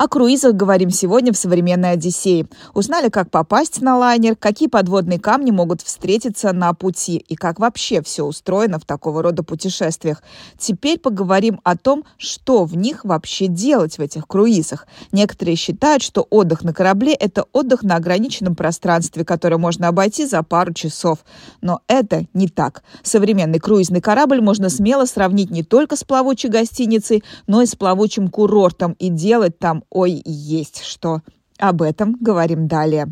О 0.00 0.08
круизах 0.08 0.54
говорим 0.54 0.88
сегодня 0.88 1.30
в 1.30 1.36
«Современной 1.36 1.90
Одиссее». 1.90 2.46
Узнали, 2.72 3.10
как 3.10 3.30
попасть 3.30 3.82
на 3.82 3.98
лайнер, 3.98 4.34
какие 4.34 4.66
подводные 4.66 5.20
камни 5.20 5.50
могут 5.50 5.82
встретиться 5.82 6.54
на 6.54 6.72
пути 6.72 7.18
и 7.18 7.34
как 7.36 7.58
вообще 7.58 8.00
все 8.00 8.24
устроено 8.24 8.78
в 8.78 8.86
такого 8.86 9.22
рода 9.22 9.42
путешествиях. 9.42 10.22
Теперь 10.58 10.98
поговорим 10.98 11.60
о 11.64 11.76
том, 11.76 12.04
что 12.16 12.64
в 12.64 12.78
них 12.78 13.04
вообще 13.04 13.46
делать 13.46 13.98
в 13.98 14.00
этих 14.00 14.26
круизах. 14.26 14.86
Некоторые 15.12 15.56
считают, 15.56 16.02
что 16.02 16.26
отдых 16.30 16.64
на 16.64 16.72
корабле– 16.72 17.12
это 17.20 17.44
отдых 17.52 17.82
на 17.82 17.96
ограниченном 17.96 18.56
пространстве, 18.56 19.26
которое 19.26 19.58
можно 19.58 19.88
обойти 19.88 20.24
за 20.24 20.42
пару 20.42 20.72
часов. 20.72 21.18
Но 21.60 21.82
это 21.88 22.24
не 22.32 22.48
так. 22.48 22.84
Современный 23.02 23.58
круизный 23.58 24.00
корабль 24.00 24.40
можно 24.40 24.70
смело 24.70 25.04
сравнить 25.04 25.50
не 25.50 25.62
только 25.62 25.94
с 25.94 26.04
плавучей 26.04 26.48
гостиницей, 26.48 27.22
но 27.46 27.60
и 27.60 27.66
с 27.66 27.76
плавучим 27.76 28.28
курортом 28.28 28.92
и 28.92 29.10
делать 29.10 29.58
там 29.58 29.84
ой 29.90 30.22
есть 30.24 30.82
что. 30.84 31.20
Об 31.58 31.82
этом 31.82 32.16
говорим 32.20 32.68
далее. 32.68 33.08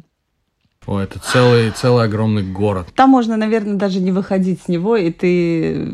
О, 0.87 0.99
это 1.01 1.19
целый, 1.21 1.71
целый 1.73 2.07
огромный 2.07 2.43
город. 2.43 2.88
Там 2.95 3.11
можно, 3.11 3.37
наверное, 3.37 3.75
даже 3.75 4.01
не 4.01 4.11
выходить 4.11 4.62
с 4.62 4.69
него, 4.69 4.97
и 4.97 5.11
ты, 5.12 5.85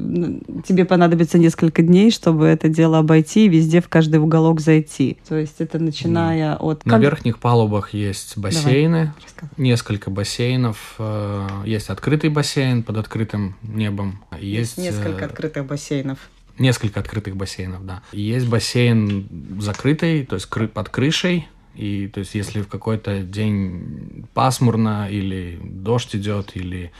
тебе 0.65 0.85
понадобится 0.85 1.37
несколько 1.37 1.83
дней, 1.83 2.13
чтобы 2.13 2.47
это 2.47 2.69
дело 2.69 2.99
обойти 2.99 3.47
и 3.47 3.49
везде 3.49 3.81
в 3.81 3.89
каждый 3.89 4.21
уголок 4.21 4.61
зайти. 4.61 5.19
То 5.29 5.35
есть 5.37 5.57
это 5.59 5.81
начиная 5.81 6.55
от... 6.55 6.87
На 6.87 6.93
как- 6.93 7.03
верхних 7.03 7.41
палубах 7.41 7.93
есть 7.93 8.39
бассейны, 8.39 9.13
Рассказывай. 9.21 9.51
несколько 9.57 10.11
бассейнов. 10.11 10.95
э, 11.01 11.49
Есть 11.67 11.89
открытый 11.89 12.31
бассейн 12.31 12.85
под 12.85 12.99
открытым 12.99 13.57
небом. 13.63 14.23
Есть 14.41 14.77
Есть, 14.77 14.79
несколько 14.79 15.25
э, 15.25 15.27
открытых 15.27 15.67
бассейнов. 15.67 16.19
Несколько 16.59 17.01
открытых 17.01 17.37
бассейнов, 17.37 17.85
да. 17.85 18.03
Есть 18.13 18.49
бассейн 18.49 19.27
закрытый, 19.61 20.25
то 20.25 20.37
есть 20.37 20.49
кры- 20.51 20.69
под 20.69 20.89
крышей. 20.89 21.49
И 21.75 22.07
то 22.07 22.21
есть 22.21 22.35
если 22.37 22.61
в 22.63 22.69
какой-то 22.69 23.23
день 23.23 24.27
пасмурно 24.35 25.09
или 25.11 25.59
дождь 25.63 26.15
идет, 26.15 26.53
или 26.55 26.93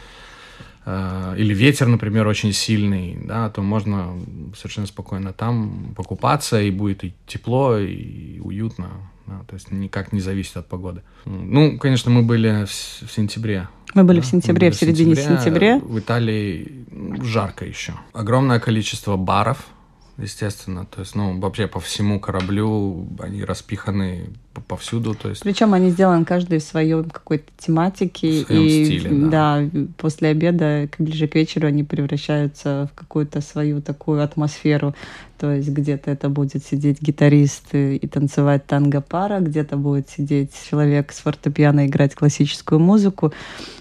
э, 0.85 1.35
или 1.39 1.55
ветер, 1.55 1.87
например, 1.87 2.27
очень 2.27 2.53
сильный, 2.53 3.17
да, 3.25 3.49
то 3.51 3.63
можно 3.63 4.19
совершенно 4.57 4.87
спокойно 4.89 5.33
там 5.33 5.95
покупаться, 5.97 6.61
и 6.61 6.71
будет 6.71 7.05
и 7.05 7.15
тепло, 7.27 7.79
и 7.79 8.41
уютно. 8.41 8.89
да, 9.27 9.45
то 9.47 9.55
есть 9.55 9.71
никак 9.71 10.13
не 10.13 10.21
зависит 10.21 10.57
от 10.57 10.69
погоды. 10.69 11.03
Ну, 11.25 11.79
конечно, 11.79 12.11
мы 12.11 12.23
были 12.23 12.65
в, 12.67 12.71
в 12.71 13.13
сентябре. 13.13 13.69
Мы 13.95 14.05
были 14.05 14.21
да, 14.21 14.23
в 14.23 14.27
сентябре, 14.27 14.69
были 14.69 14.77
в 14.77 14.79
середине 14.79 15.17
сентября. 15.17 15.79
В 15.79 15.99
Италии 15.99 16.85
жарко 17.23 17.65
еще. 17.65 17.95
Огромное 18.13 18.61
количество 18.61 19.17
баров, 19.17 19.67
естественно. 20.19 20.85
То 20.87 21.01
есть, 21.01 21.15
ну, 21.15 21.39
вообще 21.41 21.67
по 21.67 21.81
всему 21.81 22.21
кораблю 22.21 23.07
они 23.21 23.45
распиханы 23.45 24.31
повсюду. 24.69 25.15
То 25.15 25.31
есть... 25.31 25.43
Причем 25.43 25.75
они 25.75 25.91
сделаны 25.91 26.25
каждый 26.25 26.59
в 26.59 26.63
своей 26.63 27.03
какой-то 27.05 27.51
тематике. 27.59 28.45
В 28.45 28.47
своем 28.47 28.63
и 28.63 28.85
стиле, 28.85 29.11
да. 29.11 29.61
да, 29.61 29.87
после 29.97 30.29
обеда, 30.29 30.89
ближе 30.99 31.27
к 31.27 31.35
вечеру, 31.35 31.67
они 31.69 31.85
превращаются 31.85 32.89
в 32.93 32.95
какую-то 32.95 33.41
свою 33.41 33.81
такую 33.81 34.23
атмосферу. 34.23 34.95
То 35.39 35.53
есть 35.53 35.69
где-то 35.69 36.11
это 36.11 36.29
будет 36.29 36.65
сидеть 36.65 37.03
гитарист 37.03 37.75
и 37.75 38.07
танцевать 38.07 38.67
танго-пара, 38.67 39.41
где-то 39.41 39.77
будет 39.77 40.09
сидеть 40.09 40.51
человек 40.71 41.13
с 41.13 41.19
фортепиано 41.19 41.87
играть 41.87 42.15
классическую 42.15 42.79
музыку, 42.81 43.33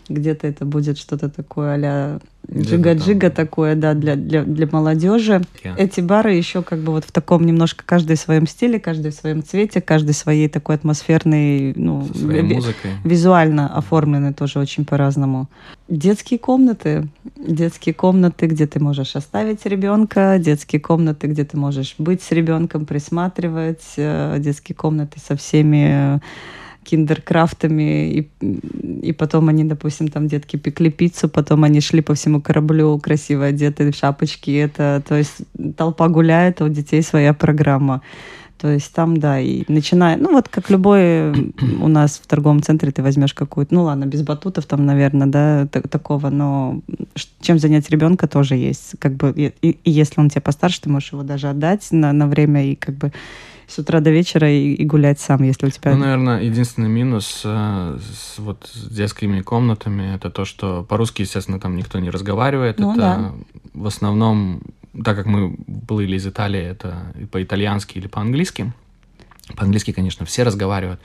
где-то 0.09 0.47
это 0.47 0.65
будет 0.65 0.97
что-то 0.97 1.29
такое 1.29 1.73
а-ля 1.73 2.19
джига-джига 2.51 3.29
такое, 3.29 3.75
да, 3.75 3.93
для, 3.93 4.15
для, 4.17 4.43
для 4.43 4.67
молодежи. 4.69 5.41
Я- 5.63 5.75
Эти 5.77 6.01
бары 6.01 6.33
еще 6.33 6.61
как 6.61 6.79
бы 6.79 6.91
вот 6.91 7.05
в 7.05 7.11
таком 7.11 7.45
немножко 7.45 7.83
каждый 7.85 8.17
в 8.17 8.19
своем 8.19 8.45
стиле, 8.47 8.79
каждый 8.79 9.11
в 9.11 9.15
своем 9.15 9.43
цвете, 9.43 9.79
каждый 9.79 10.13
своей 10.13 10.49
такой 10.49 10.75
атмосферной, 10.75 11.73
ну, 11.75 12.01
ви- 12.43 12.55
визуально 13.05 13.73
оформлены 13.77 14.33
тоже 14.33 14.59
очень 14.59 14.83
по-разному. 14.85 15.47
Детские 15.87 16.37
комнаты, 16.39 17.07
детские 17.37 17.93
комнаты, 17.93 18.47
где 18.47 18.67
ты 18.67 18.79
можешь 18.81 19.15
оставить 19.15 19.65
ребенка, 19.65 20.37
детские 20.39 20.81
комнаты, 20.81 21.27
где 21.27 21.42
ты 21.43 21.57
можешь 21.57 21.95
быть 21.97 22.21
с 22.21 22.31
ребенком, 22.31 22.85
присматривать, 22.85 23.83
э, 23.97 24.37
детские 24.39 24.75
комнаты 24.75 25.19
со 25.19 25.35
всеми 25.35 26.15
э, 26.15 26.19
киндеркрафтами, 26.83 28.11
и, 28.11 28.29
и 29.01 29.13
потом 29.13 29.49
они, 29.49 29.63
допустим, 29.63 30.07
там 30.07 30.27
детки 30.27 30.57
пекли 30.57 30.89
пиццу, 30.89 31.29
потом 31.29 31.63
они 31.63 31.81
шли 31.81 32.01
по 32.01 32.13
всему 32.13 32.41
кораблю 32.41 32.99
красиво 32.99 33.45
одетые 33.45 33.91
в 33.91 33.95
шапочки, 33.95 34.51
это, 34.51 35.01
то 35.07 35.15
есть 35.15 35.37
толпа 35.77 36.07
гуляет, 36.09 36.61
а 36.61 36.65
у 36.65 36.69
детей 36.69 37.01
своя 37.01 37.33
программа. 37.33 38.01
То 38.63 38.69
есть 38.69 38.93
там, 38.93 39.17
да, 39.17 39.41
и 39.41 39.65
начиная, 39.67 40.15
ну 40.15 40.31
вот 40.31 40.47
как 40.47 40.69
любой 40.69 41.31
у 41.81 41.89
нас 41.89 42.17
в 42.17 42.25
торговом 42.27 42.63
центре 42.63 42.93
ты 42.93 43.03
возьмешь 43.03 43.33
какую-то, 43.33 43.75
ну 43.75 43.83
ладно, 43.83 44.05
без 44.05 44.21
батутов 44.21 44.65
там, 44.65 44.85
наверное, 44.85 45.27
да, 45.27 45.67
та- 45.67 45.81
такого, 45.81 46.29
но 46.29 46.79
чем 47.41 47.59
занять 47.59 47.89
ребенка 47.89 48.25
тоже 48.25 48.55
есть, 48.55 48.95
как 48.99 49.15
бы, 49.15 49.33
и, 49.35 49.53
и- 49.61 49.77
и 49.83 49.91
если 49.91 50.21
он 50.21 50.29
тебе 50.29 50.39
постарше, 50.39 50.79
ты 50.79 50.89
можешь 50.89 51.11
его 51.11 51.23
даже 51.23 51.49
отдать 51.49 51.85
на, 51.91 52.13
на 52.13 52.25
время 52.25 52.65
и 52.71 52.75
как 52.75 52.95
бы 52.95 53.11
с 53.67 53.77
утра 53.79 53.99
до 53.99 54.11
вечера 54.11 54.49
и, 54.49 54.75
и 54.75 54.85
гулять 54.85 55.19
сам, 55.19 55.43
если 55.43 55.67
у 55.67 55.69
тебя... 55.69 55.91
Ну, 55.91 55.97
наверное, 55.97 56.41
единственный 56.43 56.87
минус 56.87 57.41
э, 57.43 57.97
с, 58.13 58.39
вот, 58.39 58.69
с 58.73 58.87
детскими 58.95 59.41
комнатами 59.41 60.15
это 60.15 60.29
то, 60.29 60.45
что 60.45 60.85
по-русски, 60.87 61.23
естественно, 61.23 61.59
там 61.59 61.75
никто 61.75 61.99
не 61.99 62.09
разговаривает. 62.09 62.79
Ну 62.79 62.91
это 62.93 62.97
да. 63.01 63.31
в 63.73 63.87
основном, 63.87 64.61
так 65.03 65.15
как 65.15 65.25
мы 65.25 65.55
плыли 65.87 66.15
из 66.15 66.27
Италии, 66.27 66.61
это 66.61 67.13
по-итальянски 67.31 67.97
или 67.97 68.07
по-английски. 68.07 68.73
По-английски, 69.55 69.91
конечно, 69.91 70.25
все 70.25 70.43
разговаривают. 70.43 71.01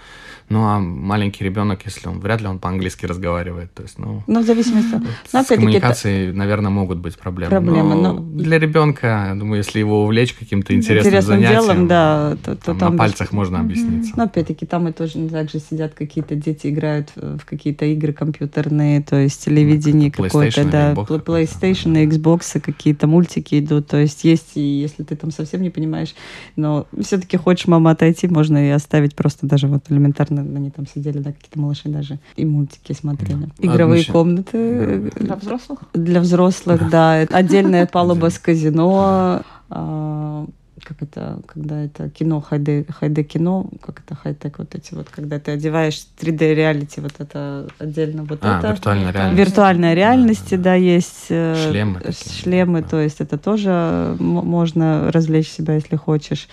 Ну, 0.50 0.64
а 0.64 0.78
маленький 0.78 1.44
ребенок, 1.44 1.80
если 1.84 2.08
он 2.08 2.20
вряд 2.20 2.40
ли 2.40 2.46
он 2.46 2.58
по-английски 2.58 3.04
разговаривает. 3.06 3.72
То 3.74 3.82
есть, 3.82 3.98
ну, 3.98 4.22
Ну, 4.26 4.40
в 4.40 4.46
зависимости... 4.46 4.92
Ну, 4.94 5.00
с 5.00 5.34
опять-таки, 5.34 5.54
это- 5.54 5.56
коммуникацией, 5.56 6.32
наверное, 6.32 6.70
могут 6.70 6.98
быть 6.98 7.18
проблемы. 7.18 7.50
Проблемы, 7.50 7.94
но 7.94 8.12
но- 8.14 8.18
для 8.20 8.58
ребенка, 8.58 9.28
я 9.30 9.34
думаю, 9.34 9.58
если 9.58 9.78
его 9.78 10.04
увлечь 10.04 10.32
каким-то 10.32 10.74
интересным, 10.74 11.08
интересным 11.12 11.40
занятием, 11.40 11.62
делом, 11.62 11.86
да, 11.88 12.36
то, 12.44 12.56
то 12.56 12.74
там 12.74 12.78
на 12.78 12.90
без- 12.92 12.98
пальцах 12.98 13.32
можно 13.32 13.60
объясниться. 13.60 14.12
Но 14.16 14.24
опять-таки 14.24 14.64
там 14.64 14.88
и 14.88 14.92
тоже 14.92 15.28
так 15.28 15.50
же 15.50 15.58
сидят 15.58 15.94
какие-то 15.94 16.34
дети, 16.34 16.68
играют 16.68 17.10
в 17.14 17.40
какие-то 17.44 17.84
игры 17.84 18.12
компьютерные, 18.14 19.02
то 19.02 19.16
есть 19.16 19.44
телевидение 19.44 20.12
Ну, 20.16 20.24
какое-то, 20.24 20.64
да, 20.64 20.92
Xbox 20.94 21.24
PlayStation, 21.24 22.08
Xbox, 22.08 22.58
какие-то 22.60 23.06
мультики 23.06 23.58
идут, 23.60 23.88
то 23.88 23.98
есть 23.98 24.24
есть, 24.24 24.52
и 24.56 24.60
если 24.60 25.02
ты 25.02 25.14
там 25.16 25.30
совсем 25.30 25.62
не 25.62 25.70
понимаешь, 25.70 26.14
но 26.56 26.86
все-таки 27.02 27.36
хочешь, 27.36 27.66
мама, 27.66 27.90
отойти, 27.90 28.28
можно 28.28 28.66
и 28.66 28.70
оставить 28.70 29.14
просто 29.14 29.46
даже 29.46 29.66
вот 29.66 29.84
элементарно, 29.90 30.37
они 30.40 30.70
там 30.70 30.86
сидели, 30.86 31.18
да, 31.18 31.32
какие-то 31.32 31.58
малыши 31.60 31.88
даже, 31.88 32.18
и 32.36 32.44
мультики 32.44 32.92
смотрели. 32.92 33.44
Да. 33.58 33.66
Игровые 33.66 34.02
Одну 34.02 34.12
комнаты, 34.12 35.10
Для 35.16 35.36
взрослых? 35.36 35.78
для 35.94 36.20
взрослых, 36.20 36.90
да. 36.90 37.12
Отдельная 37.30 37.86
палуба 37.86 38.30
с 38.30 38.38
казино. 38.38 39.42
а, 39.70 40.46
Как 40.84 41.02
это, 41.02 41.40
когда 41.46 41.82
это 41.84 42.08
кино, 42.08 42.40
хайде, 42.40 42.86
хайде 42.88 43.22
кино, 43.22 43.66
как 43.84 44.00
это 44.00 44.14
хай-тек, 44.14 44.58
вот 44.58 44.74
эти 44.74 44.94
вот, 44.94 45.08
когда 45.10 45.38
ты 45.38 45.50
одеваешь 45.50 46.00
3D 46.18 46.54
реалити, 46.54 47.00
вот 47.00 47.12
это 47.18 47.66
отдельно 47.78 48.22
вот 48.24 48.38
А, 48.42 48.58
это. 48.60 48.68
виртуальная 48.70 49.12
реальность. 49.12 49.38
Виртуальная 49.38 49.94
реальности, 49.94 50.54
да, 50.54 50.74
есть. 50.74 51.26
э, 51.30 51.54
Шлемы 51.70 51.98
э, 52.02 52.12
такие, 52.12 52.32
Шлемы, 52.42 52.80
да. 52.82 52.88
то 52.88 53.00
есть 53.00 53.20
это 53.20 53.36
тоже 53.36 54.16
можно 54.20 55.10
развлечь 55.12 55.48
себя, 55.50 55.74
если 55.74 55.96
хочешь. 55.96 56.48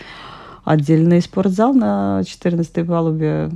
Отдельный 0.65 1.21
спортзал 1.21 1.73
на 1.75 2.23
14 2.25 2.87
палубе 2.87 3.51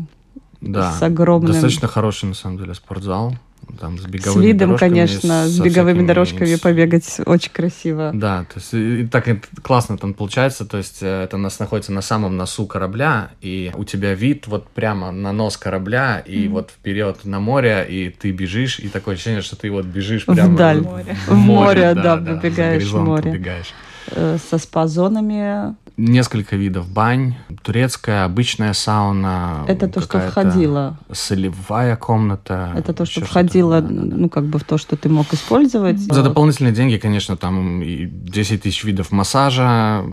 Да. 0.62 0.92
с 0.94 1.02
огромным... 1.02 1.52
Достаточно 1.52 1.88
хороший, 1.88 2.26
на 2.26 2.34
самом 2.36 2.58
деле, 2.58 2.74
спортзал. 2.74 3.36
Там 3.80 4.00
с 4.00 4.02
С 4.02 4.06
беговыми 4.08 4.46
видом, 4.48 4.70
дорожками, 4.70 4.90
конечно, 4.90 5.48
с 5.48 5.60
беговыми 5.60 6.06
дорожками 6.08 6.48
инс- 6.56 6.62
побегать 6.62 7.18
очень 7.26 7.52
красиво. 7.52 8.10
Да, 8.16 8.46
то 8.52 8.60
есть 8.60 8.74
и, 8.74 9.02
и 9.02 9.08
так 9.08 9.28
это 9.28 9.42
классно 9.62 9.96
там 10.00 10.16
получается, 10.16 10.66
то 10.66 10.78
есть 10.78 11.04
э, 11.04 11.24
это 11.26 11.38
нас 11.38 11.60
находится 11.60 11.92
на 11.92 12.02
самом 12.02 12.36
носу 12.36 12.66
корабля, 12.66 13.30
и 13.42 13.72
у 13.76 13.84
тебя 13.84 14.16
вид 14.16 14.48
вот 14.48 14.68
прямо 14.70 15.12
на 15.12 15.34
нос 15.34 15.56
корабля, 15.58 16.18
и 16.20 16.48
вот 16.48 16.72
вперед 16.72 17.26
на 17.26 17.40
море, 17.40 17.86
и 17.88 18.10
ты 18.10 18.32
бежишь, 18.32 18.80
и 18.80 18.88
такое 18.88 19.14
ощущение, 19.14 19.42
что 19.44 19.56
ты 19.56 19.70
вот 19.70 19.86
бежишь 19.86 20.26
прямо 20.26 20.52
Вдаль. 20.54 20.80
в 20.80 20.86
Море. 20.86 21.18
В 21.28 21.36
море, 21.36 21.94
да, 21.94 22.18
за 22.20 22.26
побегаешь 22.38 22.84
в 22.86 22.98
море. 23.04 23.30
убегаешь. 23.30 23.74
Э, 24.12 24.38
Со 24.50 24.58
спа-зонами. 24.58 25.76
Несколько 26.00 26.56
видов 26.56 26.90
бань, 26.90 27.36
турецкая, 27.62 28.24
обычная 28.24 28.72
сауна. 28.72 29.66
Это 29.68 29.90
то, 29.90 30.00
что 30.00 30.22
входило. 30.22 30.98
Солевая 31.12 31.98
комната. 31.98 32.74
Это 32.78 32.94
то, 32.94 33.06
что 33.06 33.20
входило, 33.26 33.82
да. 33.82 33.90
ну, 33.90 34.30
как 34.30 34.46
бы 34.46 34.60
в 34.60 34.64
то, 34.64 34.78
что 34.78 34.96
ты 34.96 35.10
мог 35.10 35.34
использовать. 35.34 36.00
За 36.00 36.24
дополнительные 36.24 36.72
деньги, 36.72 36.96
конечно, 36.96 37.36
там 37.36 37.82
и 37.82 38.06
10 38.06 38.62
тысяч 38.62 38.86
видов 38.86 39.12
массажа, 39.12 40.06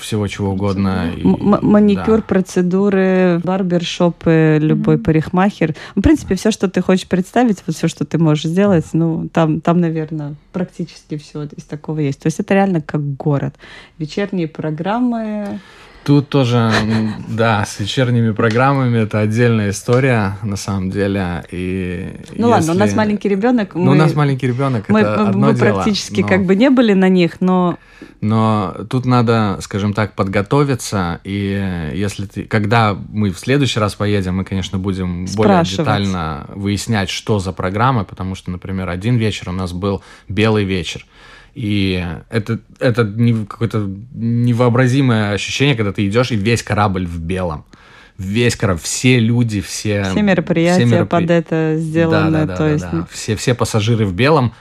всего 0.00 0.26
чего 0.26 0.50
угодно. 0.50 1.12
и- 1.16 1.22
маникюр, 1.24 2.16
да. 2.16 2.22
процедуры, 2.22 3.40
барбершопы, 3.44 4.58
любой 4.60 4.98
парикмахер. 4.98 5.76
В 5.94 6.00
принципе, 6.00 6.34
все, 6.34 6.50
что 6.50 6.68
ты 6.68 6.82
хочешь 6.82 7.06
представить, 7.06 7.62
вот 7.64 7.76
все, 7.76 7.86
что 7.86 8.04
ты 8.04 8.18
можешь 8.18 8.44
сделать, 8.44 8.86
ну, 8.92 9.28
там, 9.32 9.60
там, 9.60 9.80
наверное, 9.80 10.34
практически 10.58 11.16
все 11.16 11.44
из 11.44 11.64
такого 11.64 12.00
есть. 12.00 12.18
То 12.20 12.26
есть 12.26 12.40
это 12.40 12.54
реально 12.54 12.80
как 12.80 13.00
город. 13.16 13.54
Вечерние 13.96 14.48
программы. 14.48 15.60
Тут 16.08 16.30
тоже, 16.30 16.72
да, 17.28 17.66
с 17.66 17.80
вечерними 17.80 18.30
программами 18.30 18.96
это 19.00 19.20
отдельная 19.20 19.68
история, 19.68 20.38
на 20.42 20.56
самом 20.56 20.88
деле. 20.88 21.44
И 21.50 22.08
Ну 22.34 22.48
ладно, 22.48 22.72
у 22.72 22.76
нас 22.76 22.86
если- 22.86 22.96
маленький 22.96 23.28
ребенок. 23.28 23.74
Ну, 23.74 23.90
у 23.90 23.94
нас 23.94 24.14
маленький 24.14 24.46
ребенок, 24.46 24.88
мы, 24.88 25.00
это 25.00 25.22
мы- 25.22 25.28
одно 25.28 25.46
мы 25.48 25.54
дело, 25.54 25.74
практически 25.74 26.22
но- 26.22 26.26
как 26.28 26.46
бы 26.46 26.56
не 26.56 26.70
были 26.70 26.94
на 26.94 27.10
них, 27.10 27.42
но 27.42 27.76
Но 28.22 28.74
тут 28.88 29.04
надо, 29.04 29.58
скажем 29.60 29.92
так, 29.92 30.14
подготовиться, 30.14 31.20
и 31.24 31.90
если 31.94 32.24
ты, 32.24 32.44
когда 32.44 32.96
мы 33.12 33.30
в 33.30 33.38
следующий 33.38 33.78
раз 33.78 33.94
поедем, 33.94 34.36
мы, 34.36 34.44
конечно, 34.44 34.78
будем 34.78 35.26
более 35.36 35.62
детально 35.62 36.46
выяснять, 36.54 37.10
что 37.10 37.38
за 37.38 37.52
программа, 37.52 38.04
потому 38.04 38.34
что, 38.34 38.50
например, 38.50 38.88
один 38.88 39.16
вечер 39.16 39.50
у 39.50 39.52
нас 39.52 39.74
был 39.74 40.00
белый 40.26 40.64
вечер. 40.64 41.04
И 41.60 42.06
это, 42.30 42.60
это 42.78 43.02
не- 43.02 43.44
какое-то 43.44 43.90
невообразимое 44.14 45.32
ощущение, 45.32 45.74
когда 45.74 45.92
ты 45.92 46.06
идешь, 46.06 46.30
и 46.30 46.36
весь 46.36 46.62
корабль 46.62 47.04
в 47.04 47.18
белом. 47.18 47.64
Весь 48.16 48.54
корабль, 48.54 48.80
все 48.80 49.18
люди, 49.18 49.60
все... 49.60 50.04
все 50.04 50.22
мероприятия 50.22 50.84
меропри- 50.84 51.08
под 51.22 51.30
это 51.30 51.74
сделаны. 51.78 52.30
Да, 52.30 52.38
да, 52.38 52.46
да, 52.46 52.54
то 52.54 52.62
да, 52.62 52.70
есть, 52.70 52.84
да. 52.84 53.08
Все, 53.10 53.34
все 53.34 53.54
пассажиры 53.54 54.06
в 54.06 54.14
белом, 54.14 54.54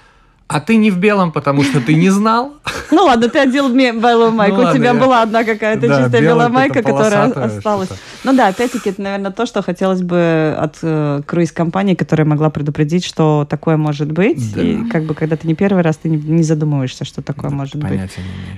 а 0.48 0.62
ты 0.62 0.78
не 0.78 0.92
в 0.92 0.98
белом, 0.98 1.34
потому 1.34 1.64
что 1.64 1.82
ты 1.82 1.94
не 1.94 2.10
знал. 2.10 2.54
Ну 2.90 3.04
ладно, 3.04 3.28
ты 3.28 3.40
одел 3.40 3.68
мне 3.68 3.92
белую 3.92 4.32
майку, 4.32 4.62
Ну 4.62 4.70
у 4.70 4.74
тебя 4.74 4.94
была 4.94 5.22
одна 5.22 5.44
какая-то 5.44 5.88
чистая 5.88 6.22
белая 6.22 6.48
майка, 6.48 6.82
которая 6.82 7.26
осталась. 7.26 7.90
Ну 8.24 8.34
да, 8.34 8.48
опять-таки, 8.48 8.92
это, 8.92 9.02
наверное, 9.02 9.32
то, 9.32 9.46
что 9.46 9.62
хотелось 9.62 10.02
бы 10.02 10.56
от 10.58 10.78
э, 10.82 11.22
круиз-компании, 11.26 11.96
которая 11.96 12.26
могла 12.26 12.50
предупредить, 12.50 13.04
что 13.04 13.46
такое 13.50 13.76
может 13.76 14.14
быть. 14.14 14.56
И 14.56 14.86
как 14.90 15.04
бы, 15.04 15.16
когда 15.16 15.36
ты 15.36 15.48
не 15.48 15.54
первый 15.54 15.84
раз, 15.84 15.98
ты 15.98 16.10
не, 16.10 16.44
задумываешься, 16.44 17.04
что 17.04 17.22
такое 17.22 17.52
может 17.52 17.76
быть. 17.76 18.12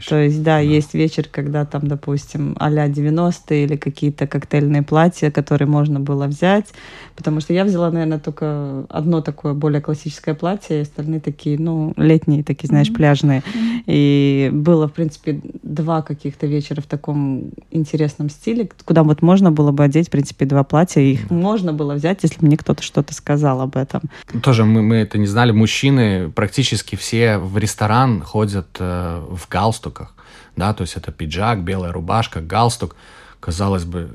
То 0.08 0.18
есть, 0.18 0.44
да, 0.44 0.60
есть 0.60 0.94
вечер, 0.94 1.26
когда 1.32 1.66
там, 1.66 1.88
допустим, 1.88 2.56
а-ля 2.60 2.88
90-е 2.88 3.64
или 3.64 3.78
какие-то 3.78 4.28
коктейльные 4.28 4.84
платья, 4.84 5.32
которые 5.32 5.68
можно 5.68 6.00
было 6.00 6.26
взять. 6.28 6.68
Потому 7.16 7.42
что 7.42 7.54
я 7.54 7.64
взяла, 7.64 7.90
наверное, 7.90 8.20
только 8.20 8.86
одно 8.90 9.22
такое 9.22 9.54
более 9.54 9.82
классическое 9.82 10.36
платье, 10.36 10.80
и 10.80 10.82
остальные 10.84 11.20
такие, 11.20 11.58
ну, 11.60 11.79
ну, 11.80 11.94
летние 11.98 12.44
такие, 12.44 12.68
знаешь, 12.68 12.88
Мгм. 12.90 12.96
пляжные. 12.98 13.44
Мгм. 13.54 13.84
И 13.88 14.50
было, 14.54 14.88
в 14.88 14.94
принципе, 14.94 15.40
два 15.64 16.02
каких-то 16.02 16.46
вечера 16.48 16.82
в 16.82 16.86
таком 16.86 17.52
интересном 17.72 18.30
стиле, 18.30 18.70
куда 18.86 19.04
вот 19.04 19.22
можно 19.22 19.52
было 19.52 19.72
бы 19.72 19.84
одеть, 19.84 20.08
в 20.08 20.12
принципе, 20.12 20.46
два 20.46 20.64
платья. 20.64 21.02
и 21.02 21.14
Их 21.14 21.30
можно 21.32 21.74
было 21.74 21.94
взять, 21.94 22.20
если 22.24 22.40
бы 22.40 22.48
мне 22.48 22.58
кто-то 22.58 22.84
что-то 22.84 23.14
сказал 23.14 23.62
об 23.62 23.78
этом. 23.78 24.02
Тоже 24.44 24.66
мы, 24.66 24.82
мы 24.82 24.96
это 24.98 25.18
не 25.18 25.28
знали. 25.28 25.52
Мужчины 25.52 26.30
практически 26.30 26.96
все 26.96 27.38
в 27.38 27.58
ресторан 27.58 28.22
ходят 28.22 28.68
э, 28.80 29.22
в 29.30 29.48
галстуках. 29.50 30.14
Да, 30.56 30.74
то 30.74 30.82
есть 30.82 30.96
это 30.98 31.12
пиджак, 31.12 31.64
белая 31.64 31.92
рубашка, 31.92 32.42
галстук. 32.42 32.96
Казалось 33.40 33.86
бы, 33.86 34.10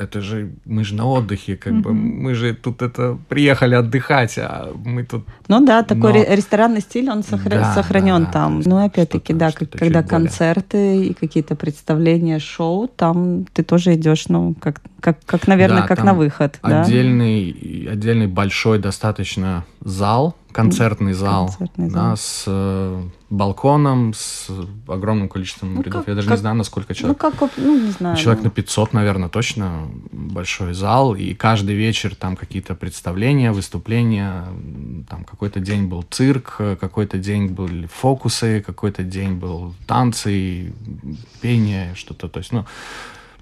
это 0.00 0.20
же 0.20 0.52
мы 0.64 0.84
же 0.84 0.94
на 0.94 1.06
отдыхе, 1.06 1.56
как 1.56 1.72
бы 1.80 1.92
Мгм. 1.92 2.22
мы 2.22 2.34
же 2.34 2.54
тут 2.54 2.82
это 2.82 3.18
приехали 3.28 3.74
отдыхать, 3.74 4.38
а 4.38 4.72
мы 4.84 5.04
тут 5.04 5.24
Ну 5.48 5.64
да, 5.64 5.82
такой 5.82 6.12
Но- 6.12 6.18
ре- 6.24 6.36
ресторанный 6.36 6.80
стиль, 6.80 7.10
он 7.10 7.20
сохра- 7.20 7.50
Да, 7.60 7.74
сохранен 7.74 8.20
да, 8.20 8.26
да, 8.26 8.32
там. 8.32 8.56
есть 8.58 8.68
Ну, 8.68 8.84
опять-таки, 8.84 9.32
да, 9.32 9.50
как- 9.52 9.70
когда 9.70 10.02
более. 10.02 10.08
концерты 10.08 11.06
и 11.06 11.14
какие-то 11.14 11.56
представления, 11.56 12.38
шоу, 12.38 12.88
там 12.88 13.44
ты 13.52 13.62
тоже 13.62 13.94
идешь, 13.94 14.28
ну, 14.28 14.54
как, 14.60 14.80
как, 15.00 15.18
как 15.24 15.46
наверное, 15.48 15.82
Да, 15.82 15.88
как 15.88 16.04
на 16.04 16.14
выход. 16.14 16.58
да? 16.62 16.82
отдельный, 16.82 17.88
отдельный 17.90 18.26
большой 18.26 18.78
достаточно 18.78 19.64
зал, 19.80 20.34
концертный 20.62 21.12
зал, 21.12 21.46
Концертный 21.46 21.88
да, 21.90 22.00
зал. 22.08 22.16
с 22.16 22.44
э, 22.46 23.02
балконом, 23.30 24.12
с 24.14 24.48
огромным 24.88 25.28
количеством 25.28 25.74
Ну, 25.74 25.82
рядов. 25.82 26.00
как- 26.00 26.08
Я 26.08 26.14
даже 26.14 26.28
как- 26.28 26.36
не 26.36 26.40
знаю, 26.40 26.56
на 26.56 26.64
сколько 26.64 26.88
Ну, 26.90 26.94
человек. 26.94 27.18
как, 27.18 27.42
оп- 27.42 27.52
ну, 27.56 27.78
не 27.86 27.90
знаю. 27.92 28.16
Человек 28.16 28.42
ну. 28.42 28.48
на 28.48 28.50
500, 28.50 28.92
наверное, 28.92 29.28
точно 29.28 29.88
большой 30.12 30.74
зал, 30.74 31.14
и 31.14 31.34
каждый 31.34 31.76
вечер 31.76 32.14
там 32.14 32.36
какие-то 32.36 32.74
представления, 32.74 33.52
выступления, 33.52 34.44
там 35.08 35.24
какой-то 35.24 35.60
день 35.60 35.86
был 35.86 36.02
цирк, 36.10 36.56
какой-то 36.80 37.18
день 37.18 37.46
были 37.48 37.86
фокусы, 37.86 38.60
какой-то 38.66 39.02
день 39.04 39.34
был 39.34 39.74
танцы, 39.86 40.72
пение, 41.40 41.94
что-то, 41.94 42.28
то 42.28 42.38
есть, 42.40 42.52
ну, 42.52 42.64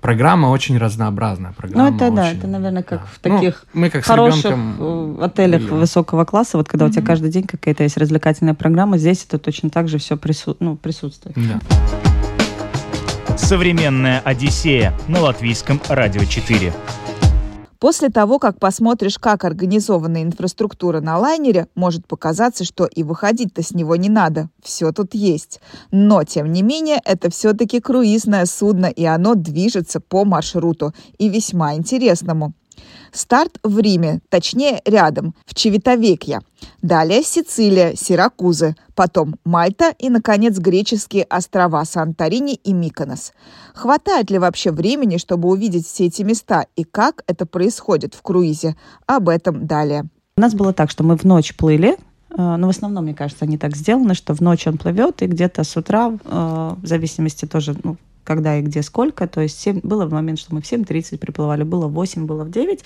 программа 0.06 0.46
очень 0.46 0.78
разнообразная. 0.78 1.50
Ну, 1.50 1.54
Программа 1.56 1.96
это 1.96 2.10
да, 2.12 2.22
очень- 2.22 2.38
это, 2.38 2.46
наверное, 2.46 2.84
как 2.84 3.00
да. 3.00 3.06
в 3.12 3.18
таких 3.18 3.64
Ну, 3.74 3.80
мы 3.80 3.90
как 3.90 4.04
хороших 4.04 4.44
ребенком 4.44 5.16
э, 5.18 5.24
отелях 5.24 5.62
идем. 5.62 5.78
высокого 5.80 6.24
класса, 6.24 6.58
вот 6.58 6.68
когда 6.68 6.86
у 6.86 6.90
тебя 6.90 7.02
каждый 7.02 7.28
день 7.28 7.42
какая-то 7.42 7.82
есть 7.82 7.96
развлекательная 7.96 8.54
программа, 8.54 8.98
здесь 8.98 9.24
это 9.24 9.38
точно 9.38 9.68
так 9.68 9.88
же 9.88 9.98
все 9.98 10.16
ну, 10.60 10.76
присутствует. 10.76 11.36
Да. 11.36 11.60
Современная 13.36 14.20
Одиссея 14.20 14.94
на 15.08 15.20
латвийском 15.20 15.80
радио 15.88 16.24
4. 16.24 16.72
После 17.86 18.08
того, 18.08 18.40
как 18.40 18.58
посмотришь, 18.58 19.16
как 19.16 19.44
организована 19.44 20.24
инфраструктура 20.24 21.00
на 21.00 21.18
лайнере, 21.18 21.68
может 21.76 22.04
показаться, 22.08 22.64
что 22.64 22.84
и 22.84 23.04
выходить-то 23.04 23.62
с 23.62 23.70
него 23.70 23.94
не 23.94 24.08
надо. 24.08 24.50
Все 24.60 24.90
тут 24.90 25.14
есть. 25.14 25.60
Но, 25.92 26.24
тем 26.24 26.50
не 26.50 26.62
менее, 26.62 27.00
это 27.04 27.30
все-таки 27.30 27.78
круизное 27.78 28.46
судно, 28.46 28.86
и 28.86 29.04
оно 29.04 29.36
движется 29.36 30.00
по 30.00 30.24
маршруту. 30.24 30.94
И 31.18 31.28
весьма 31.28 31.76
интересному. 31.76 32.54
Старт 33.16 33.58
в 33.62 33.78
Риме, 33.78 34.20
точнее 34.28 34.82
рядом, 34.84 35.34
в 35.46 35.54
Чевитовекья. 35.54 36.42
Далее 36.82 37.22
Сицилия, 37.22 37.94
Сиракузы, 37.96 38.76
потом 38.94 39.36
Мальта 39.44 39.94
и, 39.98 40.10
наконец, 40.10 40.58
греческие 40.58 41.24
острова 41.24 41.84
Санторини 41.84 42.54
и 42.54 42.74
Миконос. 42.74 43.32
Хватает 43.74 44.30
ли 44.30 44.38
вообще 44.38 44.70
времени, 44.70 45.16
чтобы 45.16 45.48
увидеть 45.48 45.86
все 45.86 46.06
эти 46.06 46.22
места 46.22 46.66
и 46.76 46.84
как 46.84 47.24
это 47.26 47.46
происходит 47.46 48.14
в 48.14 48.20
круизе? 48.20 48.76
Об 49.06 49.30
этом 49.30 49.66
далее. 49.66 50.04
У 50.36 50.40
нас 50.42 50.54
было 50.54 50.74
так, 50.74 50.90
что 50.90 51.02
мы 51.02 51.16
в 51.16 51.24
ночь 51.24 51.56
плыли, 51.56 51.96
э, 52.36 52.56
ну, 52.56 52.66
в 52.66 52.70
основном, 52.70 53.04
мне 53.04 53.14
кажется, 53.14 53.46
они 53.46 53.56
так 53.56 53.74
сделаны, 53.74 54.12
что 54.12 54.34
в 54.34 54.40
ночь 54.40 54.66
он 54.66 54.76
плывет, 54.76 55.22
и 55.22 55.26
где-то 55.26 55.64
с 55.64 55.74
утра, 55.76 56.12
э, 56.12 56.74
в 56.82 56.86
зависимости 56.86 57.46
тоже, 57.46 57.74
ну, 57.82 57.96
когда 58.26 58.58
и 58.58 58.62
где 58.62 58.82
сколько, 58.82 59.26
то 59.26 59.40
есть 59.40 59.58
7, 59.60 59.80
было 59.82 60.06
в 60.06 60.12
момент, 60.12 60.38
что 60.38 60.54
мы 60.54 60.60
в 60.60 60.64
7.30 60.64 61.18
приплывали, 61.18 61.62
было 61.62 61.86
в 61.86 61.92
8, 61.92 62.26
было 62.26 62.44
в 62.44 62.50
9, 62.50 62.84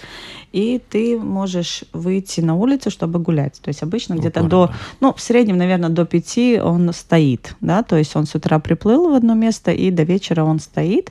и 0.52 0.80
ты 0.90 1.18
можешь 1.18 1.84
выйти 1.92 2.40
на 2.40 2.54
улицу, 2.54 2.90
чтобы 2.90 3.18
гулять. 3.18 3.60
То 3.60 3.68
есть 3.68 3.82
обычно 3.82 4.14
где-то 4.14 4.40
Упорно, 4.40 4.50
до, 4.50 4.66
да. 4.66 4.74
ну, 5.00 5.14
в 5.14 5.20
среднем, 5.20 5.56
наверное, 5.56 5.90
до 5.90 6.04
5 6.04 6.60
он 6.62 6.92
стоит, 6.92 7.56
да, 7.60 7.82
то 7.82 7.96
есть 7.96 8.14
он 8.14 8.26
с 8.26 8.34
утра 8.34 8.58
приплыл 8.58 9.10
в 9.10 9.14
одно 9.14 9.34
место, 9.34 9.72
и 9.72 9.90
до 9.90 10.02
вечера 10.02 10.44
он 10.44 10.60
стоит. 10.60 11.10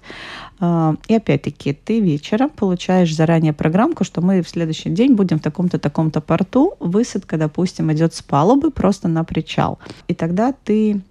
А, 0.60 0.96
И 1.08 1.16
опять-таки 1.16 1.74
ты 1.74 2.00
вечером 2.00 2.50
получаешь 2.50 3.16
заранее 3.16 3.54
программку, 3.54 4.04
что 4.04 4.22
мы 4.22 4.42
в 4.42 4.50
следующий 4.50 4.90
день 4.90 5.14
будем 5.14 5.40
в 5.40 5.42
таком-то, 5.42 5.80
таком-то 5.80 6.22
порту. 6.22 6.76
Высадка, 6.80 7.38
допустим, 7.38 7.92
идет 7.92 8.14
с 8.14 8.22
палубы 8.22 8.72
просто 8.72 9.08
на 9.08 9.24
причал. 9.24 9.80
И 10.08 10.14
тогда 10.14 10.52
ты 10.52 11.02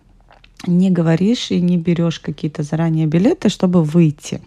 не 0.67 0.91
говоришь 0.91 1.51
и 1.51 1.61
не 1.61 1.77
берешь 1.77 2.19
какие-то 2.21 2.63
заранее 2.63 3.07
билеты, 3.07 3.49
чтобы 3.49 3.83
выйти. 3.85 4.41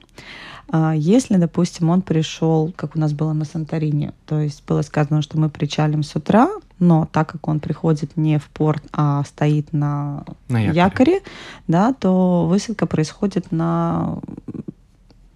А 0.74 0.93
Если, 0.95 1.36
допустим, 1.36 1.89
он 1.89 2.02
пришел, 2.02 2.71
как 2.76 2.95
у 2.95 3.00
нас 3.00 3.12
было 3.13 3.34
на 3.34 3.43
Санторине, 3.45 4.13
то 4.26 4.39
есть 4.39 4.63
было 4.65 4.82
сказано, 4.84 5.21
что 5.21 5.38
мы 5.38 5.50
причалим 5.50 6.02
с 6.04 6.15
утра, 6.15 6.50
но 6.80 7.08
так 7.12 7.30
как 7.30 7.47
он 7.50 7.60
приходит 7.60 8.15
не 8.15 8.38
в 8.39 8.47
порт, 8.50 8.82
а 8.93 9.24
стоит 9.26 9.74
на, 9.74 10.24
На 10.47 10.60
якоре. 10.60 10.76
якоре, 10.78 11.19
да, 11.67 11.93
то 11.93 12.45
высадка 12.47 12.86
происходит 12.86 13.52
на 13.52 14.19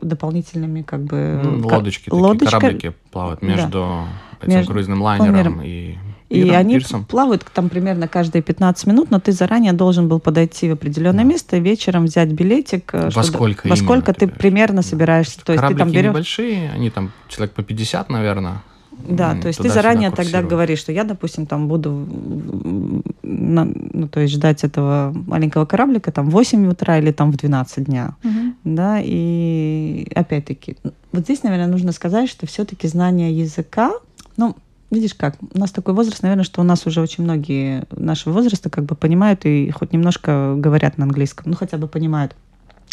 дополнительными 0.01 0.81
как 0.83 1.03
бы 1.03 1.41
Ну, 1.43 1.67
лодочки, 1.67 2.05
такие, 2.05 2.21
лодочка- 2.21 2.59
кораблики 2.59 2.93
плавают 3.11 3.39
Да. 3.41 3.47
между 3.47 4.03
этим 4.41 4.53
Между 4.53 4.71
круизным 4.71 5.01
лайнером 5.01 5.31
планером. 5.33 5.61
и 5.63 5.95
И 6.29 6.41
пиром, 6.43 6.55
они 6.57 6.73
пирсом. 6.75 7.05
плавают 7.05 7.45
там 7.53 7.69
примерно 7.69 8.07
каждые 8.07 8.41
15 8.41 8.87
минут, 8.87 9.11
но 9.11 9.19
ты 9.19 9.31
заранее 9.31 9.73
должен 9.73 10.07
был 10.07 10.19
подойти 10.19 10.67
в 10.69 10.73
определенное 10.73 11.23
Да. 11.23 11.29
место 11.29 11.57
и 11.57 11.59
вечером 11.59 12.05
взять 12.05 12.29
билетик. 12.31 12.89
э, 12.93 13.05
Во 13.05 13.11
что- 13.11 13.23
сколько 13.23 13.67
Во 13.67 13.75
именно 13.75 13.83
сколько 13.85 14.13
ты 14.13 14.27
примерно 14.27 14.81
Да. 14.81 14.87
собираешься. 14.87 15.39
То 15.45 15.53
есть 15.53 15.65
ты 15.67 15.75
там 15.75 15.91
берешь... 15.91 16.09
небольшие, 16.11 16.71
они 16.73 16.89
там 16.89 17.11
человек 17.27 17.53
по 17.53 17.61
50, 17.63 18.09
наверное. 18.09 18.63
Да, 19.07 19.35
то 19.35 19.47
есть 19.49 19.59
ты 19.59 19.69
заранее 19.69 20.09
тогда 20.09 20.41
говоришь, 20.41 20.79
что 20.79 20.91
я, 20.93 21.03
допустим, 21.03 21.45
там 21.45 21.67
буду 21.67 21.91
на- 23.23 23.65
ну, 23.65 24.07
то 24.07 24.19
есть 24.21 24.33
ждать 24.33 24.63
этого 24.63 25.13
маленького 25.27 25.65
кораблика 25.65 26.11
там 26.11 26.27
в 26.29 26.31
8 26.31 26.65
утра 26.67 26.97
или 26.97 27.11
там 27.11 27.31
в 27.31 27.37
12 27.37 27.83
дня. 27.85 28.15
Мгм. 28.23 28.55
Да, 28.63 28.99
и 29.03 30.07
опять-таки, 30.15 30.77
вот 31.11 31.23
здесь, 31.23 31.43
наверное, 31.43 31.67
нужно 31.67 31.91
сказать, 31.91 32.29
что 32.29 32.47
все-таки 32.47 32.87
знание 32.87 33.37
языка, 33.37 33.91
ну, 34.37 34.55
видишь 34.91 35.13
как, 35.13 35.35
у 35.41 35.57
нас 35.57 35.71
такой 35.71 35.93
возраст, 35.93 36.21
наверное, 36.23 36.43
что 36.43 36.61
у 36.61 36.63
нас 36.63 36.85
уже 36.85 37.01
очень 37.01 37.23
многие 37.23 37.83
нашего 37.91 38.33
возраста 38.33 38.69
как 38.69 38.85
бы 38.85 38.95
понимают 38.95 39.45
и 39.45 39.69
хоть 39.71 39.93
немножко 39.93 40.55
говорят 40.57 40.97
на 40.97 41.05
английском, 41.05 41.51
ну, 41.51 41.55
хотя 41.55 41.77
бы 41.77 41.87
понимают. 41.87 42.35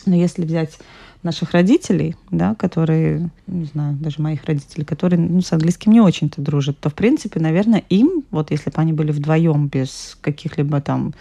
Но 0.07 0.17
если 0.17 0.45
взять 0.45 0.79
наших 1.23 1.53
родителей, 1.53 2.17
да, 2.31 2.55
которые, 2.57 3.31
не 3.47 3.67
знаю, 3.67 3.95
даже 3.95 4.21
моих 4.21 4.45
родителей, 4.45 4.85
которые 4.85 5.21
ну, 5.21 5.41
с 5.41 5.53
английским 5.53 5.93
не 5.93 6.01
очень-то 6.01 6.43
дружат, 6.43 6.79
то, 6.81 6.91
в 6.91 6.95
принципе, 6.95 7.39
наверное, 7.39 7.85
им, 7.89 8.25
вот 8.31 8.51
если 8.51 8.71
бы 8.71 8.77
они 8.77 8.93
были 8.93 9.13
вдвоем 9.13 9.69
без 9.69 10.19
каких-либо 10.21 10.81
там 10.81 11.15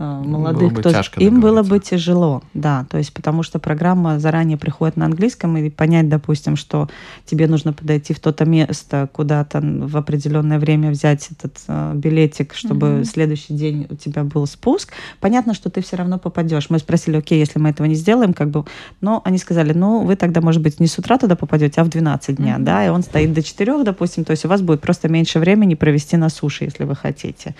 э, 0.00 0.22
молодых, 0.24 0.72
бы 0.72 0.82
то 0.82 0.90
тяжко 0.90 1.20
им 1.20 1.40
было 1.40 1.62
бы 1.62 1.78
тяжело, 1.78 2.42
да, 2.54 2.86
то 2.90 2.98
есть 2.98 3.12
потому 3.12 3.42
что 3.44 3.58
программа 3.58 4.18
заранее 4.18 4.56
приходит 4.56 4.96
на 4.96 5.04
английском 5.04 5.56
и 5.56 5.70
понять, 5.70 6.08
допустим, 6.08 6.56
что 6.56 6.88
тебе 7.24 7.46
нужно 7.46 7.72
подойти 7.72 8.12
в 8.14 8.18
то-то 8.20 8.44
место, 8.44 9.08
куда-то 9.12 9.60
в 9.60 9.96
определенное 9.96 10.58
время 10.58 10.90
взять 10.90 11.28
этот 11.30 11.58
э, 11.68 11.92
билетик, 11.94 12.54
чтобы 12.54 12.88
Мгм. 12.88 13.04
следующий 13.04 13.54
день 13.54 13.86
у 13.90 13.94
тебя 13.94 14.24
был 14.24 14.46
спуск. 14.46 14.92
Понятно, 15.20 15.54
что 15.54 15.70
ты 15.70 15.80
все 15.82 15.96
равно 15.96 16.18
попадешь. 16.18 16.70
Мы 16.70 16.78
спросили, 16.78 17.16
окей, 17.16 17.38
если 17.38 17.58
мы 17.58 17.68
этого 17.70 17.86
не 17.86 17.94
сделаем, 17.94 18.32
как 18.32 18.50
бы, 18.50 18.64
но 19.00 19.20
они 19.24 19.38
сказали, 19.38 19.72
ну, 19.72 20.00
вы 20.04 20.16
тогда, 20.16 20.40
может 20.40 20.62
быть, 20.62 20.80
не 20.80 20.86
с 20.86 20.98
утра 20.98 21.18
туда 21.18 21.36
попадете, 21.36 21.80
а 21.80 21.84
в 21.84 21.88
12 21.88 22.36
дня, 22.36 22.54
Мгм. 22.54 22.64
да, 22.64 22.86
и 22.86 22.88
он 22.88 23.02
стоит 23.02 23.32
до 23.32 23.42
4, 23.42 23.84
допустим, 23.84 24.24
то 24.24 24.30
есть 24.30 24.44
у 24.44 24.48
вас 24.48 24.62
будет 24.62 24.80
просто 24.80 25.08
меньше 25.08 25.38
времени 25.38 25.74
провести 25.74 26.16
на 26.16 26.30
суше, 26.30 26.64
если 26.64 26.84
вы 26.84 26.96
хотите. 26.96 27.54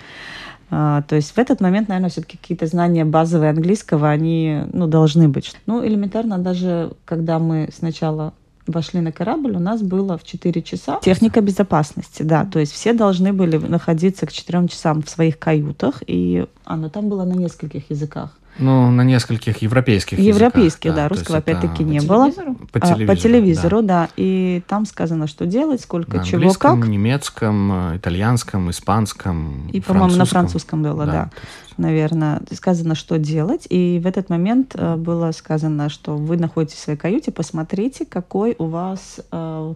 А, 0.73 1.01
то 1.01 1.17
есть 1.17 1.31
в 1.31 1.37
этот 1.37 1.59
момент, 1.59 1.89
наверное, 1.89 2.09
все-таки 2.09 2.37
какие-то 2.37 2.65
знания 2.65 3.03
базовые 3.03 3.49
английского, 3.49 4.09
они 4.09 4.63
ну, 4.71 4.87
должны 4.87 5.27
быть. 5.27 5.53
Ну, 5.65 5.85
элементарно, 5.85 6.39
даже 6.39 6.93
когда 7.03 7.39
мы 7.39 7.69
сначала 7.77 8.33
вошли 8.67 9.01
на 9.01 9.11
корабль, 9.11 9.55
у 9.55 9.59
нас 9.59 9.81
было 9.81 10.17
в 10.17 10.23
4 10.23 10.61
часа 10.61 10.99
техника 11.01 11.41
безопасности, 11.41 12.23
да, 12.23 12.45
то 12.45 12.59
есть 12.59 12.71
все 12.71 12.93
должны 12.93 13.33
были 13.33 13.57
находиться 13.57 14.25
к 14.25 14.31
4 14.31 14.67
часам 14.69 15.01
в 15.01 15.09
своих 15.09 15.37
каютах, 15.39 16.03
и 16.07 16.45
оно 16.63 16.89
там 16.89 17.09
было 17.09 17.25
на 17.25 17.33
нескольких 17.33 17.89
языках. 17.89 18.37
Ну, 18.61 18.91
на 18.91 19.03
нескольких 19.03 19.61
европейских 19.61 20.19
Европейских, 20.19 20.85
языках, 20.85 20.95
да, 20.95 21.09
русского 21.09 21.37
опять-таки 21.39 21.83
По 21.83 21.87
не 21.87 21.99
было. 21.99 22.31
телевизору? 22.31 22.55
По 22.71 22.79
А, 22.79 22.81
телевизору, 22.81 23.07
по 23.07 23.15
телевизору, 23.15 23.81
да. 23.81 23.87
да. 24.05 24.09
И 24.17 24.63
там 24.67 24.85
сказано, 24.85 25.27
что 25.27 25.45
делать, 25.45 25.81
сколько 25.81 26.17
На 26.17 26.23
чего, 26.23 26.53
как. 26.53 26.87
немецком, 26.87 27.97
итальянском, 27.97 28.69
испанском, 28.69 29.67
И, 29.73 29.81
по-моему, 29.81 30.15
на 30.15 30.25
французском. 30.25 30.83
было, 30.83 31.05
да. 31.05 31.29
есть 31.33 31.71
наверное, 31.81 32.41
сказано, 32.51 32.95
что 32.95 33.17
делать. 33.17 33.65
И 33.69 33.99
в 34.01 34.07
этот 34.07 34.29
момент 34.29 34.75
э, 34.75 34.95
было 34.95 35.31
сказано, 35.31 35.89
что 35.89 36.15
вы 36.15 36.37
находитесь 36.37 36.77
в 36.77 36.83
своей 36.83 36.97
каюте, 36.97 37.31
посмотрите, 37.31 38.05
какой 38.05 38.55
у 38.57 38.65
вас, 38.65 39.19
э, 39.31 39.73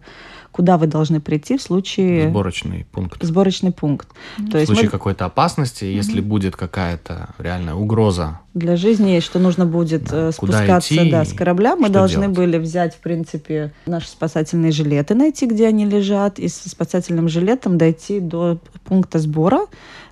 куда 0.52 0.78
вы 0.78 0.88
должны 0.88 1.20
прийти 1.20 1.58
в 1.58 1.62
случае... 1.62 2.30
Сборочный 2.30 2.86
пункт. 2.92 3.24
Сборочный 3.24 3.72
пункт. 3.72 4.08
То 4.52 4.60
в 4.60 4.66
случае 4.66 4.86
мы... 4.86 4.92
какой-то 4.92 5.26
опасности, 5.26 5.86
если 5.86 6.22
угу. 6.22 6.30
будет 6.30 6.56
какая-то 6.56 7.30
реальная 7.38 7.76
угроза 7.76 8.40
для 8.56 8.78
жизни, 8.78 9.20
что 9.20 9.38
нужно 9.38 9.66
будет 9.66 10.06
да, 10.06 10.32
спускаться 10.32 10.96
идти, 10.96 11.12
да, 11.12 11.26
с 11.26 11.34
корабля, 11.34 11.76
мы 11.76 11.90
должны 11.90 12.22
делать? 12.22 12.38
были 12.38 12.58
взять, 12.58 12.96
в 12.96 13.00
принципе, 13.00 13.74
наши 13.86 14.08
спасательные 14.08 14.72
жилеты, 14.72 15.14
найти, 15.14 15.46
где 15.46 15.68
они 15.68 15.86
лежат, 15.86 16.40
и 16.40 16.48
с 16.48 16.56
спасательным 16.56 17.28
жилетом 17.28 17.78
дойти 17.78 18.22
до 18.22 18.58
пункта 18.86 19.20
сбора, 19.20 19.66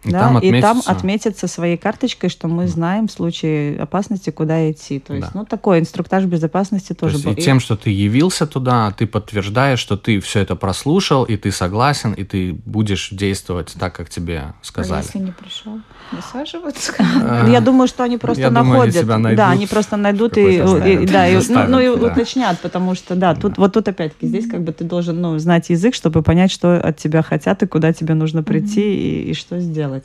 и, 0.03 0.11
да, 0.11 0.19
там, 0.19 0.37
отметиться... 0.37 0.57
и 0.57 0.61
там 0.61 0.81
отметиться 0.85 1.47
своей 1.47 1.77
карточкой, 1.77 2.29
что 2.29 2.47
мы 2.49 2.67
знаем 2.67 3.07
в 3.07 3.11
случае 3.11 3.79
опасности, 3.79 4.29
куда 4.29 4.69
идти. 4.69 4.99
То 4.99 5.13
есть, 5.13 5.27
да. 5.27 5.39
ну, 5.39 5.45
такой 5.45 5.79
инструктаж 5.79 6.25
безопасности 6.25 6.93
тоже 6.93 7.13
То 7.13 7.17
есть, 7.17 7.25
был. 7.25 7.33
И 7.33 7.41
тем, 7.41 7.59
что 7.61 7.77
ты 7.77 7.89
явился 7.89 8.45
туда, 8.45 8.91
ты 8.91 9.07
подтверждаешь, 9.07 9.79
что 9.79 9.95
ты 9.95 10.19
все 10.19 10.41
это 10.41 10.55
прослушал, 10.55 11.23
и 11.23 11.37
ты 11.37 11.51
согласен, 11.51 12.11
и 12.11 12.25
ты 12.25 12.53
будешь 12.65 13.09
действовать 13.11 13.73
так, 13.79 13.95
как 13.95 14.09
тебе 14.09 14.53
сказали. 14.61 14.99
А 14.99 15.03
если 15.03 15.19
не 15.19 15.31
пришел? 15.31 15.79
Высаживаться? 16.11 16.93
Э, 16.99 17.47
Я 17.49 17.61
думаю, 17.61 17.87
что 17.87 18.03
они 18.03 18.17
просто 18.17 18.32
находят. 18.37 19.05
Да, 19.35 19.51
они 19.51 19.67
просто 19.67 19.97
найдут 19.97 20.37
и 20.37 20.57
да, 21.07 21.67
ну 21.67 21.79
и 21.79 21.87
уточнят, 21.87 22.59
потому 22.61 22.95
что, 22.95 23.15
да, 23.15 23.35
тут 23.35 23.57
вот 23.57 23.73
тут 23.73 23.87
опять-таки 23.87 24.27
здесь 24.27 24.47
как 24.47 24.61
бы 24.61 24.71
ты 24.71 24.83
должен 24.83 25.21
ну, 25.21 25.37
знать 25.39 25.69
язык, 25.69 25.95
чтобы 25.95 26.21
понять, 26.21 26.51
что 26.51 26.77
от 26.77 26.97
тебя 26.97 27.21
хотят 27.21 27.63
и 27.63 27.67
куда 27.67 27.93
тебе 27.93 28.13
нужно 28.13 28.43
прийти 28.43 29.23
и 29.23 29.33
что 29.33 29.59
сделать 29.59 29.83
делать. 29.83 30.03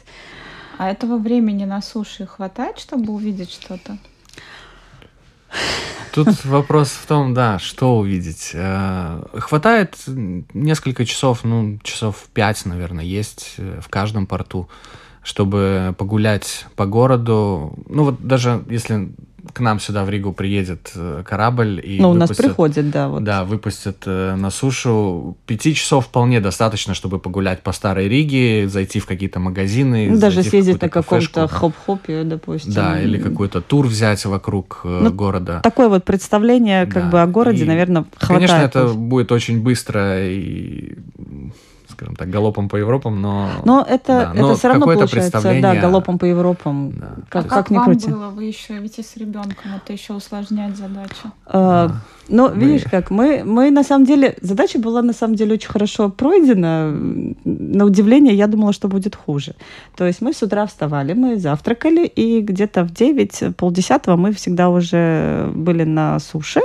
А 0.79 0.91
этого 0.91 1.19
времени 1.19 1.65
на 1.65 1.83
суше 1.83 2.27
хватает, 2.27 2.79
чтобы 2.79 3.13
увидеть 3.13 3.51
что-то? 3.51 3.99
Тут 6.13 6.45
вопрос 6.45 6.91
в 6.91 7.07
том, 7.07 7.35
да, 7.35 7.59
что 7.59 7.99
увидеть. 7.99 8.51
Э, 8.55 9.23
хватает 9.35 9.97
несколько 10.55 11.05
часов, 11.05 11.45
ну, 11.45 11.79
часов 11.83 12.27
пять, 12.33 12.67
наверное, 12.67 13.05
есть 13.05 13.55
э, 13.59 13.81
в 13.81 13.89
каждом 13.89 14.27
порту, 14.27 14.69
чтобы 15.29 15.95
погулять 15.99 16.65
по 16.75 16.87
городу. 16.87 17.75
Ну, 17.87 18.05
вот 18.05 18.27
даже 18.27 18.65
если 18.71 19.13
к 19.53 19.61
нам 19.61 19.79
сюда 19.79 20.05
в 20.05 20.11
Ригу 20.11 20.33
приедет 20.33 20.91
э, 20.95 21.23
корабль 21.23 21.83
и 21.85 22.01
ну, 22.01 22.11
у 22.11 22.15
нас 22.15 22.35
приходит, 22.35 22.91
да, 22.91 23.09
вот. 23.09 23.25
Да, 23.25 23.45
выпустят 23.45 24.05
э, 24.07 24.35
на 24.37 24.51
сушу. 24.51 25.37
Пяти 25.45 25.75
часов 25.75 26.07
вполне 26.07 26.41
достаточно, 26.41 26.95
чтобы 26.95 27.19
погулять 27.19 27.63
по 27.63 27.73
старой 27.73 28.09
Риге, 28.09 28.69
зайти 28.69 29.01
в 29.01 29.07
какие-то 29.07 29.39
магазины. 29.39 30.09
Ну, 30.11 30.19
даже 30.19 30.43
съездить 30.43 30.81
на 30.81 30.89
каком-то 30.89 31.47
хоп-хопе, 31.47 32.25
допустим. 32.25 32.73
Да, 32.73 32.99
или 32.99 33.19
какой-то 33.19 33.61
тур 33.61 33.87
взять 33.87 34.25
вокруг 34.25 34.81
э, 34.85 35.01
ну, 35.03 35.13
города. 35.13 35.61
Такое 35.63 35.91
вот 35.91 36.05
представление 36.05 36.87
как 36.87 37.05
да. 37.05 37.11
бы 37.11 37.21
о 37.21 37.27
городе, 37.27 37.65
и, 37.65 37.67
наверное, 37.67 38.07
хватает. 38.17 38.51
Конечно, 38.51 38.65
это 38.65 38.95
будет 38.95 39.31
очень 39.31 39.61
быстро 39.61 40.27
и 40.27 40.97
скажем 41.99 42.15
так, 42.15 42.31
галопом 42.31 42.69
по 42.69 42.77
Европам, 42.77 43.21
но... 43.21 43.49
Но 43.65 43.83
это, 43.83 44.07
да, 44.07 44.31
это 44.33 44.41
но 44.41 44.55
все 44.55 44.69
равно 44.69 44.87
получается, 44.87 45.41
да, 45.61 45.75
галопом 45.75 46.17
по 46.19 46.27
Европам. 46.27 46.93
Да. 46.93 47.09
Как, 47.29 47.47
а 47.47 47.49
как, 47.49 47.59
как 47.59 47.71
ни 47.71 47.77
вам 47.77 47.85
крути. 47.87 48.09
было? 48.09 48.29
Вы 48.29 48.45
еще 48.45 48.79
ведь 48.79 49.01
и 49.01 49.03
с 49.03 49.17
ребенком, 49.17 49.73
это 49.75 49.93
еще 49.93 50.13
усложняет 50.13 50.77
задачу. 50.77 51.33
А, 51.47 51.89
да. 51.89 51.95
Ну, 52.29 52.51
мы... 52.55 52.65
видишь 52.65 52.85
как, 52.89 53.11
мы, 53.11 53.43
мы 53.45 53.73
на 53.73 53.83
самом 53.83 54.07
деле, 54.07 54.37
задача 54.41 54.79
была 54.79 55.03
на 55.03 55.13
самом 55.13 55.35
деле 55.35 55.55
очень 55.55 55.71
хорошо 55.71 56.09
пройдена. 56.09 56.93
На 57.45 57.85
удивление, 57.85 58.35
я 58.35 58.47
думала, 58.47 58.73
что 58.73 58.87
будет 58.87 59.17
хуже. 59.17 59.57
То 59.97 60.07
есть 60.07 60.21
мы 60.21 60.33
с 60.33 60.41
утра 60.41 60.67
вставали, 60.67 61.15
мы 61.15 61.37
завтракали, 61.37 62.07
и 62.07 62.41
где-то 62.41 62.85
в 62.85 62.93
9, 62.93 63.57
полдесятого 63.57 64.15
мы 64.15 64.33
всегда 64.33 64.69
уже 64.69 65.51
были 65.53 65.83
на 65.83 66.21
суше. 66.21 66.61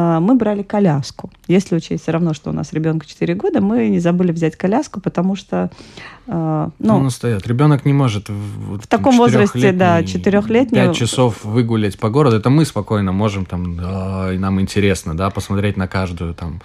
А, 0.00 0.20
мы 0.20 0.36
брали 0.36 0.62
коляску. 0.62 1.28
Если 1.48 1.74
учесть 1.74 2.04
все 2.04 2.12
равно, 2.12 2.32
что 2.32 2.50
у 2.50 2.52
нас 2.52 2.72
ребенку 2.72 3.04
4 3.04 3.34
года, 3.34 3.60
мы 3.60 3.88
не 3.88 3.98
забыли 3.98 4.30
взять 4.30 4.54
коляску, 4.54 5.00
потому 5.00 5.34
что... 5.34 5.72
А, 6.28 6.70
ну, 6.78 6.98
Он 6.98 7.06
устает. 7.06 7.48
Ребенок 7.48 7.84
не 7.84 7.92
может 7.92 8.28
в, 8.28 8.78
в 8.78 8.86
таком 8.86 9.16
возрасте, 9.16 9.72
да, 9.72 10.04
четырехлетний... 10.04 10.82
Пять 10.82 10.94
часов 10.94 11.44
выгулять 11.44 11.98
по 11.98 12.10
городу, 12.10 12.36
это 12.36 12.48
мы 12.48 12.64
спокойно 12.64 13.10
можем 13.10 13.44
там, 13.44 13.72
и 14.30 14.38
нам 14.38 14.60
интересно, 14.60 15.16
да, 15.16 15.30
посмотреть 15.30 15.76
на 15.76 15.88
каждую 15.88 16.32
там 16.32 16.60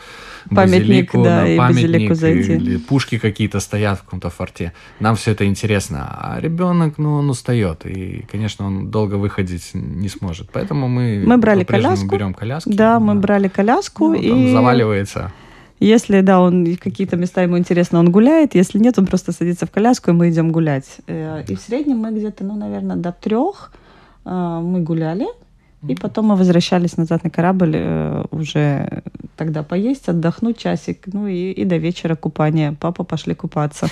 памятник, 0.49 1.13
базилику, 1.13 1.23
да, 1.23 1.47
и 1.47 1.57
памятник, 1.57 1.83
базилику 1.83 2.15
зайти. 2.15 2.53
Или 2.53 2.77
пушки 2.77 3.17
какие-то 3.17 3.59
стоят 3.59 3.99
в 3.99 4.03
каком-то 4.03 4.29
форте. 4.29 4.73
Нам 4.99 5.15
все 5.15 5.31
это 5.31 5.45
интересно. 5.45 6.07
А 6.19 6.39
ребенок, 6.39 6.97
ну, 6.97 7.15
он 7.15 7.29
устает. 7.29 7.85
И, 7.85 8.25
конечно, 8.31 8.65
он 8.65 8.91
долго 8.91 9.15
выходить 9.15 9.71
не 9.73 10.09
сможет. 10.09 10.49
Поэтому 10.51 10.87
мы, 10.87 11.23
мы 11.25 11.37
брали 11.37 11.63
коляску. 11.63 12.07
берем 12.07 12.33
коляску. 12.33 12.69
Да, 12.71 12.99
мы 12.99 13.15
брали 13.23 13.47
коляску. 13.47 14.09
Ну, 14.09 14.15
и... 14.15 14.51
заваливается. 14.53 15.31
Если, 15.79 16.21
да, 16.21 16.39
он 16.39 16.77
какие-то 16.77 17.17
места 17.17 17.41
ему 17.41 17.57
интересно, 17.57 17.99
он 17.99 18.11
гуляет. 18.11 18.55
Если 18.55 18.79
нет, 18.79 18.99
он 18.99 19.05
просто 19.05 19.31
садится 19.31 19.65
в 19.65 19.71
коляску, 19.71 20.11
и 20.11 20.13
мы 20.13 20.29
идем 20.29 20.51
гулять. 20.51 20.97
Э, 21.07 21.43
и 21.47 21.55
в 21.55 21.59
среднем 21.59 21.97
мы 21.97 22.11
где-то, 22.11 22.43
ну, 22.43 22.55
наверное, 22.55 22.95
до 22.95 23.11
трех 23.11 23.73
э, 24.25 24.61
мы 24.63 24.79
гуляли. 24.81 25.27
И 25.89 25.95
потом 25.95 26.27
мы 26.27 26.35
возвращались 26.35 26.97
назад 26.97 27.23
на 27.23 27.29
корабль 27.29 27.73
э, 27.75 28.25
уже 28.31 29.03
тогда 29.35 29.63
поесть, 29.63 30.09
отдохнуть 30.09 30.57
часик, 30.57 31.03
ну 31.07 31.27
и, 31.27 31.51
и 31.51 31.65
до 31.65 31.77
вечера 31.77 32.15
купание. 32.15 32.75
Папа 32.79 33.03
пошли 33.03 33.35
купаться. 33.35 33.87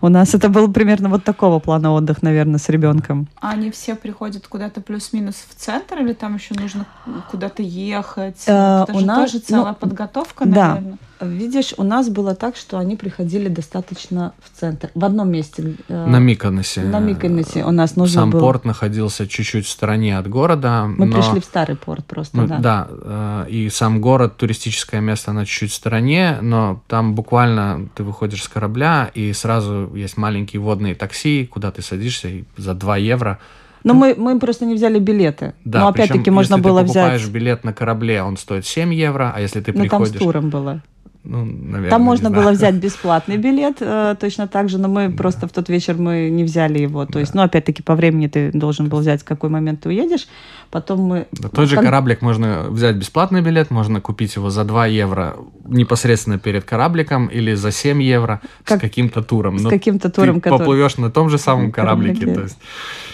У 0.00 0.08
нас 0.08 0.34
это 0.34 0.48
был 0.48 0.72
примерно 0.72 1.08
вот 1.08 1.24
такого 1.24 1.58
плана 1.58 1.92
отдых, 1.92 2.22
наверное, 2.22 2.58
с 2.58 2.68
ребенком. 2.68 3.28
А 3.40 3.50
они 3.50 3.70
все 3.70 3.94
приходят 3.94 4.46
куда-то 4.46 4.80
плюс-минус 4.80 5.36
в 5.48 5.54
центр 5.54 5.98
или 6.00 6.12
там 6.12 6.34
еще 6.36 6.54
нужно 6.54 6.86
куда-то 7.30 7.62
ехать? 7.62 8.42
Э, 8.46 8.82
это 8.82 8.94
у 8.94 9.00
же 9.00 9.06
нас, 9.06 9.30
тоже 9.30 9.42
целая 9.42 9.72
ну, 9.72 9.74
подготовка, 9.74 10.44
наверное. 10.46 10.92
Да. 10.92 10.98
Видишь, 11.20 11.72
у 11.76 11.82
нас 11.82 12.08
было 12.08 12.34
так, 12.34 12.56
что 12.56 12.78
они 12.78 12.96
приходили 12.96 13.48
достаточно 13.48 14.34
в 14.42 14.58
центр. 14.58 14.90
В 14.94 15.04
одном 15.04 15.30
месте. 15.30 15.76
Э, 15.88 16.06
на 16.06 16.18
Миконосе. 16.18 16.82
На 16.82 17.00
Миконосе 17.00 17.64
у 17.64 17.70
нас 17.70 17.96
нужно 17.96 18.22
Сам 18.22 18.30
было... 18.30 18.40
порт 18.40 18.64
находился 18.64 19.26
чуть-чуть 19.26 19.66
в 19.66 19.70
стороне 19.70 20.18
от 20.18 20.28
города. 20.28 20.84
Мы 20.86 21.06
но... 21.06 21.16
пришли 21.16 21.40
в 21.40 21.44
старый 21.44 21.76
порт 21.76 22.04
просто, 22.04 22.36
ну, 22.36 22.46
да. 22.46 22.58
Да, 22.58 22.88
э, 22.90 23.46
и 23.48 23.70
сам 23.70 24.00
город, 24.00 24.36
туристическое 24.36 25.00
место, 25.00 25.30
оно 25.30 25.44
чуть-чуть 25.44 25.72
в 25.72 25.74
стороне, 25.74 26.38
но 26.42 26.82
там 26.86 27.14
буквально 27.14 27.88
ты 27.94 28.02
выходишь 28.02 28.42
с 28.42 28.48
корабля, 28.48 29.10
и 29.14 29.32
сразу 29.32 29.90
есть 29.94 30.16
маленькие 30.16 30.60
водные 30.60 30.94
такси, 30.94 31.46
куда 31.46 31.70
ты 31.70 31.82
садишься 31.82 32.28
и 32.28 32.44
за 32.56 32.74
2 32.74 32.96
евро 32.98 33.38
но 33.86 33.94
мы, 33.94 34.14
мы 34.16 34.38
просто 34.40 34.66
не 34.66 34.74
взяли 34.74 34.98
билеты. 34.98 35.54
Да, 35.64 35.80
Но 35.80 35.88
опять-таки 35.88 36.30
можно 36.30 36.58
было 36.58 36.82
взять. 36.82 36.86
Если 36.88 36.92
ты 36.92 37.00
покупаешь 37.00 37.28
билет 37.28 37.64
на 37.64 37.72
корабле, 37.72 38.22
он 38.22 38.36
стоит 38.36 38.66
7 38.66 38.92
евро, 38.92 39.32
а 39.34 39.40
если 39.40 39.60
ты 39.60 39.72
приходишь... 39.72 39.92
Ну, 39.92 39.98
там 39.98 40.06
с 40.06 40.18
туром 40.18 40.50
было. 40.50 40.82
Ну, 41.28 41.44
наверное, 41.44 41.90
Там 41.90 42.02
можно 42.02 42.30
было 42.30 42.50
взять 42.52 42.74
бесплатный 42.84 43.36
билет 43.36 43.78
э, 43.80 44.14
точно 44.20 44.46
так 44.46 44.68
же, 44.68 44.78
но 44.78 44.88
мы 44.88 45.08
да. 45.08 45.16
просто 45.16 45.48
в 45.48 45.52
тот 45.52 45.68
вечер 45.68 45.96
мы 45.96 46.30
не 46.30 46.44
взяли 46.44 46.78
его. 46.78 47.04
То 47.04 47.14
да. 47.14 47.20
есть, 47.20 47.34
ну, 47.34 47.42
опять-таки, 47.42 47.82
по 47.82 47.96
времени 47.96 48.28
ты 48.28 48.52
должен 48.52 48.88
был 48.88 48.98
взять, 49.00 49.22
в 49.22 49.24
какой 49.24 49.50
момент 49.50 49.80
ты 49.80 49.88
уедешь. 49.88 50.28
Потом 50.70 51.00
мы... 51.00 51.26
Да, 51.32 51.48
тот 51.48 51.68
же 51.68 51.76
кораблик 51.76 52.22
можно 52.22 52.66
взять 52.68 52.96
бесплатный 52.96 53.40
билет, 53.40 53.70
можно 53.70 54.00
купить 54.00 54.36
его 54.36 54.50
за 54.50 54.64
2 54.64 54.86
евро 54.86 55.36
непосредственно 55.64 56.38
перед 56.38 56.64
корабликом 56.64 57.26
или 57.26 57.54
за 57.54 57.70
7 57.70 58.02
евро 58.02 58.40
как... 58.64 58.78
с 58.78 58.80
каким-то 58.80 59.22
туром. 59.22 59.58
С 59.58 59.62
но 59.62 59.70
каким-то 59.70 60.10
туром, 60.10 60.36
ты 60.36 60.42
который... 60.42 60.58
поплывешь 60.58 60.96
на 60.96 61.10
том 61.10 61.30
же 61.30 61.38
самом 61.38 61.72
кораблике. 61.72 62.20
кораблике. 62.20 62.34
То 62.34 62.42
есть, 62.42 62.58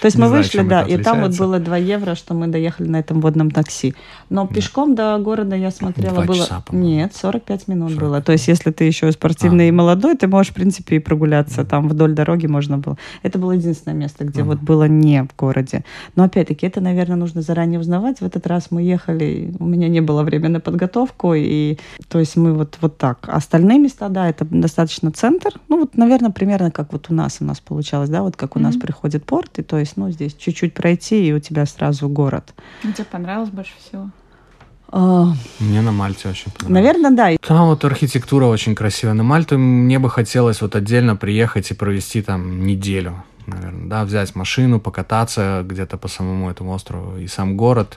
то 0.00 0.06
есть 0.06 0.18
мы 0.18 0.28
знаю, 0.28 0.42
вышли, 0.42 0.62
да, 0.62 0.82
и 0.82 0.96
там 0.98 1.20
вот 1.20 1.36
было 1.36 1.58
2 1.58 1.76
евро, 1.76 2.14
что 2.14 2.34
мы 2.34 2.46
доехали 2.46 2.88
на 2.88 2.98
этом 2.98 3.20
водном 3.20 3.50
такси. 3.50 3.94
Но 4.28 4.46
да. 4.46 4.54
пешком 4.54 4.94
до 4.94 5.16
города 5.18 5.54
я 5.54 5.70
смотрела, 5.70 6.14
2 6.14 6.24
было... 6.24 6.36
Часа, 6.36 6.64
Нет, 6.72 7.14
45 7.14 7.68
минут 7.68 7.90
40. 7.92 8.01
Было. 8.02 8.22
То 8.22 8.32
есть 8.32 8.48
если 8.48 8.70
ты 8.70 8.84
еще 8.84 9.10
спортивный 9.12 9.66
а. 9.66 9.68
и 9.68 9.70
молодой, 9.70 10.16
ты 10.16 10.26
можешь, 10.26 10.52
в 10.52 10.54
принципе, 10.54 10.96
и 10.96 10.98
прогуляться. 10.98 11.64
Там 11.64 11.88
вдоль 11.88 12.14
дороги 12.14 12.46
можно 12.46 12.78
было. 12.78 12.96
Это 13.22 13.38
было 13.38 13.52
единственное 13.52 13.96
место, 13.96 14.24
где 14.24 14.42
а. 14.42 14.44
вот 14.44 14.60
было 14.60 14.84
не 14.88 15.22
в 15.24 15.36
городе. 15.36 15.84
Но 16.16 16.24
опять-таки, 16.24 16.66
это, 16.66 16.80
наверное, 16.80 17.16
нужно 17.16 17.42
заранее 17.42 17.80
узнавать. 17.80 18.20
В 18.20 18.24
этот 18.24 18.46
раз 18.46 18.70
мы 18.70 18.82
ехали, 18.82 19.54
у 19.58 19.64
меня 19.64 19.88
не 19.88 20.00
было 20.00 20.22
времени 20.22 20.52
на 20.52 20.60
подготовку, 20.60 21.34
и 21.34 21.78
то 22.08 22.18
есть 22.18 22.36
мы 22.36 22.54
вот, 22.54 22.78
вот 22.80 22.98
так. 22.98 23.28
Остальные 23.28 23.78
места, 23.78 24.08
да, 24.08 24.28
это 24.28 24.44
достаточно 24.44 25.10
центр. 25.12 25.50
Ну, 25.68 25.80
вот, 25.80 25.96
наверное, 25.96 26.30
примерно 26.30 26.70
как 26.70 26.92
вот 26.92 27.10
у 27.10 27.14
нас 27.14 27.38
у 27.40 27.44
нас 27.44 27.60
получалось, 27.60 28.10
да, 28.10 28.22
вот 28.22 28.36
как 28.36 28.56
у 28.56 28.58
mm-hmm. 28.58 28.62
нас 28.62 28.76
приходит 28.76 29.24
порт, 29.24 29.58
и 29.58 29.62
то 29.62 29.78
есть, 29.78 29.96
ну, 29.96 30.10
здесь 30.10 30.34
чуть-чуть 30.34 30.74
пройти, 30.74 31.28
и 31.28 31.32
у 31.32 31.40
тебя 31.40 31.66
сразу 31.66 32.08
город. 32.08 32.54
Ну, 32.82 32.92
тебе 32.92 33.04
понравилось 33.04 33.50
больше 33.50 33.72
всего? 33.78 34.10
А, 34.94 35.32
мне 35.58 35.80
на 35.80 35.90
Мальте 35.90 36.28
очень 36.28 36.52
понравилось. 36.52 36.84
Наверное, 36.84 37.10
да. 37.10 37.46
Там 37.46 37.66
вот 37.68 37.82
архитектура 37.84 38.44
очень 38.44 38.74
красивая. 38.74 39.14
На 39.14 39.22
Мальту 39.22 39.58
мне 39.58 39.98
бы 39.98 40.10
хотелось 40.10 40.60
вот 40.60 40.76
отдельно 40.76 41.16
приехать 41.16 41.70
и 41.70 41.74
провести 41.74 42.20
там 42.20 42.66
неделю, 42.66 43.24
наверное, 43.46 43.88
да, 43.88 44.04
взять 44.04 44.34
машину, 44.34 44.80
покататься 44.80 45.62
где-то 45.64 45.96
по 45.96 46.08
самому 46.08 46.50
этому 46.50 46.72
острову. 46.72 47.16
И 47.16 47.26
сам 47.26 47.56
город, 47.56 47.96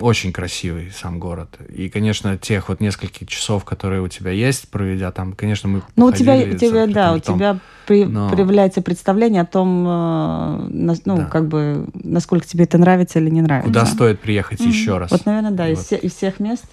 очень 0.00 0.32
красивый 0.32 0.90
сам 0.90 1.20
город. 1.20 1.56
И, 1.68 1.88
конечно, 1.88 2.36
тех 2.36 2.68
вот 2.68 2.80
нескольких 2.80 3.28
часов, 3.28 3.64
которые 3.64 4.02
у 4.02 4.08
тебя 4.08 4.32
есть, 4.32 4.68
проведя 4.68 5.12
там, 5.12 5.32
конечно, 5.32 5.68
мы 5.68 5.82
Ну, 5.94 6.06
у 6.06 6.12
тебя, 6.12 6.34
у 6.34 6.56
тебя 6.56 6.86
да, 6.86 7.12
у 7.14 7.18
тебя 7.20 7.58
при, 7.86 8.04
но... 8.04 8.28
проявляется 8.28 8.82
представление 8.82 9.42
о 9.42 9.46
том, 9.46 9.86
э, 9.86 10.94
ну, 11.04 11.16
да. 11.16 11.24
как 11.26 11.46
бы, 11.46 11.86
насколько 11.94 12.46
тебе 12.46 12.64
это 12.64 12.78
нравится 12.78 13.20
или 13.20 13.30
не 13.30 13.42
нравится. 13.42 13.68
Куда 13.68 13.86
стоит 13.86 14.20
приехать 14.20 14.60
mm-hmm. 14.60 14.68
еще 14.68 14.98
раз. 14.98 15.12
Вот, 15.12 15.24
наверное, 15.24 15.52
да, 15.52 15.68
вот. 15.68 15.78
из, 15.78 15.92
из 15.92 16.14
всех 16.14 16.40
мест. 16.40 16.66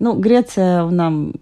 Ну, 0.00 0.18
Греция 0.18 0.84
нам 0.86 1.34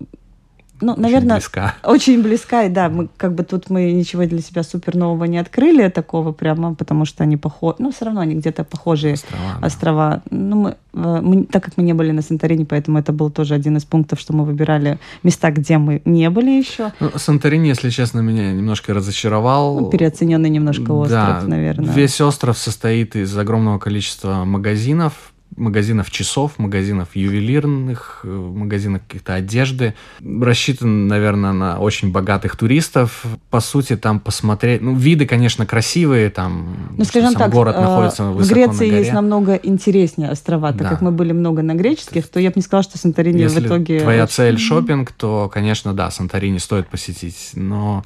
ну, 0.85 0.93
очень 0.93 1.03
наверное, 1.03 1.37
близка. 1.37 1.75
очень 1.83 2.23
близка, 2.23 2.65
и 2.65 2.69
да, 2.69 2.89
мы 2.89 3.09
как 3.17 3.35
бы 3.35 3.43
тут 3.43 3.71
мы 3.71 3.93
ничего 3.93 4.25
для 4.27 4.41
себя 4.41 4.63
супер 4.63 4.97
нового 4.97 5.25
не 5.25 5.39
открыли 5.39 5.89
такого 5.89 6.33
прямо, 6.33 6.75
потому 6.75 7.05
что 7.05 7.25
они 7.25 7.37
похожи, 7.37 7.77
ну, 7.79 7.91
все 7.91 8.05
равно 8.05 8.21
они 8.21 8.35
где-то 8.35 8.65
похожие 8.65 9.15
острова. 9.15 9.43
Да. 9.61 9.67
острова. 9.67 10.23
Ну, 10.31 10.57
мы, 10.57 10.77
э, 10.93 11.21
мы, 11.23 11.45
так 11.45 11.65
как 11.65 11.77
мы 11.77 11.83
не 11.83 11.93
были 11.95 12.11
на 12.11 12.23
Санторини, 12.23 12.65
поэтому 12.65 12.99
это 12.99 13.13
был 13.13 13.31
тоже 13.31 13.55
один 13.55 13.77
из 13.77 13.85
пунктов, 13.85 14.21
что 14.21 14.33
мы 14.35 14.45
выбирали 14.45 14.99
места, 15.23 15.51
где 15.51 15.79
мы 15.79 16.03
не 16.05 16.29
были 16.31 16.51
еще. 16.51 16.93
Ну, 17.01 17.11
Санторини, 17.17 17.69
если 17.69 17.91
честно, 17.91 18.21
меня 18.21 18.53
немножко 18.53 18.95
разочаровал. 18.95 19.81
Ну, 19.81 19.91
переоцененный 19.91 20.51
немножко 20.51 20.93
остров, 20.93 21.43
да, 21.43 21.43
наверное. 21.47 21.93
Весь 21.93 22.21
остров 22.21 22.59
состоит 22.59 23.17
из 23.17 23.37
огромного 23.37 23.79
количества 23.79 24.45
магазинов, 24.45 25.34
магазинов 25.57 26.11
часов, 26.11 26.59
магазинов 26.59 27.09
ювелирных, 27.15 28.21
э, 28.25 28.29
магазинов 28.29 29.03
каких-то 29.07 29.35
одежды. 29.35 29.95
Рассчитан, 30.21 31.07
наверное, 31.07 31.53
на 31.53 31.79
очень 31.79 32.13
богатых 32.13 32.57
туристов. 32.57 33.25
По 33.51 33.61
сути, 33.61 33.97
там 33.97 34.21
посмотреть... 34.21 34.83
Ну, 34.83 34.95
виды, 34.95 35.27
конечно, 35.27 35.67
красивые, 35.67 36.31
там 36.31 36.95
ну, 36.97 37.05
скажем 37.05 37.31
сам 37.33 37.43
так, 37.43 37.53
город 37.53 37.77
э, 37.77 37.81
находится 37.81 38.25
высоко 38.25 38.45
В 38.45 38.53
Греции 38.53 38.85
на 38.85 38.91
горе. 38.91 38.99
есть 38.99 39.13
намного 39.13 39.55
интереснее 39.55 40.31
острова, 40.31 40.73
так 40.73 40.83
да. 40.83 40.89
как 40.91 41.01
мы 41.01 41.11
были 41.11 41.33
много 41.33 41.63
на 41.63 41.75
греческих, 41.75 42.29
то 42.29 42.41
я 42.41 42.51
бы 42.51 42.55
не 42.57 42.63
сказала, 42.63 42.83
что 42.83 42.99
Санторини 42.99 43.41
Если 43.41 43.61
в 43.61 43.67
итоге... 43.67 44.01
твоя 44.01 44.27
цель 44.27 44.59
шопинг, 44.59 45.13
то, 45.13 45.51
конечно, 45.53 45.95
да, 45.95 46.11
Санторини 46.11 46.59
стоит 46.59 46.89
посетить, 46.89 47.51
но 47.55 48.05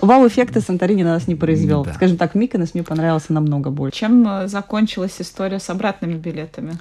Вау-эффекта 0.00 0.60
Санторини 0.60 1.02
на 1.02 1.14
нас 1.14 1.26
не 1.26 1.34
произвел. 1.34 1.84
Да. 1.84 1.94
Скажем 1.94 2.16
так, 2.16 2.34
Миконос 2.34 2.74
мне 2.74 2.82
понравился 2.82 3.32
намного 3.32 3.70
больше. 3.70 4.00
Чем 4.00 4.26
э, 4.28 4.48
закончилась 4.48 5.16
история 5.18 5.58
с 5.58 5.70
обратными 5.70 6.14
билетами? 6.14 6.78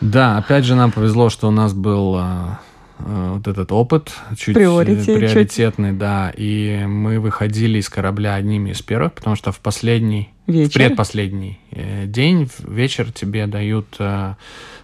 Да, 0.00 0.38
опять 0.38 0.64
же 0.64 0.74
нам 0.74 0.92
повезло, 0.92 1.28
что 1.30 1.48
у 1.48 1.50
нас 1.50 1.72
был 1.72 2.16
а, 2.16 2.60
а, 2.98 3.34
вот 3.34 3.46
этот 3.46 3.72
опыт 3.72 4.12
чуть 4.36 4.54
Приоритет, 4.54 5.16
приоритетный, 5.16 5.90
чуть. 5.90 5.98
да, 5.98 6.32
и 6.36 6.84
мы 6.86 7.20
выходили 7.20 7.78
из 7.78 7.88
корабля 7.88 8.34
одними 8.34 8.70
из 8.70 8.82
первых, 8.82 9.12
потому 9.12 9.36
что 9.36 9.52
в 9.52 9.60
последний, 9.60 10.30
вечер? 10.46 10.70
в 10.70 10.74
предпоследний 10.74 11.60
э, 11.70 12.06
день, 12.06 12.50
вечер 12.60 13.12
тебе 13.12 13.46
дают 13.46 13.96
э, 13.98 14.34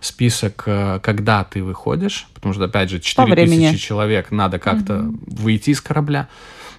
список, 0.01 0.64
э, 0.66 1.01
когда 1.03 1.44
ты 1.44 1.62
выходишь, 1.62 2.28
потому 2.34 2.55
что, 2.55 2.64
опять 2.64 2.90
же, 2.90 3.01
4000 3.01 3.76
человек, 3.76 4.30
надо 4.30 4.59
как-то 4.59 5.01
угу. 5.01 5.18
выйти 5.26 5.70
из 5.70 5.80
корабля. 5.80 6.28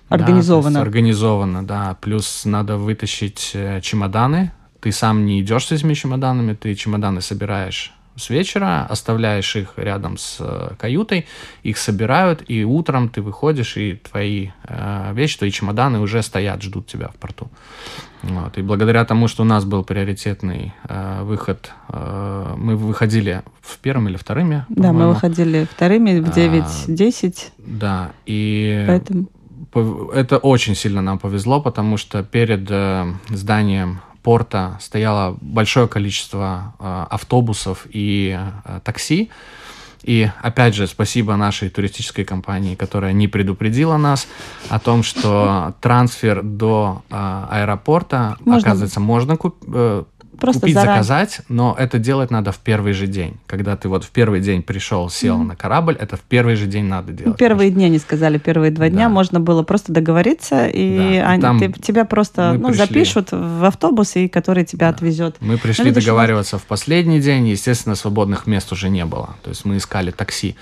Организованно. 0.09 0.79
Да, 0.79 0.81
организованно, 0.81 1.65
да. 1.65 1.97
Плюс 2.01 2.45
надо 2.45 2.77
вытащить 2.77 3.51
э, 3.53 3.79
чемоданы. 3.81 4.51
Ты 4.79 4.91
сам 4.91 5.25
не 5.25 5.41
идешь 5.41 5.67
с 5.67 5.71
этими 5.71 5.93
чемоданами, 5.93 6.53
ты 6.53 6.73
чемоданы 6.75 7.21
собираешь 7.21 7.93
с 8.19 8.29
вечера, 8.29 8.85
оставляешь 8.89 9.55
их 9.55 9.73
рядом 9.77 10.17
с 10.17 10.37
э, 10.39 10.75
каютой, 10.77 11.25
их 11.63 11.77
собирают, 11.77 12.43
и 12.47 12.63
утром 12.63 13.09
ты 13.09 13.21
выходишь, 13.21 13.77
и 13.77 13.93
твои 13.93 14.49
э, 14.63 15.13
вещи, 15.13 15.37
твои 15.37 15.51
чемоданы 15.51 15.99
уже 15.99 16.21
стоят, 16.21 16.61
ждут 16.61 16.87
тебя 16.87 17.07
в 17.07 17.15
порту. 17.15 17.49
Вот. 18.21 18.57
И 18.57 18.61
благодаря 18.61 19.05
тому, 19.05 19.27
что 19.27 19.43
у 19.43 19.45
нас 19.45 19.63
был 19.63 19.83
приоритетный 19.83 20.73
э, 20.87 21.23
выход, 21.23 21.71
э, 21.87 22.53
мы 22.57 22.75
выходили 22.75 23.43
в 23.61 23.77
первом 23.77 24.09
или 24.09 24.17
вторыми. 24.17 24.65
Да, 24.69 24.91
мы 24.91 25.07
выходили 25.07 25.67
вторыми 25.71 26.19
в 26.19 26.29
9-10. 26.29 27.35
А, 27.35 27.61
да, 27.65 28.11
и 28.25 28.83
Поэтому 28.87 29.27
это 29.73 30.37
очень 30.37 30.75
сильно 30.75 31.01
нам 31.01 31.19
повезло, 31.19 31.61
потому 31.61 31.97
что 31.97 32.23
перед 32.23 32.69
э, 32.69 33.13
зданием 33.29 34.01
порта 34.23 34.77
стояло 34.79 35.37
большое 35.41 35.87
количество 35.87 36.73
э, 36.79 37.05
автобусов 37.09 37.87
и 37.89 38.37
э, 38.65 38.79
такси. 38.83 39.29
И 40.03 40.29
опять 40.41 40.75
же, 40.75 40.87
спасибо 40.87 41.35
нашей 41.35 41.69
туристической 41.69 42.23
компании, 42.23 42.75
которая 42.75 43.11
не 43.13 43.27
предупредила 43.27 43.97
нас 43.97 44.27
о 44.69 44.79
том, 44.79 45.03
что 45.03 45.73
трансфер 45.81 46.41
до 46.41 47.03
э, 47.09 47.45
аэропорта, 47.49 48.37
можно. 48.45 48.69
оказывается, 48.69 48.99
можно 48.99 49.37
купить 49.37 49.69
Просто 50.39 50.61
купить, 50.61 50.75
заранее. 50.75 51.03
заказать, 51.03 51.41
но 51.49 51.75
это 51.77 51.99
делать 51.99 52.31
надо 52.31 52.51
в 52.51 52.57
первый 52.57 52.93
же 52.93 53.07
день. 53.07 53.37
Когда 53.47 53.75
ты 53.75 53.89
вот 53.89 54.03
в 54.03 54.09
первый 54.09 54.41
день 54.41 54.63
пришел, 54.63 55.09
сел 55.09 55.39
mm-hmm. 55.39 55.47
на 55.47 55.55
корабль, 55.55 55.95
это 55.99 56.17
в 56.17 56.21
первый 56.21 56.55
же 56.55 56.65
день 56.65 56.85
надо 56.85 57.11
делать. 57.11 57.37
Первые 57.37 57.71
дни 57.71 57.85
они 57.85 57.99
сказали, 57.99 58.37
первые 58.37 58.71
два 58.71 58.89
дня 58.89 59.05
да. 59.05 59.09
можно 59.09 59.39
было 59.39 59.63
просто 59.63 59.91
договориться, 59.91 60.67
и 60.67 61.19
да. 61.19 61.29
они, 61.29 61.41
там 61.41 61.59
ты, 61.59 61.71
тебя 61.71 62.05
просто 62.05 62.53
ну, 62.53 62.73
запишут 62.73 63.29
в 63.31 63.65
автобус, 63.65 64.15
и 64.15 64.27
который 64.27 64.65
тебя 64.65 64.89
да. 64.89 64.95
отвезет. 64.95 65.35
Мы 65.39 65.57
пришли 65.57 65.91
договариваться 65.91 66.57
в 66.57 66.63
последний 66.63 67.19
день, 67.19 67.47
естественно, 67.47 67.95
свободных 67.95 68.47
мест 68.47 68.71
уже 68.71 68.89
не 68.89 69.05
было. 69.05 69.35
То 69.43 69.49
есть 69.49 69.65
мы 69.65 69.77
искали 69.77 70.11
такси. 70.11 70.55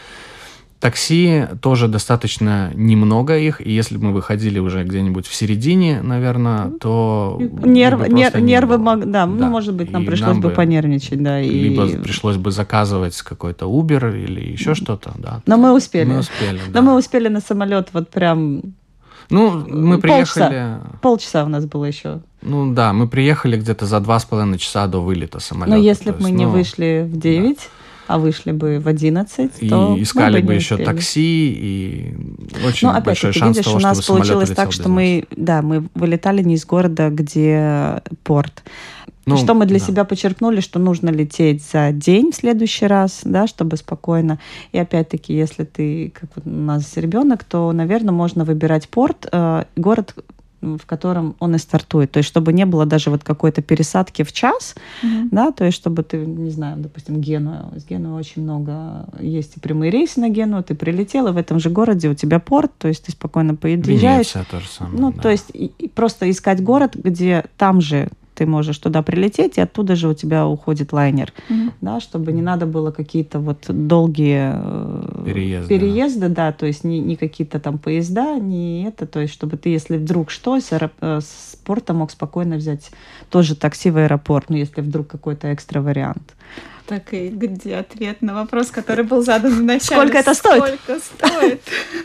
Такси 0.79 1.45
тоже 1.59 1.87
достаточно 1.87 2.71
немного 2.75 3.35
их, 3.35 3.65
и 3.65 3.71
если 3.71 3.97
бы 3.97 4.05
мы 4.05 4.13
выходили 4.13 4.59
уже 4.59 4.83
где-нибудь 4.83 5.25
в 5.25 5.33
середине, 5.33 6.03
наверное, 6.03 6.69
то... 6.79 7.39
Нерв, 7.39 8.07
нер, 8.09 8.39
нервы, 8.39 8.77
мог, 8.77 8.99
да, 8.99 9.05
да, 9.05 9.25
ну, 9.25 9.47
может 9.47 9.73
быть, 9.73 9.89
нам 9.91 10.03
и 10.03 10.05
пришлось 10.05 10.33
нам 10.33 10.41
бы 10.41 10.51
понервничать, 10.51 11.21
да. 11.23 11.41
И... 11.41 11.49
Либо 11.49 11.87
пришлось 11.87 12.37
бы 12.37 12.51
заказывать 12.51 13.19
какой-то 13.23 13.65
Uber 13.65 14.23
или 14.23 14.51
еще 14.51 14.75
что-то, 14.75 15.13
да. 15.17 15.41
Но 15.47 15.57
мы 15.57 15.73
успели. 15.73 16.05
Мы 16.05 16.19
успели, 16.19 16.59
да. 16.67 16.81
Но 16.81 16.91
мы 16.91 16.97
успели 16.97 17.27
на 17.27 17.41
самолет 17.41 17.89
вот 17.93 18.09
прям... 18.09 18.61
Ну, 19.31 19.65
мы 19.67 19.97
приехали... 19.97 20.43
Полчаса, 20.43 20.81
полчаса 21.01 21.43
у 21.43 21.49
нас 21.49 21.65
было 21.65 21.85
еще. 21.85 22.21
Ну 22.43 22.71
да, 22.73 22.93
мы 22.93 23.07
приехали 23.07 23.57
где-то 23.57 23.87
за 23.87 23.99
два 23.99 24.19
с 24.19 24.25
половиной 24.25 24.59
часа 24.59 24.85
до 24.85 25.01
вылета 25.01 25.39
самолета. 25.39 25.75
Но 25.75 25.83
если 25.83 26.11
бы 26.11 26.17
мы 26.21 26.29
ну, 26.29 26.37
не 26.37 26.45
вышли 26.45 27.09
в 27.11 27.17
9, 27.17 27.55
да 27.57 27.61
а 28.07 28.17
вышли 28.17 28.51
бы 28.51 28.79
в 28.79 28.87
11, 28.87 29.51
и 29.59 29.69
то 29.69 29.97
искали 29.99 30.41
бы, 30.41 30.47
бы 30.47 30.53
еще 30.55 30.77
такси, 30.77 31.51
и 31.51 32.15
очень 32.65 32.87
ну, 32.87 33.01
большой 33.01 33.33
шанс 33.33 33.57
видишь, 33.57 33.65
того, 33.65 33.77
у 33.77 33.81
нас 33.81 34.03
получилось 34.05 34.49
так, 34.49 34.71
что 34.71 34.89
мы, 34.89 35.25
да, 35.35 35.61
мы 35.61 35.87
вылетали 35.93 36.41
не 36.41 36.55
из 36.55 36.65
города, 36.65 37.09
где 37.09 38.01
порт. 38.23 38.63
Ну, 39.27 39.35
что 39.35 39.53
мы 39.53 39.65
для 39.65 39.79
да. 39.79 39.85
себя 39.85 40.03
почерпнули, 40.05 40.61
что 40.61 40.79
нужно 40.79 41.09
лететь 41.09 41.61
за 41.61 41.91
день 41.91 42.31
в 42.31 42.35
следующий 42.35 42.87
раз, 42.87 43.21
да, 43.25 43.45
чтобы 43.45 43.75
спокойно. 43.75 44.39
И 44.71 44.79
опять-таки, 44.79 45.33
если 45.33 45.65
ты, 45.65 46.13
как 46.17 46.29
у 46.45 46.49
нас 46.49 46.95
ребенок, 46.95 47.43
то, 47.43 47.73
наверное, 47.73 48.13
можно 48.13 48.45
выбирать 48.45 48.87
порт, 48.87 49.27
э, 49.29 49.65
город, 49.75 50.15
в 50.61 50.85
котором 50.85 51.35
он 51.39 51.55
и 51.55 51.57
стартует. 51.57 52.11
То 52.11 52.17
есть, 52.17 52.29
чтобы 52.29 52.53
не 52.53 52.65
было 52.65 52.85
даже 52.85 53.09
вот 53.09 53.23
какой-то 53.23 53.61
пересадки 53.61 54.23
в 54.23 54.33
час, 54.33 54.75
mm-hmm. 55.03 55.29
да, 55.31 55.51
то 55.51 55.65
есть, 55.65 55.77
чтобы 55.77 56.03
ты, 56.03 56.17
не 56.17 56.49
знаю, 56.49 56.77
допустим, 56.77 57.21
Геную. 57.21 57.71
С 57.75 57.85
Геной 57.85 58.19
очень 58.19 58.43
много 58.43 59.07
есть 59.19 59.57
и 59.57 59.59
прямые 59.59 59.91
рейсы 59.91 60.19
на 60.19 60.29
Гену, 60.29 60.63
ты 60.63 60.75
прилетела 60.75 61.31
в 61.31 61.37
этом 61.37 61.59
же 61.59 61.69
городе, 61.69 62.09
у 62.09 62.15
тебя 62.15 62.39
порт, 62.39 62.71
то 62.77 62.87
есть 62.87 63.05
ты 63.05 63.11
спокойно 63.11 63.55
поезжаешь. 63.55 64.33
Венеция 64.33 64.45
тоже 64.49 64.67
самое. 64.67 64.99
Ну, 64.99 65.11
да. 65.11 65.21
то 65.21 65.29
есть, 65.29 65.49
и, 65.53 65.71
и 65.77 65.87
просто 65.87 66.29
искать 66.29 66.63
город, 66.63 66.95
где 66.95 67.45
там 67.57 67.81
же 67.81 68.09
ты 68.37 68.45
можешь 68.45 68.77
туда 68.77 69.01
прилететь, 69.01 69.57
и 69.57 69.61
оттуда 69.61 69.95
же 69.95 70.07
у 70.07 70.13
тебя 70.13 70.45
уходит 70.45 70.93
лайнер, 70.93 71.33
mm-hmm. 71.49 71.71
да, 71.81 71.99
чтобы 71.99 72.31
не 72.31 72.43
надо 72.43 72.67
было 72.67 72.91
какие-то 72.91 73.39
вот 73.39 73.65
долгие 73.67 74.51
э, 74.53 75.23
переезды, 75.25 75.67
переезды 75.67 76.29
да, 76.29 76.51
то 76.51 76.67
есть 76.67 76.83
не, 76.83 76.99
не 76.99 77.15
какие-то 77.15 77.59
там 77.59 77.79
поезда, 77.79 78.35
не 78.39 78.83
это, 78.83 79.07
то 79.07 79.19
есть 79.19 79.33
чтобы 79.33 79.57
ты, 79.57 79.69
если 79.69 79.97
вдруг 79.97 80.29
что, 80.29 80.59
с, 80.59 80.71
аэроп... 80.71 80.91
Э, 81.01 81.19
с 81.21 81.57
порта 81.65 81.93
мог 81.93 82.11
спокойно 82.11 82.57
взять 82.57 82.91
тоже 83.31 83.55
такси 83.55 83.89
в 83.89 83.97
аэропорт, 83.97 84.49
ну, 84.49 84.57
если 84.57 84.81
вдруг 84.81 85.07
какой-то 85.07 85.51
экстра 85.51 85.81
вариант. 85.81 86.35
Так 86.85 87.13
и 87.13 87.29
где 87.29 87.77
ответ 87.77 88.21
на 88.21 88.35
вопрос, 88.35 88.69
который 88.69 89.03
был 89.03 89.23
задан 89.23 89.51
в 89.51 89.63
начале? 89.63 90.01
Сколько 90.01 90.17
это 90.19 90.33
стоит? 90.35 90.79
Сколько 90.83 91.01
стоит? 91.01 91.61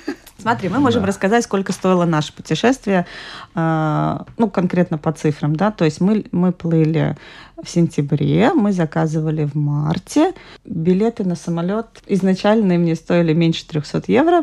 Смотри, 0.43 0.69
мы 0.69 0.81
можем 0.81 1.03
да. 1.03 1.09
рассказать, 1.09 1.45
сколько 1.45 1.73
стоило 1.73 2.05
наше 2.05 2.33
путешествие, 2.33 3.07
э, 3.55 4.19
ну, 4.39 4.51
конкретно 4.51 4.99
по 4.99 5.13
цифрам, 5.13 5.55
да, 5.55 5.71
то 5.71 5.85
есть 5.85 6.01
мы, 6.01 6.27
мы 6.33 6.53
плыли 6.53 7.17
в 7.63 7.69
сентябре, 7.69 8.53
мы 8.53 8.73
заказывали 8.73 9.45
в 9.45 9.55
марте. 9.55 10.35
Билеты 10.65 11.25
на 11.25 11.37
самолет 11.37 11.87
изначально 12.07 12.75
мне 12.75 12.97
стоили 12.97 13.33
меньше 13.33 13.67
300 13.67 14.03
евро, 14.09 14.43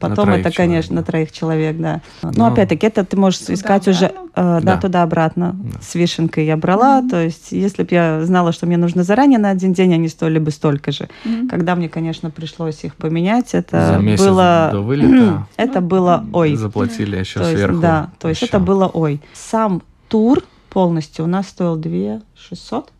Потом 0.00 0.30
это, 0.30 0.50
человек. 0.50 0.56
конечно, 0.56 0.96
на 0.96 1.02
троих 1.02 1.32
человек, 1.32 1.76
да. 1.78 2.00
Но, 2.22 2.30
Но 2.30 2.46
ну, 2.46 2.52
опять-таки, 2.52 2.86
это 2.86 3.04
ты 3.04 3.16
можешь 3.16 3.40
туда 3.40 3.54
искать 3.54 3.88
уже, 3.88 4.06
э, 4.06 4.10
да, 4.34 4.60
да, 4.60 4.76
туда-обратно. 4.78 5.52
Да. 5.54 5.80
С 5.80 5.94
вишенкой 5.94 6.46
я 6.46 6.56
брала. 6.56 7.00
Mm-hmm. 7.00 7.08
То 7.10 7.22
есть, 7.22 7.52
если 7.52 7.82
бы 7.82 7.88
я 7.90 8.24
знала, 8.24 8.52
что 8.52 8.66
мне 8.66 8.76
нужно 8.76 9.02
заранее 9.02 9.38
на 9.38 9.50
один 9.50 9.72
день, 9.72 9.94
они 9.94 10.08
стоили 10.08 10.38
бы 10.38 10.50
столько 10.50 10.92
же. 10.92 11.08
Mm-hmm. 11.24 11.48
Когда 11.48 11.74
мне, 11.74 11.88
конечно, 11.88 12.30
пришлось 12.30 12.84
их 12.84 12.96
поменять, 12.96 13.54
это 13.54 13.98
За 13.98 14.24
было... 14.24 14.68
до 14.72 14.80
вылета 14.80 15.46
это 15.56 15.80
было 15.80 16.24
ой. 16.32 16.56
Заплатили 16.56 17.16
еще 17.16 17.40
то 17.40 17.46
сверху. 17.46 17.72
Есть, 17.72 17.82
да, 17.82 18.10
то 18.18 18.28
есть 18.28 18.42
еще. 18.42 18.48
это 18.48 18.58
было 18.60 18.86
ой. 18.86 19.20
Сам 19.32 19.82
тур 20.08 20.42
полностью 20.70 21.24
у 21.24 21.28
нас 21.28 21.48
стоил 21.48 21.76
2 21.76 22.20
600. 22.34 22.92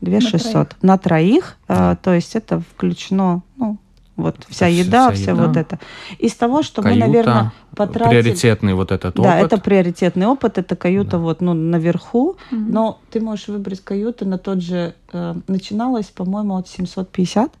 2600 0.00 0.76
на 0.82 0.98
троих, 0.98 1.56
Да. 1.68 1.92
э, 1.92 1.96
то 2.02 2.14
есть 2.14 2.34
это 2.34 2.60
включено, 2.60 3.42
ну, 3.56 3.78
вот 4.20 4.36
вся 4.48 4.66
вся- 4.66 4.68
еда, 4.68 5.10
вся 5.10 5.22
вся 5.22 5.30
еда. 5.32 5.46
вот 5.46 5.56
это. 5.56 5.78
Из 6.18 6.34
того, 6.34 6.62
что 6.62 6.82
Каюта, 6.82 7.00
мы, 7.00 7.06
наверное, 7.06 7.52
потратили... 7.76 8.22
приоритетный 8.22 8.74
вот 8.74 8.92
этот 8.92 9.14
Да, 9.16 9.38
опыт. 9.38 9.52
это 9.52 9.62
приоритетный 9.62 10.26
опыт, 10.26 10.58
это 10.58 10.76
каюта 10.76 11.12
Да. 11.12 11.18
вот 11.18 11.40
ну, 11.40 11.54
наверху, 11.54 12.36
Мгм. 12.50 12.70
но 12.72 13.00
ты 13.10 13.20
можешь 13.20 13.48
выбрать 13.48 13.80
каюту 13.82 14.26
на 14.26 14.38
тот 14.38 14.60
же... 14.62 14.94
э, 15.12 15.34
начиналось, 15.48 16.06
по-моему, 16.06 16.56
от 16.56 16.68
750 16.68 17.52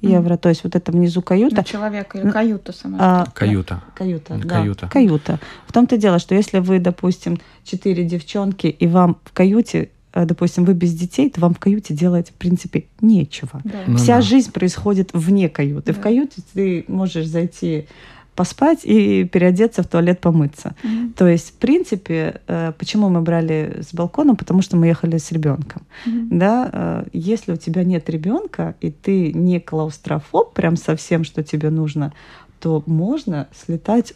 евро, 0.00 0.36
то 0.36 0.48
есть 0.48 0.64
вот 0.64 0.74
это 0.74 0.90
внизу 0.90 1.20
На 1.20 1.24
каюта. 1.26 1.64
человека 1.64 2.18
или 2.18 2.28
каюта 2.30 2.72
сама. 2.72 2.98
А, 3.00 3.26
Каюта. 3.32 3.82
Каюта, 3.94 4.34
Это 4.34 4.48
да. 4.48 4.54
каюта. 4.56 4.88
Каюта. 4.88 5.38
В 5.68 5.72
том-то 5.72 5.96
дело, 5.96 6.18
что 6.18 6.34
если 6.34 6.58
вы, 6.58 6.80
допустим, 6.80 7.38
четыре 7.62 8.04
девчонки, 8.04 8.66
и 8.66 8.86
вам 8.88 9.18
в 9.24 9.32
каюте, 9.32 9.90
допустим, 10.14 10.64
вы 10.64 10.74
без 10.74 10.92
детей, 10.94 11.30
то 11.30 11.40
вам 11.40 11.54
в 11.54 11.58
каюте 11.58 11.94
делать, 11.94 12.30
в 12.30 12.34
принципе, 12.34 12.84
нечего. 13.00 13.60
Да. 13.64 13.78
Ну 13.86 13.96
Вся 13.96 14.16
да. 14.16 14.22
жизнь 14.22 14.52
происходит 14.52 15.10
вне 15.12 15.48
каюты. 15.48 15.92
В 15.92 15.96
Да. 15.96 16.02
каюте 16.02 16.42
ты 16.54 16.84
можешь 16.88 17.26
зайти 17.26 17.86
поспать 18.34 18.80
и 18.84 19.24
переодеться 19.24 19.82
в 19.82 19.86
туалет 19.86 20.20
помыться. 20.20 20.74
Мгм. 20.82 21.12
То 21.12 21.28
есть, 21.28 21.50
в 21.50 21.52
принципе, 21.54 22.40
э, 22.46 22.72
почему 22.78 23.10
мы 23.10 23.20
брали 23.20 23.82
с 23.86 23.92
балконом? 23.92 24.36
Потому 24.36 24.62
что 24.62 24.76
мы 24.78 24.86
ехали 24.86 25.18
с 25.18 25.30
ребенком. 25.32 25.82
Мгм. 26.06 26.38
Да, 26.38 26.70
э, 26.72 27.04
если 27.12 27.52
у 27.52 27.56
тебя 27.56 27.84
нет 27.84 28.08
ребенка 28.08 28.74
и 28.80 28.90
ты 28.90 29.32
не 29.34 29.60
клаустрофоб, 29.60 30.54
прям 30.54 30.76
совсем, 30.76 31.24
что 31.24 31.42
тебе 31.42 31.68
нужно, 31.70 32.14
то 32.58 32.82
можно 32.86 33.48
слетать 33.66 34.12
э, 34.12 34.14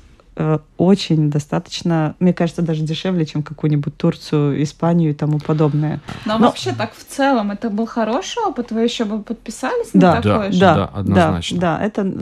очень 0.76 1.30
достаточно, 1.30 2.14
мне 2.20 2.34
кажется, 2.34 2.60
даже 2.62 2.82
дешевле, 2.82 3.24
чем 3.24 3.42
какую-нибудь 3.42 3.96
Турцию, 3.96 4.62
Испанию 4.62 5.10
и 5.10 5.14
тому 5.14 5.38
подобное. 5.38 6.00
Но, 6.26 6.38
Но- 6.38 6.46
вообще 6.48 6.72
так 6.72 6.92
в 6.94 7.04
целом 7.04 7.50
это 7.50 7.70
был 7.70 7.86
хороший 7.86 8.42
опыт, 8.46 8.70
вы 8.70 8.82
еще 8.82 9.04
бы 9.06 9.22
подписались 9.22 9.90
Да. 9.94 10.16
на 10.16 10.22
такое 10.22 10.48
Да. 10.48 10.52
же? 10.52 10.58
Да, 10.60 10.84
однозначно. 10.94 11.58
Да, 11.58 11.78
да, 11.78 11.84
это 11.84 12.12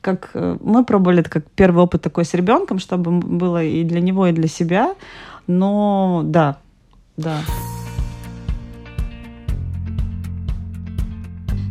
как 0.00 0.30
э, 0.34 0.56
мы 0.60 0.84
пробовали 0.84 1.20
это 1.20 1.30
как 1.30 1.44
первый 1.54 1.84
опыт 1.84 2.02
такой 2.02 2.24
с 2.24 2.34
ребенком, 2.34 2.78
чтобы 2.80 3.12
было 3.12 3.62
и 3.62 3.84
для 3.84 4.00
него, 4.00 4.26
и 4.26 4.32
для 4.32 4.48
себя. 4.48 4.94
Но 5.46 6.22
да, 6.24 6.56
да. 7.16 7.38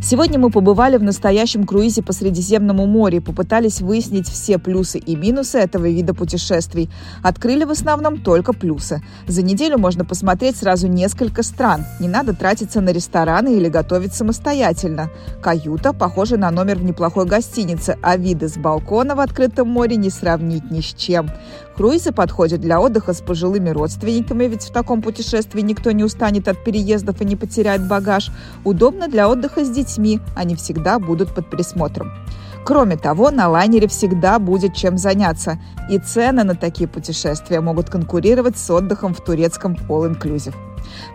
Сегодня 0.08 0.38
мы 0.38 0.52
побывали 0.52 0.98
в 0.98 1.04
настоящем 1.04 1.64
круизе 1.64 2.04
по 2.04 2.14
Средиземному 2.14 2.86
морю 2.86 3.24
попытались 3.24 3.82
выяснить 3.82 4.30
все 4.30 4.60
плюсы 4.60 5.00
и 5.00 5.16
минусы 5.16 5.58
этого 5.58 5.90
вида 5.90 6.14
путешествий. 6.14 6.92
Открыли 7.24 7.64
в 7.64 7.72
основном 7.72 8.22
только 8.22 8.54
плюсы. 8.54 9.02
За 9.26 9.42
неделю 9.42 9.80
можно 9.80 10.06
посмотреть 10.06 10.58
сразу 10.58 10.88
несколько 10.88 11.42
стран. 11.42 11.86
Не 12.00 12.08
надо 12.08 12.36
тратиться 12.36 12.82
на 12.82 12.92
рестораны 12.92 13.58
или 13.58 13.68
готовить 13.68 14.14
самостоятельно. 14.14 15.10
Каюта 15.42 15.92
похожа 15.92 16.38
на 16.38 16.52
номер 16.52 16.78
в 16.78 16.84
неплохой 16.84 17.26
гостинице, 17.26 17.98
а 18.04 18.16
виды 18.16 18.48
с 18.48 18.58
балкона 18.58 19.16
в 19.16 19.20
открытом 19.20 19.70
море 19.70 19.96
не 19.96 20.12
сравнить 20.12 20.70
ни 20.70 20.82
с 20.82 20.94
чем. 20.94 21.32
Круизы 21.76 22.14
подходят 22.14 22.62
для 22.62 22.80
отдыха 22.80 23.14
с 23.14 23.22
пожилыми 23.22 23.70
родственниками, 23.70 24.46
ведь 24.46 24.64
в 24.64 24.72
таком 24.72 25.02
путешествии 25.02 25.60
никто 25.60 25.92
не 25.92 26.06
устанет 26.06 26.48
от 26.48 26.64
переездов 26.64 27.22
и 27.22 27.26
не 27.26 27.36
потеряет 27.36 27.86
багаж. 27.88 28.32
Удобно 28.64 29.10
для 29.10 29.30
отдыха 29.30 29.66
с 29.66 29.70
детьми, 29.70 30.22
они 30.36 30.56
всегда 30.56 31.00
будут 31.00 31.36
под 31.36 31.50
присмотром. 31.50 32.14
Кроме 32.66 32.98
того, 32.98 33.30
на 33.30 33.48
лайнере 33.48 33.88
всегда 33.88 34.40
будет 34.40 34.74
чем 34.74 34.98
заняться, 34.98 35.60
и 35.88 36.00
цены 36.00 36.44
на 36.44 36.56
такие 36.56 36.90
путешествия 36.90 37.62
могут 37.62 37.92
конкурировать 37.92 38.58
с 38.58 38.70
отдыхом 38.72 39.14
в 39.14 39.22
турецком 39.22 39.78
all-inclusive. 39.88 40.56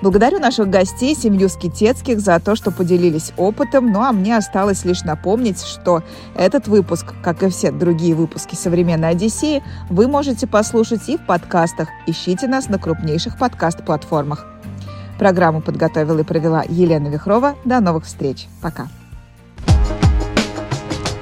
Благодарю 0.01 0.38
наших 0.38 0.70
гостей, 0.70 1.14
семью 1.16 1.48
Скитецких, 1.48 2.20
за 2.20 2.38
то, 2.38 2.55
что 2.55 2.70
поделились 2.70 3.32
опытом, 3.36 3.90
ну 3.90 4.01
а 4.01 4.12
мне 4.12 4.36
осталось 4.36 4.84
лишь 4.84 5.03
напомнить, 5.03 5.61
что 5.61 6.03
этот 6.36 6.68
выпуск, 6.68 7.14
как 7.22 7.42
и 7.42 7.48
все 7.48 7.72
другие 7.72 8.14
выпуски 8.14 8.55
«Современной 8.55 9.11
Одиссеи», 9.11 9.62
вы 9.88 10.07
можете 10.07 10.46
послушать 10.46 11.09
и 11.09 11.16
в 11.16 11.26
подкастах. 11.26 11.88
Ищите 12.07 12.46
нас 12.46 12.68
на 12.68 12.78
крупнейших 12.78 13.36
подкаст-платформах. 13.38 14.46
Программу 15.18 15.61
подготовила 15.61 16.20
и 16.20 16.24
провела 16.24 16.62
Елена 16.68 17.09
Вихрова. 17.09 17.57
До 17.64 17.80
новых 17.80 18.05
встреч. 18.05 18.46
Пока. 18.62 18.88